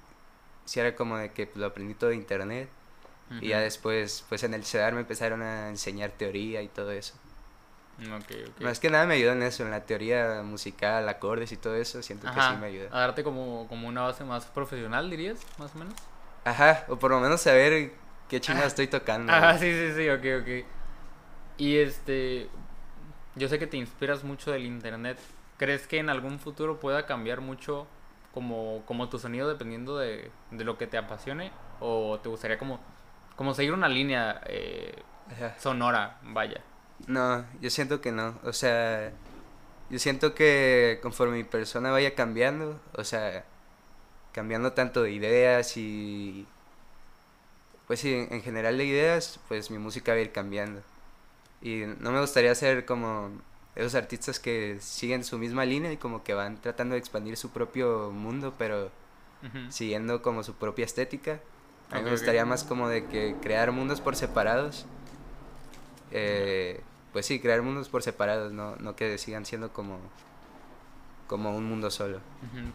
sí 0.65 0.79
era 0.79 0.95
como 0.95 1.17
de 1.17 1.31
que 1.31 1.49
lo 1.55 1.67
aprendí 1.67 1.93
todo 1.93 2.09
de 2.09 2.17
internet 2.17 2.69
y 3.41 3.49
ya 3.49 3.59
después 3.59 4.23
pues 4.29 4.43
en 4.43 4.53
el 4.53 4.65
CEDAR 4.65 4.93
me 4.93 4.99
empezaron 4.99 5.41
a 5.41 5.69
enseñar 5.69 6.11
teoría 6.11 6.61
y 6.61 6.67
todo 6.67 6.91
eso. 6.91 7.13
Okay, 8.23 8.43
Más 8.59 8.81
que 8.81 8.89
nada 8.89 9.05
me 9.05 9.13
ayudó 9.13 9.31
en 9.31 9.41
eso, 9.41 9.63
en 9.63 9.71
la 9.71 9.85
teoría 9.85 10.41
musical, 10.43 11.07
acordes 11.07 11.53
y 11.53 11.57
todo 11.57 11.75
eso, 11.75 12.03
siento 12.03 12.27
que 12.27 12.41
sí 12.41 12.57
me 12.59 12.67
ayuda. 12.67 12.89
A 12.91 12.99
darte 12.99 13.23
como, 13.23 13.67
como 13.69 13.87
una 13.87 14.01
base 14.01 14.25
más 14.25 14.45
profesional, 14.47 15.09
dirías, 15.09 15.39
más 15.57 15.73
o 15.75 15.79
menos. 15.79 15.93
Ajá, 16.43 16.83
o 16.89 16.97
por 16.97 17.11
lo 17.11 17.21
menos 17.21 17.41
saber 17.41 17.93
qué 18.29 18.39
chingada 18.41 18.67
estoy 18.67 18.87
tocando. 18.87 19.31
Ajá, 19.31 19.57
sí, 19.57 19.71
sí, 19.71 19.93
sí, 19.95 20.09
ok, 20.09 20.25
ok. 20.41 20.65
Y 21.57 21.77
este, 21.77 22.49
yo 23.35 23.47
sé 23.47 23.59
que 23.59 23.67
te 23.67 23.77
inspiras 23.77 24.23
mucho 24.23 24.51
del 24.51 24.65
internet. 24.65 25.19
¿Crees 25.57 25.87
que 25.87 25.99
en 25.99 26.09
algún 26.09 26.39
futuro 26.39 26.79
pueda 26.79 27.05
cambiar 27.05 27.41
mucho 27.41 27.87
como, 28.33 28.83
como 28.85 29.07
tu 29.07 29.19
sonido 29.19 29.47
dependiendo 29.47 29.97
de, 29.97 30.31
de 30.51 30.63
lo 30.63 30.77
que 30.77 30.87
te 30.87 30.97
apasione? 30.97 31.51
¿O 31.79 32.19
te 32.21 32.29
gustaría 32.29 32.57
como, 32.57 32.79
como 33.35 33.53
seguir 33.53 33.73
una 33.73 33.87
línea 33.87 34.41
eh, 34.45 35.01
sonora, 35.57 36.19
vaya? 36.23 36.61
No, 37.07 37.45
yo 37.61 37.69
siento 37.69 38.01
que 38.01 38.11
no. 38.11 38.39
O 38.43 38.53
sea, 38.53 39.11
yo 39.89 39.99
siento 39.99 40.33
que 40.33 40.99
conforme 41.01 41.37
mi 41.37 41.43
persona 41.43 41.91
vaya 41.91 42.15
cambiando, 42.15 42.79
o 42.93 43.03
sea, 43.03 43.45
cambiando 44.31 44.73
tanto 44.73 45.03
de 45.03 45.11
ideas 45.11 45.77
y... 45.77 46.47
Pues 47.87 47.99
sí, 47.99 48.13
en 48.13 48.41
general 48.41 48.77
de 48.77 48.85
ideas, 48.85 49.39
pues 49.47 49.69
mi 49.69 49.77
música 49.77 50.13
va 50.13 50.17
a 50.17 50.21
ir 50.21 50.31
cambiando. 50.31 50.81
Y 51.61 51.83
no 51.99 52.11
me 52.11 52.19
gustaría 52.19 52.53
ser 52.55 52.85
como 52.85 53.31
esos 53.75 53.95
artistas 53.95 54.39
que 54.39 54.77
siguen 54.79 55.23
su 55.23 55.37
misma 55.37 55.65
línea 55.65 55.91
y 55.91 55.97
como 55.97 56.23
que 56.23 56.33
van 56.33 56.61
tratando 56.61 56.93
de 56.93 56.99
expandir 56.99 57.37
su 57.37 57.49
propio 57.51 58.11
mundo, 58.11 58.53
pero 58.57 58.91
siguiendo 59.69 60.21
como 60.21 60.43
su 60.43 60.55
propia 60.55 60.85
estética. 60.85 61.39
A 61.91 61.97
mí 61.97 62.03
me 62.03 62.11
gustaría 62.11 62.45
más 62.45 62.63
como 62.63 62.89
de 62.89 63.05
que 63.05 63.35
crear 63.41 63.71
mundos 63.71 64.01
por 64.01 64.15
separados 64.15 64.87
eh, 66.11 66.81
pues 67.11 67.25
sí, 67.25 67.39
crear 67.39 67.61
mundos 67.61 67.89
por 67.89 68.03
separados, 68.03 68.51
no, 68.51 68.75
no 68.77 68.95
que 68.95 69.17
sigan 69.17 69.45
siendo 69.45 69.71
como, 69.71 69.99
como 71.27 71.55
un 71.55 71.65
mundo 71.65 71.91
solo. 71.91 72.19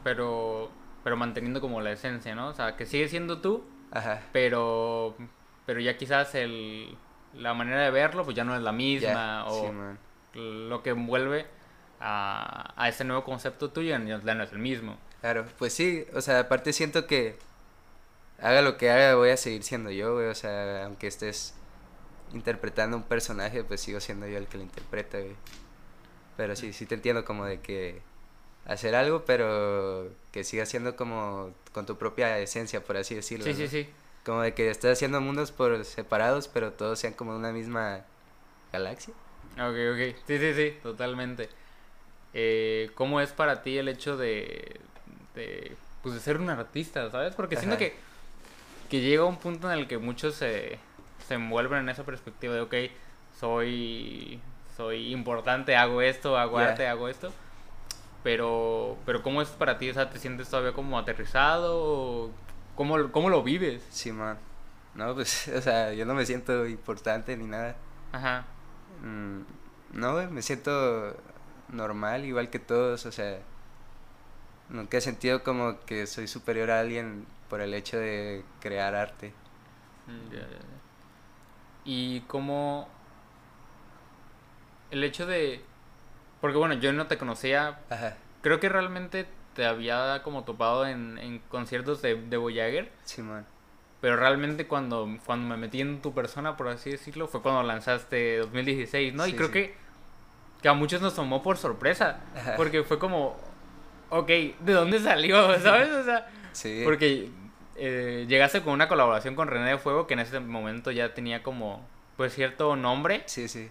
pero, 0.03 0.70
pero 1.05 1.16
manteniendo 1.16 1.61
como 1.61 1.81
la 1.81 1.92
esencia, 1.92 2.35
¿no? 2.35 2.49
O 2.49 2.55
sea, 2.55 2.77
que 2.77 2.87
sigue 2.87 3.09
siendo 3.09 3.40
tú, 3.40 3.64
Ajá. 3.92 4.22
pero 4.33 5.16
pero 5.66 5.81
ya 5.81 5.96
quizás 5.96 6.35
el, 6.35 6.96
la 7.35 7.55
manera 7.55 7.83
de 7.83 7.90
verlo 7.90 8.24
pues 8.24 8.37
ya 8.37 8.44
no 8.44 8.55
es 8.57 8.62
la 8.62 8.72
misma 8.72 9.44
o 9.46 9.72
lo 10.35 10.83
que 10.83 10.90
envuelve 10.90 11.46
a, 12.00 12.72
a 12.76 12.88
ese 12.88 13.05
nuevo 13.05 13.24
concepto 13.24 13.70
tuyo 13.70 13.90
ya 13.90 13.98
no 13.98 14.42
es 14.42 14.53
el 14.53 14.59
mismo. 14.59 14.96
Claro, 15.20 15.44
pues 15.59 15.74
sí, 15.74 16.07
o 16.14 16.20
sea, 16.22 16.40
aparte 16.40 16.72
siento 16.72 17.07
que 17.07 17.37
haga 18.40 18.62
lo 18.62 18.76
que 18.76 18.90
haga, 18.90 19.14
voy 19.16 19.31
a 19.31 19.37
seguir 19.37 19.62
siendo 19.62 19.90
yo, 19.90 20.14
güey, 20.14 20.29
o 20.29 20.35
sea, 20.35 20.87
aunque 20.87 21.07
estés 21.07 21.55
interpretando 22.33 22.96
un 22.96 23.03
personaje, 23.03 23.64
pues 23.64 23.81
sigo 23.83 24.00
siendo 24.00 24.26
yo 24.26 24.38
el 24.38 24.46
que 24.46 24.57
lo 24.57 24.64
interpreta, 24.64 25.18
güey. 25.18 25.37
Pero 26.37 26.57
sí, 26.57 26.72
sí 26.72 26.87
te 26.87 26.94
entiendo 26.94 27.24
como 27.24 27.44
de 27.44 27.61
que 27.61 28.00
hacer 28.66 28.94
algo, 28.94 29.25
pero 29.25 30.09
que 30.33 30.44
siga 30.44 30.66
siendo 30.66 30.96
como 30.96 31.53
con 31.73 31.87
tu 31.87 31.96
propia 31.96 32.38
esencia, 32.38 32.83
por 32.83 32.96
así 32.96 33.14
decirlo. 33.14 33.44
Sí, 33.44 33.55
sí, 33.55 33.68
sí. 33.68 33.88
Como 34.25 34.42
de 34.42 34.55
que 34.55 34.70
estás 34.70 34.92
haciendo 34.92 35.20
mundos 35.20 35.51
por 35.51 35.85
separados, 35.85 36.49
pero 36.49 36.73
todos 36.73 36.99
sean 36.99 37.14
como 37.14 37.35
una 37.35 37.53
misma 37.53 38.05
galaxia. 38.73 39.14
Ok, 39.55 39.77
ok. 39.92 40.16
Sí, 40.27 40.38
sí, 40.38 40.55
sí, 40.55 40.79
totalmente. 40.83 41.49
Eh, 42.33 42.90
¿Cómo 42.94 43.20
es 43.20 43.33
para 43.33 43.62
ti 43.62 43.79
el 43.79 43.88
hecho 43.88 44.16
de, 44.16 44.81
de, 45.35 45.77
pues 46.03 46.14
de 46.14 46.20
ser 46.20 46.38
un 46.38 46.51
artista, 46.51 47.11
¿sabes? 47.11 47.35
Porque 47.35 47.57
siento 47.57 47.77
que, 47.77 47.94
que 48.88 49.01
llega 49.01 49.25
un 49.25 49.38
punto 49.38 49.70
en 49.73 49.79
el 49.79 49.88
que 49.88 49.99
muchos 49.99 50.35
se, 50.37 50.79
se 51.27 51.35
envuelven 51.35 51.81
en 51.81 51.88
esa 51.88 52.05
perspectiva 52.05 52.55
de, 52.55 52.61
ok, 52.61 52.75
soy, 53.38 54.40
soy 54.77 55.12
importante, 55.12 55.75
hago 55.77 56.03
esto, 56.03 56.37
hago 56.37 56.59
arte, 56.59 56.87
hago 56.87 57.09
esto. 57.09 57.33
Pero, 58.22 58.98
pero 59.06 59.22
¿cómo 59.22 59.40
es 59.40 59.48
para 59.48 59.78
ti? 59.78 59.90
O 59.90 59.94
sea, 59.94 60.11
¿te 60.11 60.18
sientes 60.18 60.48
todavía 60.48 60.72
como 60.72 60.98
aterrizado? 60.98 62.30
¿Cómo, 62.76 63.11
cómo 63.12 63.30
lo 63.30 63.42
vives? 63.42 63.87
Sí, 63.90 64.12
man. 64.12 64.38
No, 64.94 65.14
pues, 65.14 65.48
o 65.56 65.62
sea, 65.62 65.92
yo 65.94 66.04
no 66.04 66.14
me 66.14 66.26
siento 66.26 66.66
importante 66.66 67.37
ni 67.37 67.46
nada. 67.46 67.76
Ajá. 68.12 68.44
Mm, 69.02 69.42
no, 69.98 70.30
me 70.30 70.42
siento 70.42 71.16
normal, 71.68 72.24
igual 72.24 72.50
que 72.50 72.59
todos, 72.59 73.06
o 73.06 73.12
sea, 73.12 73.40
nunca 74.68 74.98
he 74.98 75.00
sentido 75.00 75.42
como 75.42 75.80
que 75.87 76.06
soy 76.06 76.26
superior 76.26 76.70
a 76.70 76.80
alguien 76.80 77.26
por 77.48 77.61
el 77.61 77.74
hecho 77.74 77.98
de 77.98 78.44
crear 78.61 78.94
arte. 78.94 79.33
Mm, 80.06 80.70
y 81.85 82.20
cómo 82.22 82.88
el 84.90 85.04
hecho 85.04 85.26
de 85.26 85.62
porque 86.40 86.59
bueno, 86.59 86.74
yo 86.74 86.92
no 86.92 87.07
te 87.07 87.18
conocía. 87.18 87.81
Ajá. 87.90 88.16
Creo 88.42 88.61
que 88.61 88.68
realmente 88.68 89.26
te 89.55 89.66
había 89.66 90.22
como 90.22 90.44
topado 90.44 90.87
en, 90.87 91.18
en 91.18 91.38
conciertos 91.40 92.03
de, 92.03 92.14
de 92.14 92.37
Voyager. 92.37 92.90
Sí, 93.05 93.22
man. 93.22 93.46
Pero 94.00 94.16
realmente 94.16 94.66
cuando, 94.66 95.09
cuando 95.26 95.48
me 95.48 95.57
metí 95.57 95.81
en 95.81 96.00
tu 96.00 96.14
persona, 96.14 96.57
por 96.57 96.68
así 96.68 96.90
decirlo, 96.90 97.29
fue 97.29 97.42
cuando 97.42 97.62
lanzaste 97.62 98.38
2016, 98.38 99.12
¿no? 99.12 99.26
y 99.26 99.35
creo 99.35 99.50
que, 99.50 99.74
que 100.62 100.68
a 100.68 100.72
muchos 100.72 101.03
nos 101.03 101.14
tomó 101.14 101.42
por 101.42 101.59
sorpresa. 101.59 102.20
Porque 102.57 102.83
fue 102.83 102.98
como, 102.98 103.37
ok, 104.09 104.29
¿de 104.29 104.72
dónde 104.72 105.00
salió? 105.00 105.59
¿Sabes? 105.61 105.90
O 105.90 106.05
sea, 106.05 106.31
sí. 106.53 106.81
porque 106.85 107.29
eh, 107.76 108.24
llegaste 108.26 108.62
con 108.62 108.72
una 108.72 108.88
colaboración 108.88 109.35
con 109.35 109.48
René 109.48 109.70
de 109.70 109.79
Fuego 109.79 110.07
que 110.07 110.14
en 110.14 110.20
ese 110.20 110.40
momento 110.40 110.90
ya 110.90 111.12
tenía 111.12 111.42
como, 111.42 111.87
pues, 112.16 112.35
cierto 112.35 112.76
nombre. 112.76 113.22
Sí, 113.26 113.48
sí. 113.48 113.70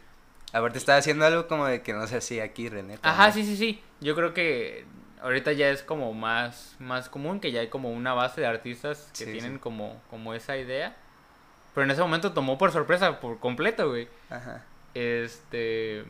Aparte 0.52 0.78
estaba 0.80 0.98
haciendo 0.98 1.26
algo 1.26 1.48
como 1.48 1.66
de 1.66 1.82
que 1.82 1.94
no 1.94 2.08
se 2.08 2.18
hacía 2.18 2.44
aquí, 2.44 2.70
René. 2.70 2.98
Ajá, 3.02 3.32
sí, 3.32 3.44
sí, 3.44 3.56
sí. 3.56 3.82
Yo 4.02 4.16
creo 4.16 4.34
que 4.34 4.86
ahorita 5.22 5.52
ya 5.52 5.70
es 5.70 5.84
como 5.84 6.14
más, 6.14 6.76
más 6.80 7.10
común, 7.10 7.40
que 7.40 7.52
ya 7.52 7.62
hay 7.62 7.68
como 7.68 7.92
una 7.92 8.14
base 8.14 8.42
de 8.42 8.48
artistas 8.48 9.12
que 9.18 9.26
tienen 9.26 9.60
Como, 9.60 10.02
como 10.10 10.34
esa 10.34 10.58
idea. 10.58 10.96
Pero 11.74 11.86
en 11.86 11.92
ese 11.92 12.02
momento 12.02 12.34
tomó 12.34 12.58
por 12.58 12.72
sorpresa 12.72 13.20
por 13.20 13.40
completo, 13.40 13.90
güey. 13.90 14.08
Ajá. 14.30 14.66
Este... 14.94 16.04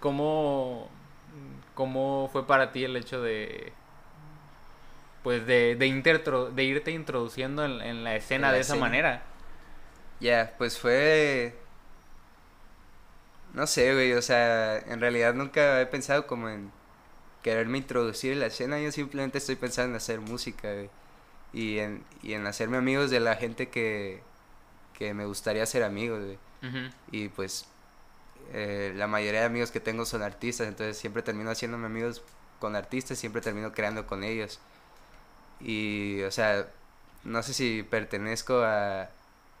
¿Cómo, 0.00 0.90
¿Cómo 1.74 2.28
fue 2.32 2.46
para 2.46 2.70
ti 2.72 2.84
el 2.84 2.96
hecho 2.96 3.22
de... 3.22 3.72
Pues 5.22 5.46
de, 5.46 5.74
de, 5.76 6.50
de 6.54 6.64
irte 6.64 6.90
introduciendo 6.90 7.64
en, 7.64 8.04
la 8.04 8.14
escena 8.14 8.52
de 8.52 8.60
esa 8.60 8.76
manera? 8.76 9.22
Ya, 10.20 10.52
pues 10.58 10.78
fue 10.78 11.56
no 13.54 13.66
sé, 13.66 13.94
güey, 13.94 14.12
o 14.14 14.22
sea, 14.22 14.78
en 14.78 15.00
realidad 15.00 15.34
nunca 15.34 15.80
he 15.80 15.86
pensado 15.86 16.26
como 16.26 16.48
en 16.48 16.72
quererme 17.42 17.78
introducir 17.78 18.32
en 18.32 18.40
la 18.40 18.46
escena, 18.46 18.80
yo 18.80 18.90
simplemente 18.90 19.38
estoy 19.38 19.56
pensando 19.56 19.90
en 19.90 19.96
hacer 19.96 20.20
música, 20.20 20.72
güey. 20.72 20.90
Y 21.52 21.78
en, 21.78 22.04
y 22.22 22.32
en 22.32 22.46
hacerme 22.46 22.78
amigos 22.78 23.10
de 23.10 23.20
la 23.20 23.36
gente 23.36 23.68
que, 23.68 24.22
que 24.94 25.14
me 25.14 25.24
gustaría 25.26 25.64
ser 25.66 25.84
amigos, 25.84 26.24
güey. 26.24 26.38
Y 27.12 27.28
pues 27.28 27.66
eh, 28.52 28.92
la 28.96 29.06
mayoría 29.06 29.40
de 29.40 29.46
amigos 29.46 29.70
que 29.70 29.80
tengo 29.80 30.06
son 30.06 30.22
artistas, 30.22 30.66
entonces 30.66 30.96
siempre 30.96 31.22
termino 31.22 31.50
haciéndome 31.50 31.86
amigos 31.86 32.22
con 32.58 32.74
artistas, 32.74 33.18
siempre 33.18 33.42
termino 33.42 33.72
creando 33.72 34.06
con 34.06 34.24
ellos. 34.24 34.60
Y, 35.60 36.22
o 36.22 36.30
sea, 36.30 36.66
no 37.24 37.42
sé 37.42 37.54
si 37.54 37.82
pertenezco 37.82 38.62
a, 38.62 39.10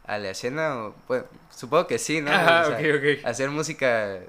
a 0.06 0.18
la 0.18 0.30
escena? 0.30 0.76
O, 0.76 0.94
pues, 1.06 1.24
supongo 1.50 1.86
que 1.86 1.98
sí, 1.98 2.20
¿no? 2.20 2.30
Hacer 2.32 3.50
música... 3.50 4.20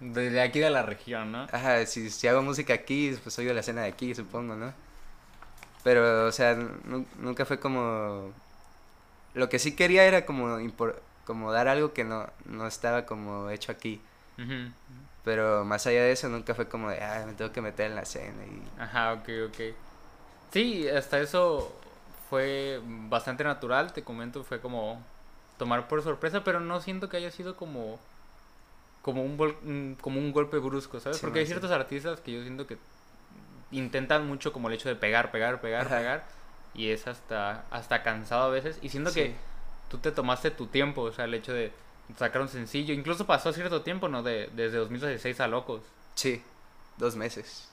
Desde 0.00 0.40
aquí 0.40 0.60
de 0.60 0.70
la 0.70 0.82
región, 0.82 1.30
¿no? 1.30 1.46
Ajá, 1.52 1.84
si, 1.84 2.08
si 2.08 2.26
hago 2.26 2.40
música 2.40 2.72
aquí, 2.72 3.14
pues 3.22 3.34
soy 3.34 3.44
de 3.44 3.52
la 3.52 3.60
escena 3.60 3.82
de 3.82 3.88
aquí, 3.88 4.14
supongo, 4.14 4.56
¿no? 4.56 4.72
Pero, 5.84 6.26
o 6.26 6.32
sea, 6.32 6.56
nunca 7.18 7.44
fue 7.44 7.60
como... 7.60 8.32
Lo 9.34 9.48
que 9.48 9.58
sí 9.58 9.76
quería 9.76 10.04
era 10.04 10.24
como, 10.24 10.58
como 11.24 11.52
dar 11.52 11.68
algo 11.68 11.92
que 11.92 12.04
no, 12.04 12.26
no 12.46 12.66
estaba 12.66 13.06
como 13.06 13.50
hecho 13.50 13.70
aquí. 13.72 14.00
Pero 15.22 15.66
más 15.66 15.86
allá 15.86 16.02
de 16.02 16.12
eso, 16.12 16.30
nunca 16.30 16.54
fue 16.54 16.66
como 16.66 16.88
de, 16.88 17.02
ah, 17.02 17.24
me 17.26 17.34
tengo 17.34 17.52
que 17.52 17.60
meter 17.60 17.90
en 17.90 17.94
la 17.94 18.02
escena. 18.02 18.42
Y... 18.44 18.80
Ajá, 18.80 19.12
ok, 19.12 19.28
ok. 19.48 19.60
Sí, 20.50 20.88
hasta 20.88 21.20
eso 21.20 21.78
fue 22.30 22.80
bastante 22.84 23.44
natural, 23.44 23.92
te 23.92 24.02
comento, 24.02 24.44
fue 24.44 24.60
como 24.60 25.04
tomar 25.60 25.88
por 25.88 26.02
sorpresa, 26.02 26.42
pero 26.42 26.58
no 26.58 26.80
siento 26.80 27.10
que 27.10 27.18
haya 27.18 27.30
sido 27.30 27.54
como 27.54 28.00
como 29.02 29.22
un, 29.22 29.96
como 30.00 30.18
un 30.18 30.32
golpe 30.32 30.56
brusco, 30.58 31.00
¿sabes? 31.00 31.18
Porque 31.18 31.40
hay 31.40 31.46
ciertos 31.46 31.70
artistas 31.70 32.20
que 32.20 32.32
yo 32.32 32.42
siento 32.42 32.66
que 32.66 32.78
intentan 33.70 34.26
mucho 34.26 34.54
como 34.54 34.68
el 34.68 34.74
hecho 34.74 34.88
de 34.88 34.96
pegar, 34.96 35.30
pegar, 35.30 35.60
pegar, 35.60 35.86
pegar 35.88 36.24
y 36.74 36.88
es 36.90 37.06
hasta 37.06 37.66
hasta 37.70 38.02
cansado 38.02 38.44
a 38.44 38.48
veces 38.48 38.78
y 38.80 38.88
siento 38.88 39.12
que 39.12 39.34
tú 39.90 39.98
te 39.98 40.12
tomaste 40.12 40.50
tu 40.50 40.66
tiempo, 40.66 41.02
o 41.02 41.12
sea, 41.12 41.26
el 41.26 41.34
hecho 41.34 41.52
de 41.52 41.72
sacar 42.16 42.40
un 42.40 42.48
sencillo, 42.48 42.94
incluso 42.94 43.26
pasó 43.26 43.52
cierto 43.52 43.82
tiempo, 43.82 44.08
¿no? 44.08 44.22
De, 44.22 44.48
desde 44.54 44.78
2016 44.78 45.40
a 45.40 45.46
Locos. 45.46 45.82
Sí, 46.14 46.42
dos 46.96 47.16
meses. 47.16 47.68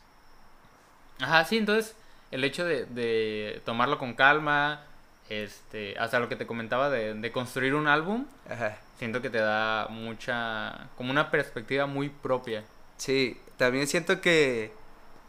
Ajá, 1.22 1.46
sí, 1.46 1.58
entonces 1.58 1.96
el 2.32 2.44
hecho 2.44 2.66
de, 2.66 2.86
de 2.86 3.62
tomarlo 3.64 3.98
con 3.98 4.14
calma, 4.14 4.82
este, 5.30 5.98
hasta 6.00 6.20
lo 6.20 6.30
que 6.30 6.36
te 6.36 6.48
comentaba 6.48 6.90
de, 6.90 7.32
construir 7.32 7.76
un 7.76 7.88
álbum, 7.88 8.26
siento 8.98 9.22
que 9.22 9.30
te 9.30 9.40
da 9.40 9.88
mucha, 9.90 10.90
como 10.98 11.12
una 11.12 11.30
perspectiva 11.32 11.86
muy 11.86 12.10
propia. 12.10 12.64
Sí, 12.98 13.40
también 13.58 13.88
siento 13.88 14.22
que 14.22 14.72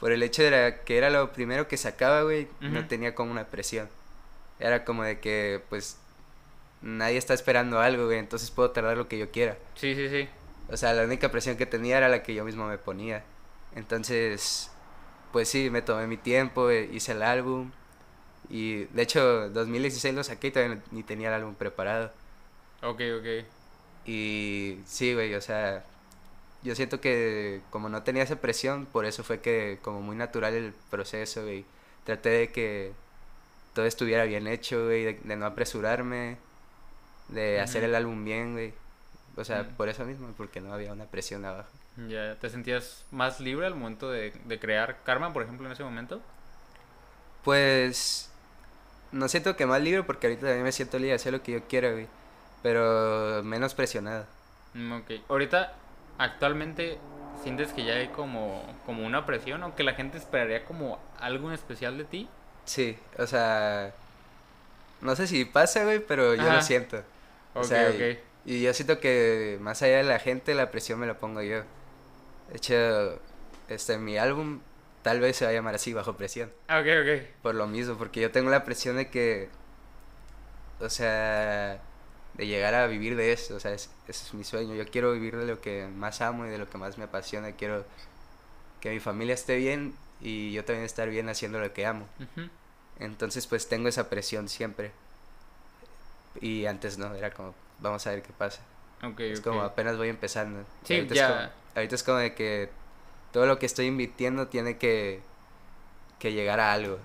por 0.00 0.12
el 0.12 0.22
hecho 0.22 0.42
de 0.42 0.80
que 0.84 0.96
era 0.96 1.10
lo 1.10 1.32
primero 1.32 1.68
que 1.68 1.76
sacaba, 1.76 2.22
güey, 2.22 2.48
no 2.60 2.86
tenía 2.86 3.14
como 3.14 3.32
una 3.32 3.46
presión. 3.46 3.88
Era 4.60 4.84
como 4.84 5.04
de 5.04 5.20
que, 5.20 5.62
pues, 5.68 5.98
nadie 6.82 7.18
está 7.18 7.34
esperando 7.34 7.80
algo, 7.80 8.06
güey, 8.06 8.18
entonces 8.18 8.50
puedo 8.50 8.70
tardar 8.70 8.96
lo 8.96 9.08
que 9.08 9.18
yo 9.18 9.30
quiera. 9.30 9.56
Sí, 9.74 9.94
sí, 9.94 10.08
sí. 10.08 10.28
O 10.70 10.76
sea, 10.76 10.92
la 10.92 11.04
única 11.04 11.30
presión 11.30 11.56
que 11.56 11.66
tenía 11.66 11.98
era 11.98 12.08
la 12.08 12.22
que 12.22 12.34
yo 12.34 12.44
mismo 12.44 12.66
me 12.66 12.78
ponía. 12.78 13.24
Entonces, 13.74 14.70
pues 15.32 15.48
sí, 15.48 15.70
me 15.70 15.82
tomé 15.82 16.06
mi 16.06 16.16
tiempo, 16.16 16.70
eh, 16.70 16.88
hice 16.92 17.12
el 17.12 17.22
álbum 17.22 17.70
y 18.50 18.84
de 18.84 19.02
hecho, 19.02 19.50
2016 19.50 20.14
lo 20.14 20.24
saqué 20.24 20.48
y 20.48 20.50
todavía 20.50 20.82
ni 20.90 21.02
tenía 21.02 21.28
el 21.28 21.34
álbum 21.34 21.54
preparado. 21.54 22.10
Ok, 22.82 23.00
ok. 23.18 23.44
Y 24.06 24.78
sí, 24.86 25.12
güey, 25.12 25.34
o 25.34 25.40
sea, 25.40 25.84
yo 26.62 26.74
siento 26.74 27.00
que 27.00 27.60
como 27.70 27.88
no 27.88 28.02
tenía 28.02 28.22
esa 28.22 28.40
presión, 28.40 28.86
por 28.86 29.04
eso 29.04 29.22
fue 29.22 29.40
que 29.40 29.78
como 29.82 30.00
muy 30.00 30.16
natural 30.16 30.54
el 30.54 30.72
proceso, 30.90 31.42
güey. 31.42 31.66
Traté 32.04 32.30
de 32.30 32.52
que 32.52 32.92
todo 33.74 33.84
estuviera 33.84 34.24
bien 34.24 34.46
hecho, 34.46 34.86
güey, 34.86 35.14
de, 35.14 35.36
no 35.36 35.44
apresurarme, 35.44 36.38
de 37.28 37.60
hacer 37.60 37.84
el 37.84 37.94
álbum 37.94 38.24
bien, 38.24 38.54
güey. 38.54 38.72
O 39.36 39.44
sea, 39.44 39.68
por 39.76 39.88
eso 39.88 40.04
mismo, 40.04 40.32
porque 40.36 40.60
no 40.60 40.72
había 40.72 40.92
una 40.92 41.04
presión 41.04 41.44
abajo. 41.44 41.68
Ya, 42.08 42.36
¿te 42.36 42.48
sentías 42.48 43.04
más 43.10 43.40
libre 43.40 43.66
al 43.66 43.74
momento 43.74 44.10
de, 44.10 44.32
de 44.44 44.58
crear 44.58 45.02
Karma, 45.04 45.32
por 45.32 45.42
ejemplo, 45.42 45.66
en 45.66 45.72
ese 45.72 45.84
momento? 45.84 46.22
Pues 47.44 48.30
no 49.12 49.28
siento 49.28 49.56
que 49.56 49.66
más 49.66 49.80
libre 49.80 50.02
porque 50.02 50.26
ahorita 50.26 50.46
también 50.46 50.64
me 50.64 50.72
siento 50.72 50.98
libre 50.98 51.10
de 51.10 51.16
hacer 51.16 51.32
lo 51.32 51.42
que 51.42 51.52
yo 51.52 51.60
quiera, 51.68 51.92
güey. 51.92 52.08
Pero 52.62 53.42
menos 53.44 53.74
presionado. 53.74 54.26
Mm, 54.74 54.92
ok. 54.92 55.10
Ahorita, 55.28 55.74
actualmente, 56.18 56.98
¿sientes 57.42 57.72
que 57.72 57.84
ya 57.84 57.94
hay 57.94 58.08
como, 58.08 58.64
como 58.84 59.06
una 59.06 59.26
presión 59.26 59.62
o 59.62 59.74
que 59.74 59.84
la 59.84 59.94
gente 59.94 60.18
esperaría 60.18 60.64
como 60.64 60.98
algo 61.18 61.48
en 61.48 61.54
especial 61.54 61.96
de 61.98 62.04
ti? 62.04 62.28
Sí, 62.64 62.98
o 63.18 63.26
sea, 63.26 63.94
no 65.00 65.16
sé 65.16 65.26
si 65.26 65.44
pasa, 65.44 65.84
güey, 65.84 66.00
pero 66.00 66.34
yo 66.34 66.42
lo 66.52 66.62
siento. 66.62 67.02
o 67.54 67.64
sea, 67.64 67.90
Y 68.44 68.62
yo 68.62 68.74
siento 68.74 69.00
que 69.00 69.58
más 69.60 69.82
allá 69.82 69.98
de 69.98 70.04
la 70.04 70.18
gente, 70.18 70.54
la 70.54 70.70
presión 70.70 70.98
me 70.98 71.06
la 71.06 71.18
pongo 71.18 71.42
yo. 71.42 71.62
De 72.50 72.56
hecho, 72.56 73.20
este, 73.68 73.98
mi 73.98 74.18
álbum 74.18 74.60
tal 75.08 75.20
vez 75.20 75.36
se 75.36 75.46
va 75.46 75.52
a 75.52 75.54
llamar 75.54 75.74
así, 75.74 75.94
Bajo 75.94 76.18
Presión. 76.18 76.52
Ah, 76.68 76.80
ok, 76.80 76.86
ok. 77.00 77.22
Por 77.40 77.54
lo 77.54 77.66
mismo, 77.66 77.96
porque 77.96 78.20
yo 78.20 78.30
tengo 78.30 78.50
la 78.50 78.62
presión 78.66 78.96
de 78.96 79.08
que, 79.08 79.48
o 80.80 80.90
sea, 80.90 81.80
de 82.34 82.46
llegar 82.46 82.74
a 82.74 82.86
vivir 82.86 83.16
de 83.16 83.32
eso, 83.32 83.56
o 83.56 83.60
sea, 83.60 83.72
ese 83.72 83.88
es 84.06 84.34
mi 84.34 84.44
sueño. 84.44 84.74
Yo 84.74 84.84
quiero 84.86 85.10
vivir 85.14 85.38
de 85.38 85.46
lo 85.46 85.62
que 85.62 85.86
más 85.86 86.20
amo 86.20 86.44
y 86.44 86.50
de 86.50 86.58
lo 86.58 86.68
que 86.68 86.76
más 86.76 86.98
me 86.98 87.04
apasiona. 87.04 87.52
Quiero 87.52 87.86
que 88.82 88.90
mi 88.90 89.00
familia 89.00 89.32
esté 89.32 89.56
bien 89.56 89.94
y 90.20 90.52
yo 90.52 90.62
también 90.62 90.84
estar 90.84 91.08
bien 91.08 91.30
haciendo 91.30 91.58
lo 91.58 91.72
que 91.72 91.86
amo. 91.86 92.06
Entonces, 92.98 93.46
pues 93.46 93.66
tengo 93.66 93.88
esa 93.88 94.10
presión 94.10 94.50
siempre. 94.50 94.92
Y 96.38 96.66
antes 96.66 96.98
no, 96.98 97.14
era 97.14 97.30
como, 97.30 97.54
vamos 97.78 98.06
a 98.06 98.10
ver 98.10 98.20
qué 98.20 98.34
pasa. 98.36 98.60
es 99.20 99.40
como 99.40 99.62
apenas 99.62 99.96
voy 99.96 100.10
empezando. 100.10 100.66
Sí, 100.84 100.96
ahorita 100.96 101.14
ya. 101.14 101.24
Es 101.24 101.32
como, 101.32 101.52
ahorita 101.76 101.94
es 101.94 102.02
como 102.02 102.18
de 102.18 102.34
que 102.34 102.68
todo 103.32 103.46
lo 103.46 103.58
que 103.58 103.66
estoy 103.66 103.86
invirtiendo 103.86 104.48
tiene 104.48 104.78
que, 104.78 105.20
que 106.18 106.32
llegar 106.32 106.60
a 106.60 106.72
algo. 106.72 106.98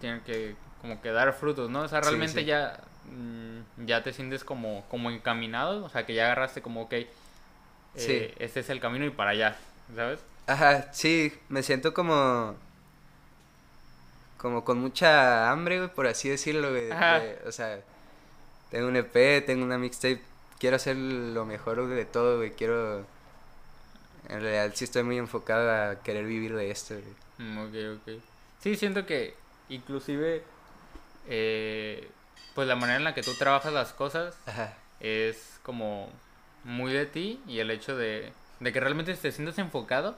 Tiene 0.00 0.22
que 0.22 0.54
como 0.80 1.00
que 1.00 1.10
dar 1.10 1.32
frutos, 1.32 1.70
¿no? 1.70 1.82
O 1.82 1.88
sea, 1.88 2.00
realmente 2.00 2.44
ya 2.44 2.80
mm, 3.10 3.86
ya 3.86 4.02
te 4.02 4.12
sientes 4.12 4.44
como, 4.44 4.84
como 4.88 5.10
encaminado, 5.10 5.84
o 5.84 5.88
sea, 5.88 6.06
que 6.06 6.14
ya 6.14 6.26
agarraste 6.26 6.62
como, 6.62 6.82
ok, 6.82 6.92
eh, 6.92 8.34
este 8.38 8.60
es 8.60 8.70
el 8.70 8.80
camino 8.80 9.04
y 9.06 9.10
para 9.10 9.30
allá, 9.30 9.56
¿sabes? 9.94 10.20
Ajá, 10.46 10.92
sí, 10.92 11.32
me 11.48 11.62
siento 11.62 11.92
como 11.94 12.54
como 14.36 14.64
con 14.64 14.78
mucha 14.78 15.50
hambre, 15.50 15.78
güey, 15.78 15.90
por 15.90 16.06
así 16.06 16.28
decirlo, 16.28 16.70
güey. 16.70 16.90
o 17.46 17.52
sea, 17.52 17.80
tengo 18.70 18.86
un 18.88 18.96
EP, 18.96 19.44
tengo 19.44 19.64
una 19.64 19.78
mixtape, 19.78 20.20
quiero 20.58 20.76
hacer 20.76 20.96
lo 20.96 21.44
mejor 21.46 21.88
de 21.88 22.04
todo, 22.04 22.36
güey, 22.36 22.52
quiero 22.52 23.04
en 24.28 24.40
realidad 24.40 24.72
sí 24.74 24.84
estoy 24.84 25.02
muy 25.02 25.18
enfocado 25.18 25.70
a 25.70 26.02
querer 26.02 26.24
vivir 26.24 26.54
de 26.54 26.70
esto. 26.70 26.94
Mm, 27.38 27.58
ok, 27.58 27.74
ok. 27.96 28.22
Sí, 28.60 28.76
siento 28.76 29.06
que 29.06 29.34
inclusive, 29.68 30.42
eh, 31.28 32.08
pues 32.54 32.68
la 32.68 32.76
manera 32.76 32.98
en 32.98 33.04
la 33.04 33.14
que 33.14 33.22
tú 33.22 33.34
trabajas 33.34 33.72
las 33.72 33.92
cosas 33.92 34.36
es 35.00 35.60
como 35.62 36.10
muy 36.64 36.92
de 36.92 37.06
ti 37.06 37.40
y 37.46 37.60
el 37.60 37.70
hecho 37.70 37.96
de, 37.96 38.32
de 38.60 38.72
que 38.72 38.80
realmente 38.80 39.14
te 39.14 39.32
sientas 39.32 39.58
enfocado, 39.58 40.16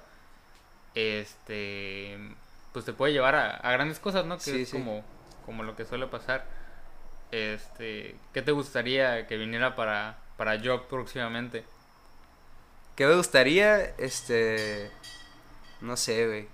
este, 0.95 2.19
pues 2.73 2.85
te 2.85 2.93
puede 2.93 3.13
llevar 3.13 3.35
a, 3.35 3.73
grandes 3.73 3.99
cosas, 3.99 4.25
¿no? 4.25 4.39
Que 4.39 4.63
es 4.63 4.71
Como, 4.71 5.05
como 5.45 5.63
lo 5.63 5.77
que 5.77 5.85
suele 5.85 6.07
pasar. 6.07 6.47
Este, 7.31 8.17
¿qué 8.33 8.41
te 8.41 8.53
gustaría 8.53 9.27
que 9.27 9.37
viniera 9.37 9.77
para, 9.77 10.19
para 10.37 10.59
Job 10.59 10.87
próximamente? 10.89 11.65
¿Qué 12.99 13.07
me 13.07 13.15
gustaría? 13.15 13.95
Este. 13.97 14.91
No 15.81 15.97
sé, 15.97 16.27
güey. 16.27 16.49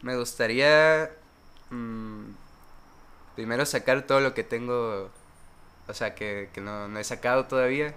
Me 0.00 0.16
gustaría. 0.16 1.10
Mm, 1.68 2.30
primero 3.36 3.66
sacar 3.66 4.06
todo 4.06 4.20
lo 4.20 4.32
que 4.32 4.44
tengo. 4.44 5.10
O 5.88 5.92
sea, 5.92 6.14
que, 6.14 6.48
no, 6.56 6.98
he 6.98 7.04
sacado 7.04 7.44
todavía. 7.44 7.92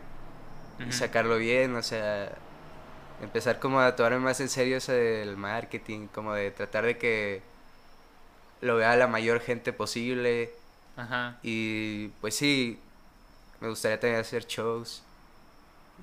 Y 0.86 0.92
sacarlo 0.92 1.38
bien, 1.38 1.74
o 1.78 1.82
sea. 1.82 2.30
Empezar 3.22 3.58
como 3.62 3.80
a 3.80 3.96
tomarme 3.96 4.20
más 4.20 4.42
en 4.42 4.50
serio 4.50 4.76
eso 4.76 4.92
del 4.92 5.38
marketing. 5.38 6.08
Como 6.08 6.34
de 6.34 6.52
tratar 6.52 6.84
de 6.84 6.98
que. 6.98 7.42
Lo 8.60 8.76
vea 8.76 8.98
la 8.98 9.08
mayor 9.08 9.40
gente 9.40 9.72
posible. 9.72 10.52
Ajá. 10.98 11.40
Y 11.42 12.10
pues 12.20 12.36
sí. 12.36 12.82
Me 13.62 13.70
gustaría 13.70 13.98
también 13.98 14.20
hacer 14.20 14.46
shows 14.46 15.03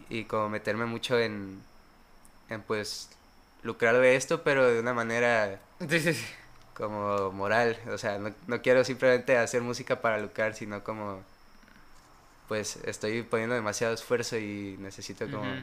y 0.09 0.25
como 0.25 0.49
meterme 0.49 0.87
mucho 0.87 1.19
en, 1.19 1.63
en 2.51 2.63
pues 2.63 3.11
lucrar 3.63 3.97
de 3.99 4.17
esto, 4.17 4.43
pero 4.45 4.67
de 4.69 4.81
una 4.81 4.95
manera 4.95 5.61
como 6.75 7.31
moral. 7.33 7.77
O 7.93 7.99
sea, 7.99 8.19
no, 8.19 8.35
no 8.47 8.63
quiero 8.63 8.85
simplemente 8.85 9.37
hacer 9.37 9.63
música 9.63 10.01
para 10.01 10.19
lucrar, 10.19 10.55
sino 10.55 10.83
como 10.85 11.23
pues 12.49 12.77
estoy 12.85 13.23
poniendo 13.23 13.55
demasiado 13.55 13.95
esfuerzo 13.95 14.37
y 14.37 14.77
necesito 14.79 15.31
como... 15.31 15.63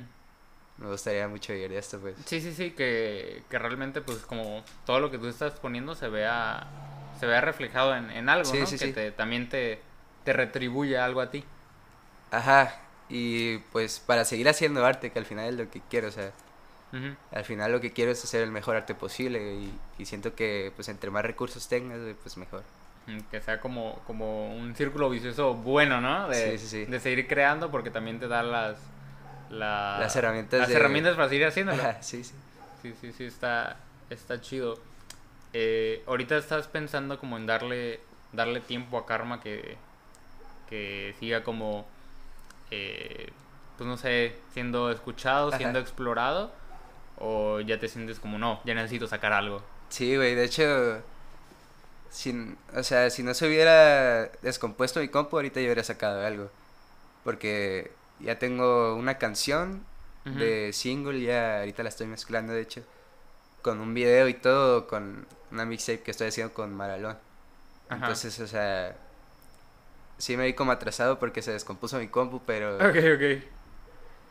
Me 0.77 0.87
gustaría 0.87 1.27
mucho 1.27 1.53
vivir 1.53 1.71
de 1.71 1.79
esto, 1.79 1.99
pues. 1.99 2.15
Sí, 2.25 2.41
sí, 2.41 2.53
sí, 2.53 2.71
que, 2.71 3.43
que 3.49 3.59
realmente 3.59 4.01
pues 4.01 4.19
como 4.19 4.63
todo 4.85 4.99
lo 4.99 5.11
que 5.11 5.17
tú 5.17 5.27
estás 5.27 5.53
poniendo 5.53 5.95
se 5.95 6.09
vea, 6.09 6.67
se 7.19 7.25
vea 7.27 7.41
reflejado 7.41 7.95
en, 7.95 8.09
en 8.09 8.27
algo, 8.29 8.55
¿no? 8.55 8.65
que 8.65 8.87
Te, 8.87 9.11
también 9.11 9.49
te, 9.49 9.81
te 10.23 10.33
retribuye 10.33 10.97
algo 10.97 11.21
a 11.21 11.29
ti. 11.31 11.45
Ajá, 12.31 12.73
y 13.09 13.59
pues 13.71 13.99
para 13.99 14.25
seguir 14.25 14.49
haciendo 14.49 14.85
arte, 14.85 15.11
que 15.11 15.19
al 15.19 15.25
final 15.25 15.47
es 15.47 15.55
lo 15.55 15.69
que 15.69 15.81
quiero, 15.89 16.09
o 16.09 16.11
sea, 16.11 16.31
al 17.31 17.43
final 17.43 17.71
lo 17.71 17.81
que 17.81 17.91
quiero 17.93 18.11
es 18.11 18.23
hacer 18.23 18.41
el 18.41 18.51
mejor 18.51 18.75
arte 18.75 18.95
posible 18.95 19.69
y, 19.97 20.05
siento 20.05 20.35
que 20.35 20.71
pues 20.75 20.89
entre 20.89 21.11
más 21.11 21.23
recursos 21.23 21.67
tengas, 21.67 21.99
pues 22.21 22.37
mejor. 22.37 22.63
Que 23.31 23.39
sea 23.39 23.61
como, 23.61 24.01
como 24.05 24.53
un 24.53 24.75
círculo 24.75 25.09
vicioso 25.09 25.53
bueno, 25.53 26.01
¿no? 26.01 26.27
De, 26.27 26.57
de 26.57 26.99
seguir 26.99 27.27
creando 27.27 27.71
porque 27.71 27.89
también 27.89 28.19
te 28.19 28.27
da 28.27 28.43
las, 28.43 28.77
las 29.49 30.15
herramientas, 30.15 30.59
las 30.59 30.69
herramientas 30.69 31.15
para 31.15 31.29
seguir 31.29 31.45
haciéndolo. 31.45 31.81
sí, 32.01 32.23
sí. 32.23 32.33
Sí, 32.81 32.93
sí, 33.01 33.11
sí, 33.11 33.25
está, 33.25 33.77
está 34.09 34.39
chido. 34.39 34.79
Eh, 35.53 36.03
ahorita 36.05 36.37
estás 36.37 36.67
pensando 36.67 37.19
como 37.19 37.37
en 37.37 37.45
darle, 37.45 37.99
darle 38.33 38.59
tiempo 38.59 38.97
a 38.97 39.05
Karma 39.05 39.41
que, 39.41 39.77
que 40.69 41.15
siga 41.19 41.43
como 41.43 41.87
eh, 42.71 43.31
pues 43.77 43.87
no 43.87 43.97
sé, 43.97 44.35
siendo 44.53 44.91
escuchado, 44.91 45.51
siendo 45.51 45.79
explorado? 45.79 46.51
¿O 47.19 47.59
ya 47.61 47.79
te 47.79 47.87
sientes 47.87 48.19
como, 48.19 48.37
no, 48.37 48.61
ya 48.65 48.73
necesito 48.73 49.07
sacar 49.07 49.33
algo? 49.33 49.63
Sí, 49.89 50.15
güey, 50.15 50.35
de 50.35 50.43
hecho, 50.43 51.01
sin, 52.09 52.57
o 52.75 52.83
sea, 52.83 53.09
si 53.09 53.23
no 53.23 53.33
se 53.33 53.47
hubiera 53.47 54.27
descompuesto 54.41 54.99
mi 54.99 55.07
compu, 55.07 55.37
ahorita 55.37 55.59
yo 55.59 55.67
hubiera 55.67 55.83
sacado 55.83 56.25
algo. 56.25 56.51
Porque 57.23 57.91
ya 58.19 58.39
tengo 58.39 58.95
una 58.95 59.17
canción 59.17 59.85
de 60.25 60.73
single, 60.73 61.21
ya 61.21 61.59
ahorita 61.59 61.83
la 61.83 61.89
estoy 61.89 62.07
mezclando, 62.07 62.51
de 62.51 62.61
hecho, 62.61 62.83
con 63.61 63.79
un 63.79 63.93
video 63.93 64.27
y 64.27 64.33
todo, 64.33 64.85
con 64.87 65.25
una 65.51 65.65
mixtape 65.65 66.01
que 66.01 66.11
estoy 66.11 66.27
haciendo 66.27 66.53
con 66.53 66.73
Maralón. 66.75 67.17
Entonces, 67.89 68.37
o 68.41 68.47
sea, 68.47 68.95
sí 70.17 70.37
me 70.37 70.45
vi 70.45 70.53
como 70.53 70.71
atrasado 70.71 71.19
porque 71.19 71.41
se 71.41 71.51
descompuso 71.51 71.99
mi 71.99 72.07
compu, 72.07 72.41
pero... 72.45 72.75
Ok, 72.77 72.97
ok. 73.15 73.43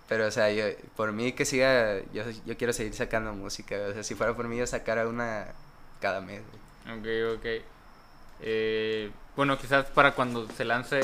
Pero, 0.08 0.26
o 0.26 0.30
sea, 0.30 0.52
yo, 0.52 0.64
por 0.94 1.12
mí 1.12 1.32
que 1.32 1.44
siga, 1.44 2.00
yo, 2.12 2.22
yo 2.44 2.56
quiero 2.56 2.72
seguir 2.72 2.94
sacando 2.94 3.32
música. 3.32 3.76
O 3.90 3.92
sea, 3.92 4.02
si 4.04 4.14
fuera 4.14 4.34
por 4.34 4.46
mí, 4.46 4.56
yo 4.56 4.66
sacara 4.66 5.08
una 5.08 5.48
cada 6.00 6.20
mes. 6.20 6.42
Ok, 6.84 7.38
ok. 7.38 7.46
Eh, 8.40 9.10
bueno, 9.34 9.58
quizás 9.58 9.86
para 9.86 10.12
cuando 10.12 10.48
se 10.50 10.64
lance 10.64 11.00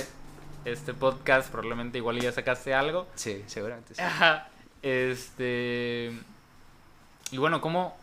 este 0.64 0.94
podcast, 0.94 1.50
probablemente 1.50 1.98
igual 1.98 2.20
ya 2.20 2.30
sacaste 2.30 2.74
algo. 2.74 3.08
Sí, 3.16 3.42
seguramente 3.46 3.94
sí. 3.94 4.02
Ajá. 4.02 4.48
Este... 4.82 6.12
Y 7.32 7.38
bueno, 7.38 7.60
¿cómo, 7.60 7.96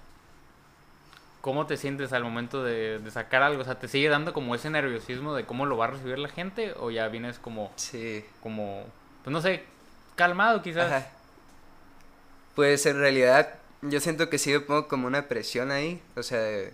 ¿Cómo 1.42 1.68
te 1.68 1.78
sientes 1.78 2.12
al 2.12 2.24
momento 2.24 2.64
de, 2.64 3.02
sacar 3.12 3.44
algo? 3.44 3.62
O 3.62 3.66
sea, 3.66 3.80
¿te 3.80 3.88
sigue 3.88 4.10
dando 4.10 4.34
como 4.34 4.56
ese 4.56 4.70
nerviosismo 4.70 5.34
de 5.34 5.46
cómo 5.46 5.66
lo 5.66 5.78
va 5.78 5.86
a 5.86 5.92
recibir 5.92 6.20
la 6.20 6.28
gente? 6.28 6.74
¿O 6.80 6.92
ya 6.92 7.08
vienes 7.08 7.40
como... 7.40 7.72
Sí. 7.78 8.26
Como... 8.42 8.84
Pues 9.24 9.32
no 9.32 9.42
sé, 9.42 9.64
calmado 10.16 10.62
quizás. 10.62 11.06
Pues 12.56 12.86
en 12.86 13.00
realidad 13.00 13.56
yo 13.82 14.02
siento 14.02 14.30
que 14.30 14.38
sí 14.38 14.52
me 14.52 14.60
pongo 14.60 14.90
como 14.90 15.08
una 15.08 15.30
presión 15.30 15.72
ahí. 15.72 16.02
O 16.18 16.24
sea, 16.24 16.70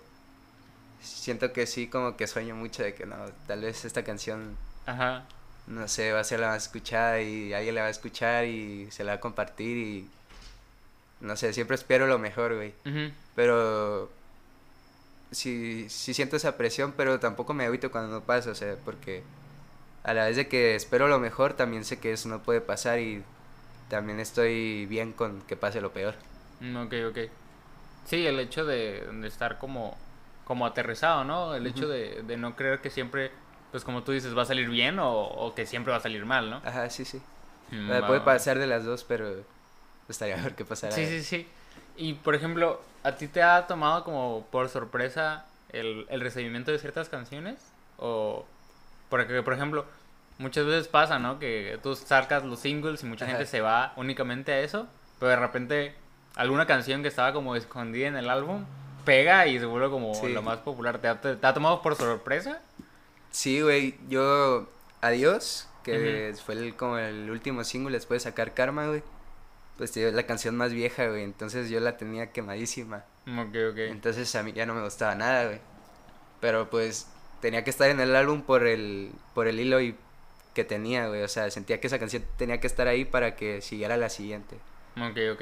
siento 0.99 1.53
que 1.53 1.67
sí 1.67 1.87
como 1.87 2.17
que 2.17 2.25
sueño 2.25 2.55
mucho 2.55 2.81
de 2.81 2.95
que 2.95 3.05
no, 3.05 3.17
tal 3.47 3.61
vez 3.61 3.85
esta 3.85 4.03
canción... 4.03 4.57
Ajá. 4.87 5.25
No 5.67 5.87
sé, 5.87 6.11
va 6.11 6.19
a 6.21 6.23
ser 6.23 6.39
la 6.39 6.49
más 6.49 6.63
escuchada 6.63 7.21
y 7.21 7.53
alguien 7.53 7.75
la 7.75 7.81
va 7.81 7.87
a 7.87 7.91
escuchar 7.91 8.45
y 8.45 8.89
se 8.91 9.03
la 9.03 9.13
va 9.13 9.17
a 9.17 9.19
compartir 9.19 9.77
y... 9.77 10.09
No 11.21 11.35
sé, 11.37 11.53
siempre 11.53 11.75
espero 11.75 12.07
lo 12.07 12.19
mejor, 12.19 12.55
güey. 12.55 12.73
Pero 13.35 14.09
sí, 15.31 15.87
sí 15.89 16.13
siento 16.13 16.35
esa 16.35 16.57
presión, 16.57 16.93
pero 16.95 17.19
tampoco 17.19 17.53
me 17.53 17.65
evito 17.65 17.91
cuando 17.91 18.13
no 18.19 18.25
pasa, 18.25 18.51
o 18.51 18.55
sea, 18.55 18.75
porque 18.83 19.23
a 20.03 20.13
la 20.13 20.25
vez 20.25 20.35
de 20.35 20.47
que 20.47 20.75
espero 20.75 21.07
lo 21.07 21.19
mejor, 21.19 21.53
también 21.53 21.83
sé 21.83 21.99
que 21.99 22.13
eso 22.13 22.29
no 22.29 22.43
puede 22.43 22.61
pasar 22.61 22.99
y 22.99 23.23
también 23.89 24.19
estoy 24.19 24.85
bien 24.85 25.13
con 25.13 25.41
que 25.41 25.55
pase 25.55 25.81
lo 25.81 25.91
peor. 25.91 26.15
Mm, 26.59 26.77
ok, 26.77 26.93
ok. 27.09 27.17
Sí, 28.05 28.25
el 28.25 28.39
hecho 28.39 28.65
de, 28.65 29.03
estar 29.25 29.57
como, 29.57 29.97
como 30.45 30.65
aterrizado, 30.65 31.23
¿no? 31.23 31.55
El 31.55 31.65
hecho 31.65 31.87
de, 31.87 32.21
de, 32.21 32.37
no 32.37 32.55
creer 32.55 32.79
que 32.79 32.91
siempre, 32.91 33.31
pues 33.71 33.83
como 33.83 34.03
tú 34.03 34.11
dices, 34.11 34.37
va 34.37 34.43
a 34.43 34.45
salir 34.45 34.69
bien 34.69 34.97
o, 34.99 35.53
que 35.55 35.65
siempre 35.65 35.91
va 35.91 35.97
a 35.97 36.01
salir 36.01 36.23
mal, 36.25 36.51
¿no? 36.51 36.57
Ajá, 36.63 36.89
sí, 36.89 37.03
sí. 37.03 37.19
Mm, 37.71 38.05
puede 38.05 38.21
pasar 38.21 38.59
de 38.59 38.67
las 38.67 38.85
dos, 38.85 39.03
pero 39.03 39.43
estaría 40.07 40.35
ver 40.43 40.53
qué 40.55 40.65
pasará. 40.65 40.93
Sí, 40.93 41.07
sí, 41.07 41.23
sí. 41.23 41.47
Y 41.97 42.13
por 42.13 42.35
ejemplo, 42.35 42.79
¿a 43.05 43.15
ti 43.15 43.27
te 43.27 43.41
ha 43.41 43.67
tomado 43.67 44.03
como 44.03 44.45
por 44.51 44.67
sorpresa 44.69 45.45
el, 45.69 46.05
el 46.09 46.21
recibimiento 46.21 46.71
de 46.71 46.79
ciertas 46.79 47.07
canciones? 47.07 47.71
O 47.97 48.45
porque, 49.09 49.43
por 49.43 49.53
ejemplo, 49.53 49.85
muchas 50.39 50.65
veces 50.65 50.87
pasa, 50.87 51.19
¿no? 51.19 51.39
Que 51.39 51.79
tú 51.81 51.95
sacas 51.95 52.43
los 52.43 52.59
singles 52.59 53.03
y 53.03 53.05
mucha 53.05 53.27
gente 53.27 53.45
se 53.45 53.61
va 53.61 53.93
únicamente 53.95 54.51
a 54.51 54.59
eso, 54.59 54.87
pero 55.19 55.29
de 55.29 55.35
repente 55.37 55.95
alguna 56.35 56.65
canción 56.65 57.01
que 57.01 57.07
estaba 57.07 57.31
como 57.31 57.55
escondida 57.55 58.07
en 58.07 58.17
el 58.17 58.29
álbum 58.29 58.65
pega 59.05 59.45
y 59.47 59.59
se 59.59 59.65
vuelve 59.65 59.89
como 59.89 60.13
lo 60.27 60.41
más 60.41 60.57
popular. 60.57 60.97
¿Te 60.99 61.07
ha, 61.07 61.53
tomado 61.53 61.81
por 61.81 61.95
sorpresa? 61.95 62.59
Sí, 63.29 63.61
güey. 63.61 63.95
Yo, 64.09 64.67
Adiós, 65.01 65.69
que 65.83 66.33
fue 66.43 66.55
el, 66.55 66.75
como 66.75 66.97
el 66.97 67.29
último 67.29 67.63
single 67.63 67.91
después 67.91 68.23
de 68.23 68.29
sacar 68.31 68.53
Karma, 68.55 68.87
güey. 68.87 69.03
Pues 69.77 69.95
la 69.97 70.23
canción 70.25 70.55
más 70.55 70.71
vieja, 70.71 71.07
güey. 71.07 71.23
Entonces 71.23 71.69
yo 71.69 71.79
la 71.79 71.97
tenía 71.97 72.31
quemadísima. 72.31 73.03
Ok, 73.27 73.55
ok. 73.71 73.77
Entonces 73.77 74.33
a 74.35 74.43
mí 74.43 74.53
ya 74.53 74.65
no 74.65 74.73
me 74.73 74.83
gustaba 74.83 75.15
nada, 75.15 75.45
güey. 75.45 75.59
Pero 76.39 76.69
pues 76.69 77.07
tenía 77.41 77.63
que 77.63 77.69
estar 77.69 77.89
en 77.89 77.99
el 77.99 78.15
álbum 78.15 78.41
por 78.41 78.65
el, 78.65 79.11
por 79.33 79.47
el 79.47 79.59
hilo 79.59 79.81
y 79.81 79.95
que 80.53 80.63
tenía, 80.63 81.07
güey. 81.07 81.23
O 81.23 81.27
sea, 81.27 81.51
sentía 81.51 81.81
que 81.81 81.87
esa 81.87 81.99
canción 81.99 82.23
tenía 82.37 82.59
que 82.59 82.67
estar 82.67 82.87
ahí 82.87 83.03
para 83.03 83.35
que 83.35 83.61
siguiera 83.61 83.97
la 83.97 84.09
siguiente. 84.09 84.57
Ok, 84.95 85.17
ok. 85.33 85.41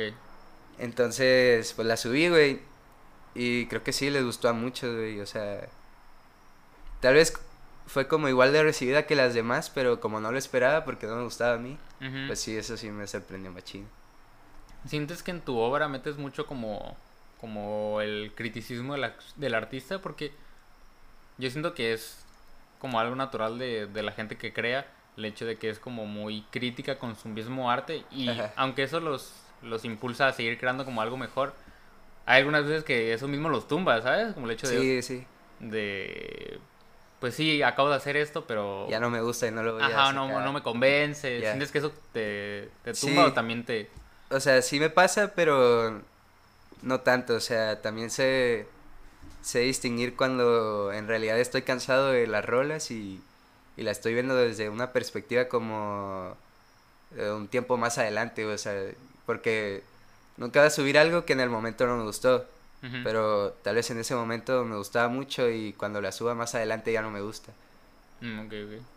Entonces, 0.79 1.73
pues 1.73 1.87
la 1.87 1.97
subí, 1.97 2.29
güey. 2.29 2.61
Y 3.35 3.67
creo 3.67 3.83
que 3.83 3.93
sí 3.93 4.09
les 4.09 4.23
gustó 4.23 4.49
a 4.49 4.53
muchos, 4.53 4.95
güey. 4.95 5.19
O 5.19 5.25
sea, 5.25 5.67
tal 6.99 7.13
vez 7.15 7.33
fue 7.85 8.07
como 8.07 8.29
igual 8.29 8.53
de 8.53 8.63
recibida 8.63 9.05
que 9.05 9.15
las 9.15 9.33
demás, 9.33 9.69
pero 9.69 9.99
como 9.99 10.19
no 10.19 10.31
lo 10.31 10.37
esperaba 10.37 10.85
porque 10.85 11.05
no 11.05 11.15
me 11.15 11.23
gustaba 11.23 11.55
a 11.55 11.59
mí, 11.59 11.77
pues 12.27 12.39
sí, 12.39 12.55
eso 12.57 12.77
sí 12.77 12.89
me 12.89 13.07
sorprendió 13.07 13.51
machín. 13.51 13.87
¿Sientes 14.85 15.23
que 15.23 15.31
en 15.31 15.41
tu 15.41 15.57
obra 15.57 15.87
metes 15.87 16.17
mucho 16.17 16.45
como, 16.45 16.97
como 17.39 18.01
el 18.01 18.31
criticismo 18.35 18.95
del 19.37 19.55
artista? 19.55 20.01
Porque 20.01 20.31
yo 21.37 21.49
siento 21.49 21.73
que 21.73 21.93
es 21.93 22.23
como 22.79 22.99
algo 22.99 23.15
natural 23.15 23.57
de, 23.57 23.87
de, 23.87 24.03
la 24.03 24.11
gente 24.11 24.37
que 24.37 24.51
crea, 24.51 24.85
el 25.15 25.25
hecho 25.25 25.45
de 25.45 25.57
que 25.57 25.69
es 25.69 25.79
como 25.79 26.05
muy 26.05 26.41
crítica 26.51 26.99
con 26.99 27.15
su 27.15 27.29
mismo 27.29 27.71
arte 27.71 28.03
y 28.11 28.29
aunque 28.57 28.83
eso 28.83 28.99
los, 28.99 29.33
los 29.61 29.85
impulsa 29.85 30.27
a 30.27 30.33
seguir 30.33 30.59
creando 30.59 30.83
como 30.83 31.01
algo 31.01 31.15
mejor, 31.15 31.53
hay 32.25 32.39
algunas 32.39 32.65
veces 32.65 32.83
que 32.83 33.13
eso 33.13 33.27
mismo 33.27 33.47
los 33.49 33.67
tumba, 33.67 34.01
¿sabes? 34.01 34.33
Como 34.33 34.47
el 34.47 34.53
hecho 34.53 34.67
de... 34.67 34.79
Sí, 34.79 35.01
sí. 35.01 35.27
De... 35.59 36.59
Pues 37.19 37.35
sí, 37.35 37.61
acabo 37.61 37.89
de 37.89 37.95
hacer 37.95 38.17
esto, 38.17 38.45
pero... 38.45 38.87
Ya 38.89 38.99
no 38.99 39.09
me 39.09 39.21
gusta 39.21 39.47
y 39.47 39.51
no 39.51 39.63
lo 39.63 39.75
voy 39.75 39.83
Ajá, 39.83 40.09
a 40.09 40.13
no, 40.13 40.41
no 40.41 40.51
me 40.51 40.61
convence. 40.61 41.39
¿Sientes 41.39 41.71
que 41.71 41.77
eso 41.77 41.93
te, 42.11 42.69
te 42.83 42.93
tumba 42.93 43.27
o 43.27 43.33
también 43.33 43.63
te...? 43.63 43.89
O 44.33 44.39
sea, 44.39 44.61
sí 44.61 44.79
me 44.79 44.89
pasa, 44.89 45.33
pero 45.35 46.01
no 46.81 47.01
tanto. 47.01 47.35
O 47.35 47.39
sea, 47.39 47.81
también 47.81 48.09
sé, 48.11 48.67
sé 49.41 49.59
distinguir 49.59 50.15
cuando 50.15 50.93
en 50.93 51.07
realidad 51.07 51.39
estoy 51.39 51.63
cansado 51.63 52.09
de 52.11 52.27
las 52.27 52.45
rolas 52.45 52.91
y, 52.91 53.21
y 53.77 53.83
la 53.83 53.91
estoy 53.91 54.13
viendo 54.13 54.35
desde 54.35 54.69
una 54.69 54.93
perspectiva 54.93 55.47
como 55.49 56.37
un 57.17 57.47
tiempo 57.49 57.77
más 57.77 57.97
adelante. 57.97 58.45
O 58.45 58.57
sea, 58.57 58.73
porque 59.25 59.83
nunca 60.37 60.61
voy 60.61 60.67
a 60.67 60.71
subir 60.71 60.97
algo 60.97 61.25
que 61.25 61.33
en 61.33 61.41
el 61.41 61.49
momento 61.49 61.87
no 61.87 61.97
me 61.97 62.03
gustó. 62.03 62.45
Pero 63.03 63.53
tal 63.63 63.75
vez 63.75 63.89
en 63.91 63.99
ese 63.99 64.15
momento 64.15 64.65
me 64.65 64.77
gustaba 64.77 65.07
mucho 65.09 65.49
y 65.49 65.73
cuando 65.73 66.01
la 66.01 66.11
suba 66.11 66.35
más 66.35 66.55
adelante 66.55 66.91
ya 66.91 67.01
no 67.01 67.11
me 67.11 67.21
gusta. 67.21 67.53
Mm, 68.21 68.39
ok, 68.45 68.53
ok. 68.65 68.92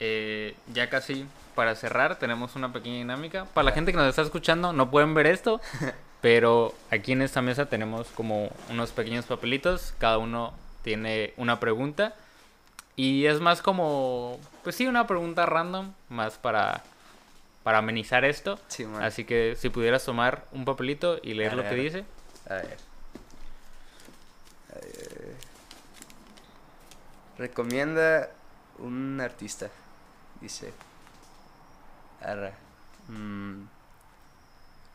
Eh, 0.00 0.56
ya 0.72 0.90
casi 0.90 1.26
para 1.54 1.74
cerrar 1.74 2.18
tenemos 2.18 2.56
una 2.56 2.72
pequeña 2.72 2.96
dinámica. 2.96 3.46
Para 3.46 3.66
la 3.66 3.72
gente 3.72 3.92
que 3.92 3.98
nos 3.98 4.08
está 4.08 4.22
escuchando 4.22 4.72
no 4.72 4.90
pueden 4.90 5.14
ver 5.14 5.26
esto, 5.26 5.60
pero 6.20 6.74
aquí 6.90 7.12
en 7.12 7.22
esta 7.22 7.42
mesa 7.42 7.66
tenemos 7.66 8.08
como 8.08 8.50
unos 8.70 8.90
pequeños 8.90 9.24
papelitos. 9.26 9.94
Cada 9.98 10.18
uno 10.18 10.52
tiene 10.82 11.34
una 11.36 11.60
pregunta. 11.60 12.14
Y 12.96 13.26
es 13.26 13.40
más 13.40 13.60
como, 13.60 14.38
pues 14.62 14.76
sí, 14.76 14.86
una 14.86 15.06
pregunta 15.06 15.46
random, 15.46 15.92
más 16.08 16.38
para 16.38 16.84
para 17.64 17.78
amenizar 17.78 18.24
esto. 18.24 18.60
Así 19.00 19.24
que 19.24 19.56
si 19.56 19.70
pudieras 19.70 20.04
tomar 20.04 20.44
un 20.52 20.64
papelito 20.64 21.18
y 21.22 21.32
leer 21.32 21.54
lo 21.54 21.62
que 21.64 21.74
dice. 21.74 22.04
A 22.48 22.54
ver. 22.56 22.76
Recomienda 27.38 28.28
un 28.78 29.20
artista. 29.20 29.70
Dice. 30.40 30.72
Arra. 32.20 32.52
Mm. 33.08 33.64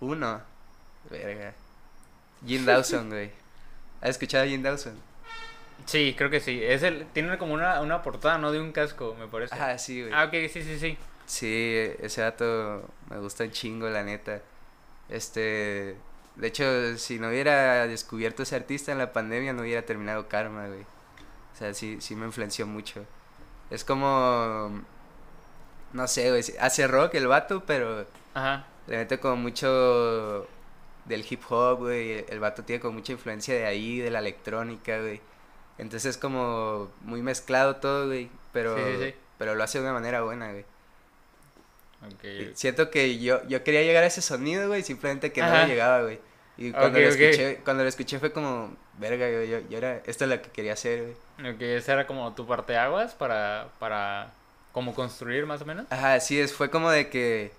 Uno. 0.02 0.42
Verga. 1.10 1.54
Jim 2.46 2.66
Dawson, 2.66 3.10
güey. 3.10 3.32
¿Has 4.02 4.12
escuchado 4.12 4.46
a 4.46 4.48
Jim 4.48 4.64
Dawson? 4.64 4.94
Sí, 5.86 6.14
creo 6.18 6.30
que 6.30 6.40
sí. 6.40 6.62
Es 6.64 6.84
el, 6.84 7.06
tiene 7.08 7.38
como 7.38 7.54
una, 7.54 7.82
una 7.82 8.02
portada, 8.02 8.38
¿no? 8.38 8.52
De 8.52 8.60
un 8.60 8.72
casco, 8.72 9.16
me 9.20 9.28
parece. 9.28 9.56
Ah, 9.56 9.78
sí, 9.78 10.02
güey. 10.02 10.14
Ah, 10.14 10.26
ok, 10.26 10.34
sí, 10.52 10.62
sí, 10.62 10.80
sí. 10.80 10.98
Sí, 11.26 11.94
ese 12.00 12.22
dato 12.22 12.90
me 13.10 13.18
gusta 13.20 13.44
un 13.44 13.52
chingo, 13.52 13.90
la 13.90 14.04
neta. 14.04 14.42
Este, 15.10 15.96
de 16.36 16.48
hecho, 16.48 16.98
si 16.98 17.20
no 17.20 17.30
hubiera 17.30 17.88
descubierto 17.88 18.44
ese 18.44 18.56
artista 18.56 18.92
en 18.92 18.98
la 18.98 19.14
pandemia, 19.14 19.54
no 19.54 19.62
hubiera 19.62 19.84
terminado 19.84 20.28
Karma, 20.28 20.68
güey. 20.68 20.82
O 20.82 21.58
sea, 21.58 21.74
sí, 21.74 21.98
sí 22.00 22.16
me 22.16 22.26
influenció 22.26 22.66
mucho. 22.66 23.06
Es 23.70 23.84
como, 23.84 24.82
no 25.94 26.08
sé, 26.08 26.30
güey, 26.30 26.44
hace 26.60 26.88
rock 26.88 27.16
el 27.16 27.28
vato, 27.28 27.64
pero 27.66 28.06
Ajá. 28.34 28.66
le 28.88 28.98
mete 28.98 29.20
como 29.20 29.36
mucho 29.38 30.48
del 31.06 31.26
hip 31.30 31.42
hop, 31.50 31.80
güey. 31.80 32.26
El 32.30 32.40
vato 32.40 32.64
tiene 32.64 32.80
como 32.80 32.94
mucha 32.94 33.12
influencia 33.12 33.54
de 33.54 33.66
ahí, 33.66 34.00
de 34.00 34.12
la 34.12 34.20
electrónica, 34.20 35.00
güey. 35.00 35.22
Entonces 35.78 36.16
es 36.16 36.18
como 36.18 36.92
muy 37.02 37.22
mezclado 37.22 37.78
todo, 37.78 38.08
güey. 38.08 38.30
Pero, 38.52 38.76
pero 39.38 39.56
lo 39.56 39.64
hace 39.64 39.80
de 39.80 39.86
una 39.86 39.94
manera 39.94 40.22
buena, 40.22 40.52
güey. 40.52 40.66
Siento 42.54 42.90
que 42.90 43.20
yo, 43.20 43.46
yo 43.48 43.64
quería 43.64 43.84
llegar 43.84 44.04
a 44.04 44.08
ese 44.08 44.22
sonido, 44.22 44.68
güey, 44.68 44.84
simplemente 44.84 45.32
que 45.32 45.42
no 45.42 45.68
llegaba, 45.68 46.04
güey. 46.04 46.20
Y 46.58 46.72
cuando, 46.72 47.00
lo 47.00 47.08
escuché, 47.08 47.62
cuando 47.64 47.84
lo 47.84 47.90
escuché 47.90 48.20
fue 48.20 48.34
como, 48.34 48.76
verga, 48.98 49.30
yo, 49.30 49.60
yo, 49.70 49.78
era, 49.78 50.02
esto 50.06 50.26
es 50.26 50.30
lo 50.30 50.42
que 50.42 50.50
quería 50.50 50.74
hacer, 50.74 51.16
güey. 51.38 51.54
Ok, 51.54 51.62
esa 51.62 51.94
era 51.94 52.08
como 52.08 52.34
tu 52.36 52.46
parte 52.46 52.74
de 52.74 52.80
aguas 52.80 53.14
para, 53.14 53.70
para, 53.80 54.34
como 54.72 54.94
construir 54.94 55.46
más 55.46 55.62
o 55.62 55.66
menos. 55.66 55.86
Ajá, 55.90 56.20
sí, 56.20 56.40
es, 56.40 56.54
fue 56.54 56.70
como 56.70 56.90
de 56.90 57.10
que 57.10 57.52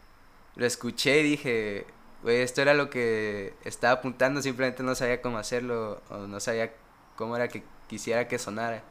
lo 0.56 0.66
escuché 0.66 1.20
y 1.20 1.22
dije, 1.22 1.86
güey, 2.22 2.42
esto 2.42 2.62
era 2.62 2.74
lo 2.74 2.90
que 2.90 3.54
estaba 3.64 3.94
apuntando, 3.94 4.42
simplemente 4.42 4.82
no 4.82 4.94
sabía 4.94 5.20
cómo 5.20 5.38
hacerlo 5.38 6.02
o 6.11 6.26
no 6.26 6.40
sabía 6.40 6.72
cómo 7.16 7.36
era 7.36 7.48
que 7.48 7.62
quisiera 7.88 8.28
que 8.28 8.38
sonara. 8.38 8.82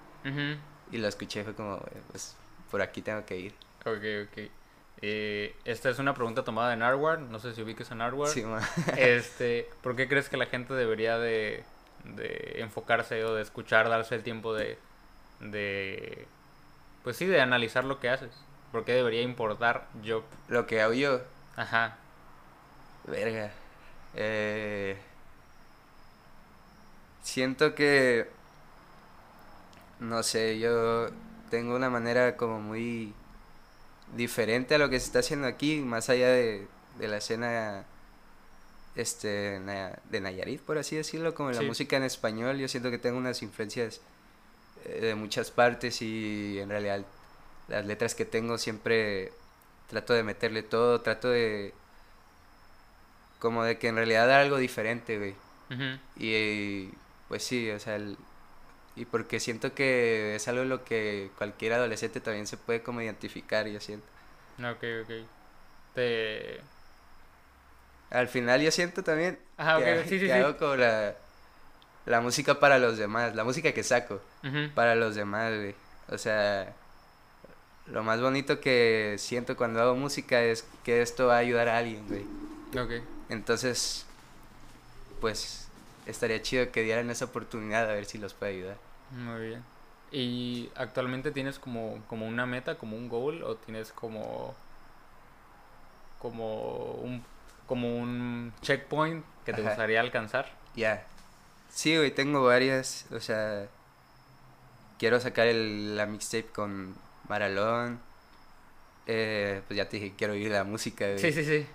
Y 0.91 0.97
lo 0.97 1.07
escuché, 1.07 1.43
fue 1.43 1.53
como, 1.53 1.79
pues 2.11 2.35
por 2.69 2.81
aquí 2.81 3.01
tengo 3.01 3.25
que 3.25 3.37
ir. 3.37 3.53
Ok, 3.85 4.29
ok. 4.29 4.51
Eh, 5.01 5.55
esta 5.63 5.89
es 5.89 5.99
una 5.99 6.13
pregunta 6.13 6.43
tomada 6.43 6.71
de 6.71 6.75
Narwhal, 6.75 7.31
no 7.31 7.39
sé 7.39 7.53
si 7.53 7.61
ubiques 7.61 7.89
a 7.91 7.95
Narwhal. 7.95 8.29
Sí, 8.29 8.43
este, 8.97 9.69
¿Por 9.81 9.95
qué 9.95 10.07
crees 10.07 10.29
que 10.29 10.37
la 10.37 10.45
gente 10.45 10.73
debería 10.73 11.17
de, 11.17 11.63
enfocarse 12.55 13.23
o 13.23 13.35
de 13.35 13.41
escuchar, 13.41 13.87
darse 13.87 14.15
el 14.15 14.23
tiempo 14.23 14.53
de, 14.53 14.77
de, 15.39 16.27
pues 17.03 17.17
sí, 17.17 17.25
de 17.25 17.41
analizar 17.41 17.83
lo 17.83 17.99
que 17.99 18.09
haces? 18.09 18.31
¿Por 18.71 18.85
qué 18.85 18.93
debería 18.93 19.21
importar 19.21 19.87
yo? 20.03 20.23
Lo 20.47 20.67
que 20.67 20.81
hago 20.81 20.93
yo. 20.93 21.21
Ajá. 21.55 21.97
Verga. 23.05 23.51
Eh, 24.15 24.97
siento 27.21 27.75
que, 27.75 28.27
no 29.99 30.23
sé, 30.23 30.59
yo 30.59 31.09
tengo 31.49 31.75
una 31.75 31.89
manera 31.89 32.37
como 32.37 32.59
muy 32.59 33.13
diferente 34.15 34.75
a 34.75 34.77
lo 34.77 34.89
que 34.89 34.99
se 34.99 35.07
está 35.07 35.19
haciendo 35.19 35.47
aquí, 35.47 35.79
más 35.79 36.09
allá 36.09 36.29
de, 36.29 36.67
la 36.99 37.17
escena 37.17 37.85
este 38.95 39.59
de 40.09 40.21
Nayarit, 40.21 40.61
por 40.61 40.77
así 40.77 40.95
decirlo, 40.95 41.33
como 41.33 41.51
la 41.51 41.61
música 41.61 41.97
en 41.97 42.03
español, 42.03 42.57
yo 42.57 42.67
siento 42.67 42.91
que 42.91 42.97
tengo 42.97 43.17
unas 43.17 43.41
influencias 43.41 44.01
de 44.85 45.15
muchas 45.15 45.51
partes 45.51 46.01
y 46.01 46.59
en 46.59 46.69
realidad 46.69 47.05
las 47.67 47.85
letras 47.85 48.15
que 48.15 48.25
tengo 48.25 48.57
siempre 48.57 49.31
trato 49.87 50.13
de 50.13 50.23
meterle 50.23 50.63
todo, 50.63 51.01
trato 51.01 51.29
de 51.29 51.73
como 53.39 53.63
de 53.63 53.77
que 53.77 53.87
en 53.87 53.95
realidad 53.95 54.27
da 54.27 54.41
algo 54.41 54.57
diferente, 54.57 55.17
güey. 55.17 55.35
y, 56.17 56.89
pues 57.27 57.43
sí, 57.43 57.69
o 57.71 57.79
sea, 57.79 57.95
el, 57.95 58.17
y 58.95 59.05
porque 59.05 59.39
siento 59.39 59.73
que 59.73 60.35
es 60.35 60.47
algo 60.47 60.63
en 60.63 60.69
lo 60.69 60.83
que 60.83 61.31
cualquier 61.37 61.73
adolescente 61.73 62.19
también 62.19 62.47
se 62.47 62.57
puede 62.57 62.83
como 62.83 63.01
identificar, 63.01 63.67
yo 63.67 63.79
siento. 63.79 64.05
Ok, 64.59 64.83
ok. 65.03 65.13
Te... 65.95 66.59
Al 68.09 68.27
final 68.27 68.61
yo 68.61 68.71
siento 68.71 69.03
también 69.03 69.39
que, 69.57 70.33
hago 70.33 70.57
como 70.57 70.75
la, 70.75 71.15
la 72.09 72.21
música 72.21 72.59
para 72.59 72.79
los 72.79 72.97
demás, 72.97 73.35
la 73.35 73.43
música 73.43 73.71
que 73.71 73.83
saco 73.83 74.19
para 74.73 74.95
los 74.95 75.13
demás, 75.13 75.53
güey. 75.55 75.75
O 76.09 76.17
sea, 76.17 76.73
lo 77.85 78.03
más 78.03 78.19
bonito 78.19 78.59
que 78.59 79.15
siento 79.19 79.55
cuando 79.55 79.79
hago 79.79 79.95
música 79.95 80.41
es 80.41 80.67
que 80.83 81.03
esto 81.03 81.27
va 81.27 81.35
a 81.35 81.37
ayudar 81.37 81.69
a 81.69 81.77
alguien, 81.77 82.03
güey. 82.07 82.25
Ok. 82.83 83.03
Entonces, 83.29 84.07
pues 85.21 85.67
estaría 86.07 86.41
chido 86.41 86.71
que 86.71 86.81
dieran 86.81 87.11
esa 87.11 87.25
oportunidad 87.25 87.87
a 87.87 87.93
ver 87.93 88.05
si 88.05 88.17
los 88.17 88.33
puede 88.33 88.53
ayudar. 88.53 88.77
Muy 89.11 89.47
bien. 89.47 89.63
¿Y 90.11 90.71
actualmente 90.75 91.29
tienes 91.29 91.59
como, 91.59 92.01
como 92.07 92.27
una 92.27 92.47
meta, 92.47 92.79
como 92.79 92.97
un 92.97 93.07
goal, 93.07 93.43
o 93.43 93.55
tienes 93.55 93.91
como 93.91 94.55
como 96.17 96.95
un 96.95 97.23
como 97.67 97.97
un 97.97 98.51
checkpoint 98.63 99.23
que 99.45 99.53
te 99.53 99.61
gustaría 99.61 100.01
alcanzar? 100.01 100.51
Ya. 100.75 101.05
Sí, 101.69 101.95
güey, 101.95 102.11
tengo 102.11 102.43
varias, 102.43 103.05
o 103.11 103.19
sea, 103.19 103.67
quiero 104.97 105.19
sacar 105.19 105.47
el, 105.47 105.95
la 105.95 106.05
mixtape 106.05 106.47
con 106.47 106.95
Maralón. 107.27 107.99
Eh, 109.07 109.61
pues 109.67 109.77
ya 109.77 109.89
te 109.89 109.97
dije, 109.97 110.13
quiero 110.15 110.33
oír 110.33 110.51
la 110.51 110.63
música, 110.63 111.05
güey. 111.05 111.19
Sí, 111.19 111.31
sí, 111.31 111.43
sí. 111.43 111.65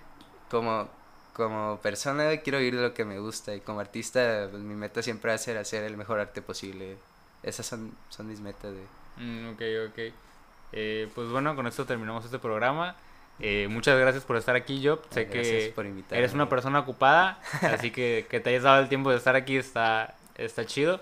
Como, 0.49 0.87
como 1.33 1.79
persona, 1.81 2.37
quiero 2.37 2.59
oír 2.59 2.73
lo 2.75 2.93
que 2.93 3.03
me 3.03 3.19
gusta. 3.19 3.53
Y 3.53 3.61
como 3.61 3.79
artista, 3.79 4.47
pues 4.49 4.63
mi 4.63 4.75
meta 4.75 5.01
siempre 5.01 5.29
va 5.29 5.35
a 5.35 5.39
ser 5.39 5.57
hacer 5.57 5.83
el 5.83 5.97
mejor 5.97 6.19
arte 6.19 6.41
posible. 6.41 6.97
Esas 7.43 7.65
son, 7.65 7.95
son 8.09 8.27
mis 8.27 8.39
metas, 8.39 8.73
güey. 8.73 9.27
Mm, 9.27 9.49
ok, 9.53 9.61
ok. 9.89 10.13
Eh, 10.71 11.09
pues 11.13 11.29
bueno, 11.29 11.55
con 11.55 11.67
esto 11.67 11.85
terminamos 11.85 12.23
este 12.25 12.39
programa. 12.39 12.95
Eh, 13.39 13.67
muchas 13.69 13.99
gracias 13.99 14.23
por 14.23 14.37
estar 14.37 14.55
aquí, 14.55 14.85
Job. 14.85 15.01
Sé 15.09 15.27
que 15.27 15.73
eres 16.11 16.33
una 16.33 16.47
persona 16.47 16.79
ocupada, 16.79 17.39
así 17.61 17.91
que 17.91 18.25
que 18.29 18.39
te 18.39 18.51
hayas 18.51 18.63
dado 18.63 18.81
el 18.81 18.89
tiempo 18.89 19.11
de 19.11 19.17
estar 19.17 19.35
aquí 19.35 19.57
está, 19.57 20.15
está 20.35 20.65
chido. 20.65 21.01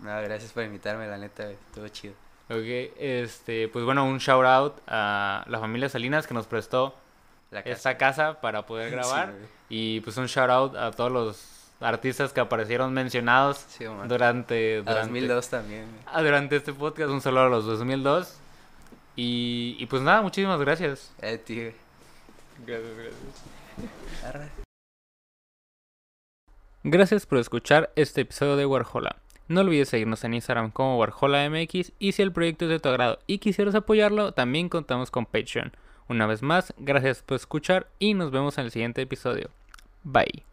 No, 0.00 0.20
gracias 0.22 0.52
por 0.52 0.64
invitarme, 0.64 1.06
la 1.06 1.18
neta, 1.18 1.48
estuvo 1.50 1.86
chido. 1.88 2.14
Ok, 2.50 2.92
este, 2.98 3.68
pues 3.68 3.84
bueno, 3.84 4.04
un 4.04 4.18
shout 4.18 4.44
out 4.44 4.74
a 4.88 5.44
la 5.46 5.60
familia 5.60 5.88
Salinas 5.88 6.26
que 6.26 6.34
nos 6.34 6.46
prestó 6.46 6.94
esta 7.64 7.96
casa 7.96 8.40
para 8.40 8.66
poder 8.66 8.90
grabar. 8.90 9.32
y 9.68 10.00
pues 10.00 10.16
un 10.16 10.26
shout 10.26 10.50
out 10.50 10.76
a 10.76 10.90
todos 10.90 11.12
los 11.12 11.48
artistas 11.80 12.32
que 12.32 12.40
aparecieron 12.40 12.92
mencionados 12.92 13.64
durante, 14.06 14.78
durante... 14.78 14.82
2002 14.84 15.48
también. 15.48 15.86
Ah, 16.06 16.22
durante 16.22 16.56
este 16.56 16.72
podcast, 16.72 17.10
un 17.10 17.20
saludo 17.20 17.42
a 17.42 17.48
los 17.48 17.64
2002. 17.64 18.41
Y, 19.16 19.76
y 19.78 19.86
pues 19.86 20.02
nada, 20.02 20.22
muchísimas 20.22 20.60
gracias. 20.60 21.12
Eh, 21.20 21.38
tío. 21.38 21.72
Gracias, 22.66 22.96
gracias. 22.96 24.62
Gracias 26.84 27.26
por 27.26 27.38
escuchar 27.38 27.92
este 27.94 28.22
episodio 28.22 28.56
de 28.56 28.66
Warhola. 28.66 29.16
No 29.48 29.60
olvides 29.60 29.88
seguirnos 29.88 30.24
en 30.24 30.34
Instagram 30.34 30.70
como 30.70 30.98
WarholaMX 30.98 31.92
y 31.98 32.12
si 32.12 32.22
el 32.22 32.32
proyecto 32.32 32.64
es 32.64 32.70
de 32.70 32.80
tu 32.80 32.88
agrado 32.88 33.18
y 33.26 33.38
quisieras 33.38 33.74
apoyarlo, 33.74 34.32
también 34.32 34.68
contamos 34.68 35.10
con 35.10 35.26
Patreon. 35.26 35.72
Una 36.08 36.26
vez 36.26 36.42
más, 36.42 36.74
gracias 36.78 37.22
por 37.22 37.36
escuchar 37.36 37.88
y 37.98 38.14
nos 38.14 38.30
vemos 38.30 38.58
en 38.58 38.64
el 38.64 38.70
siguiente 38.70 39.02
episodio. 39.02 39.50
Bye. 40.04 40.51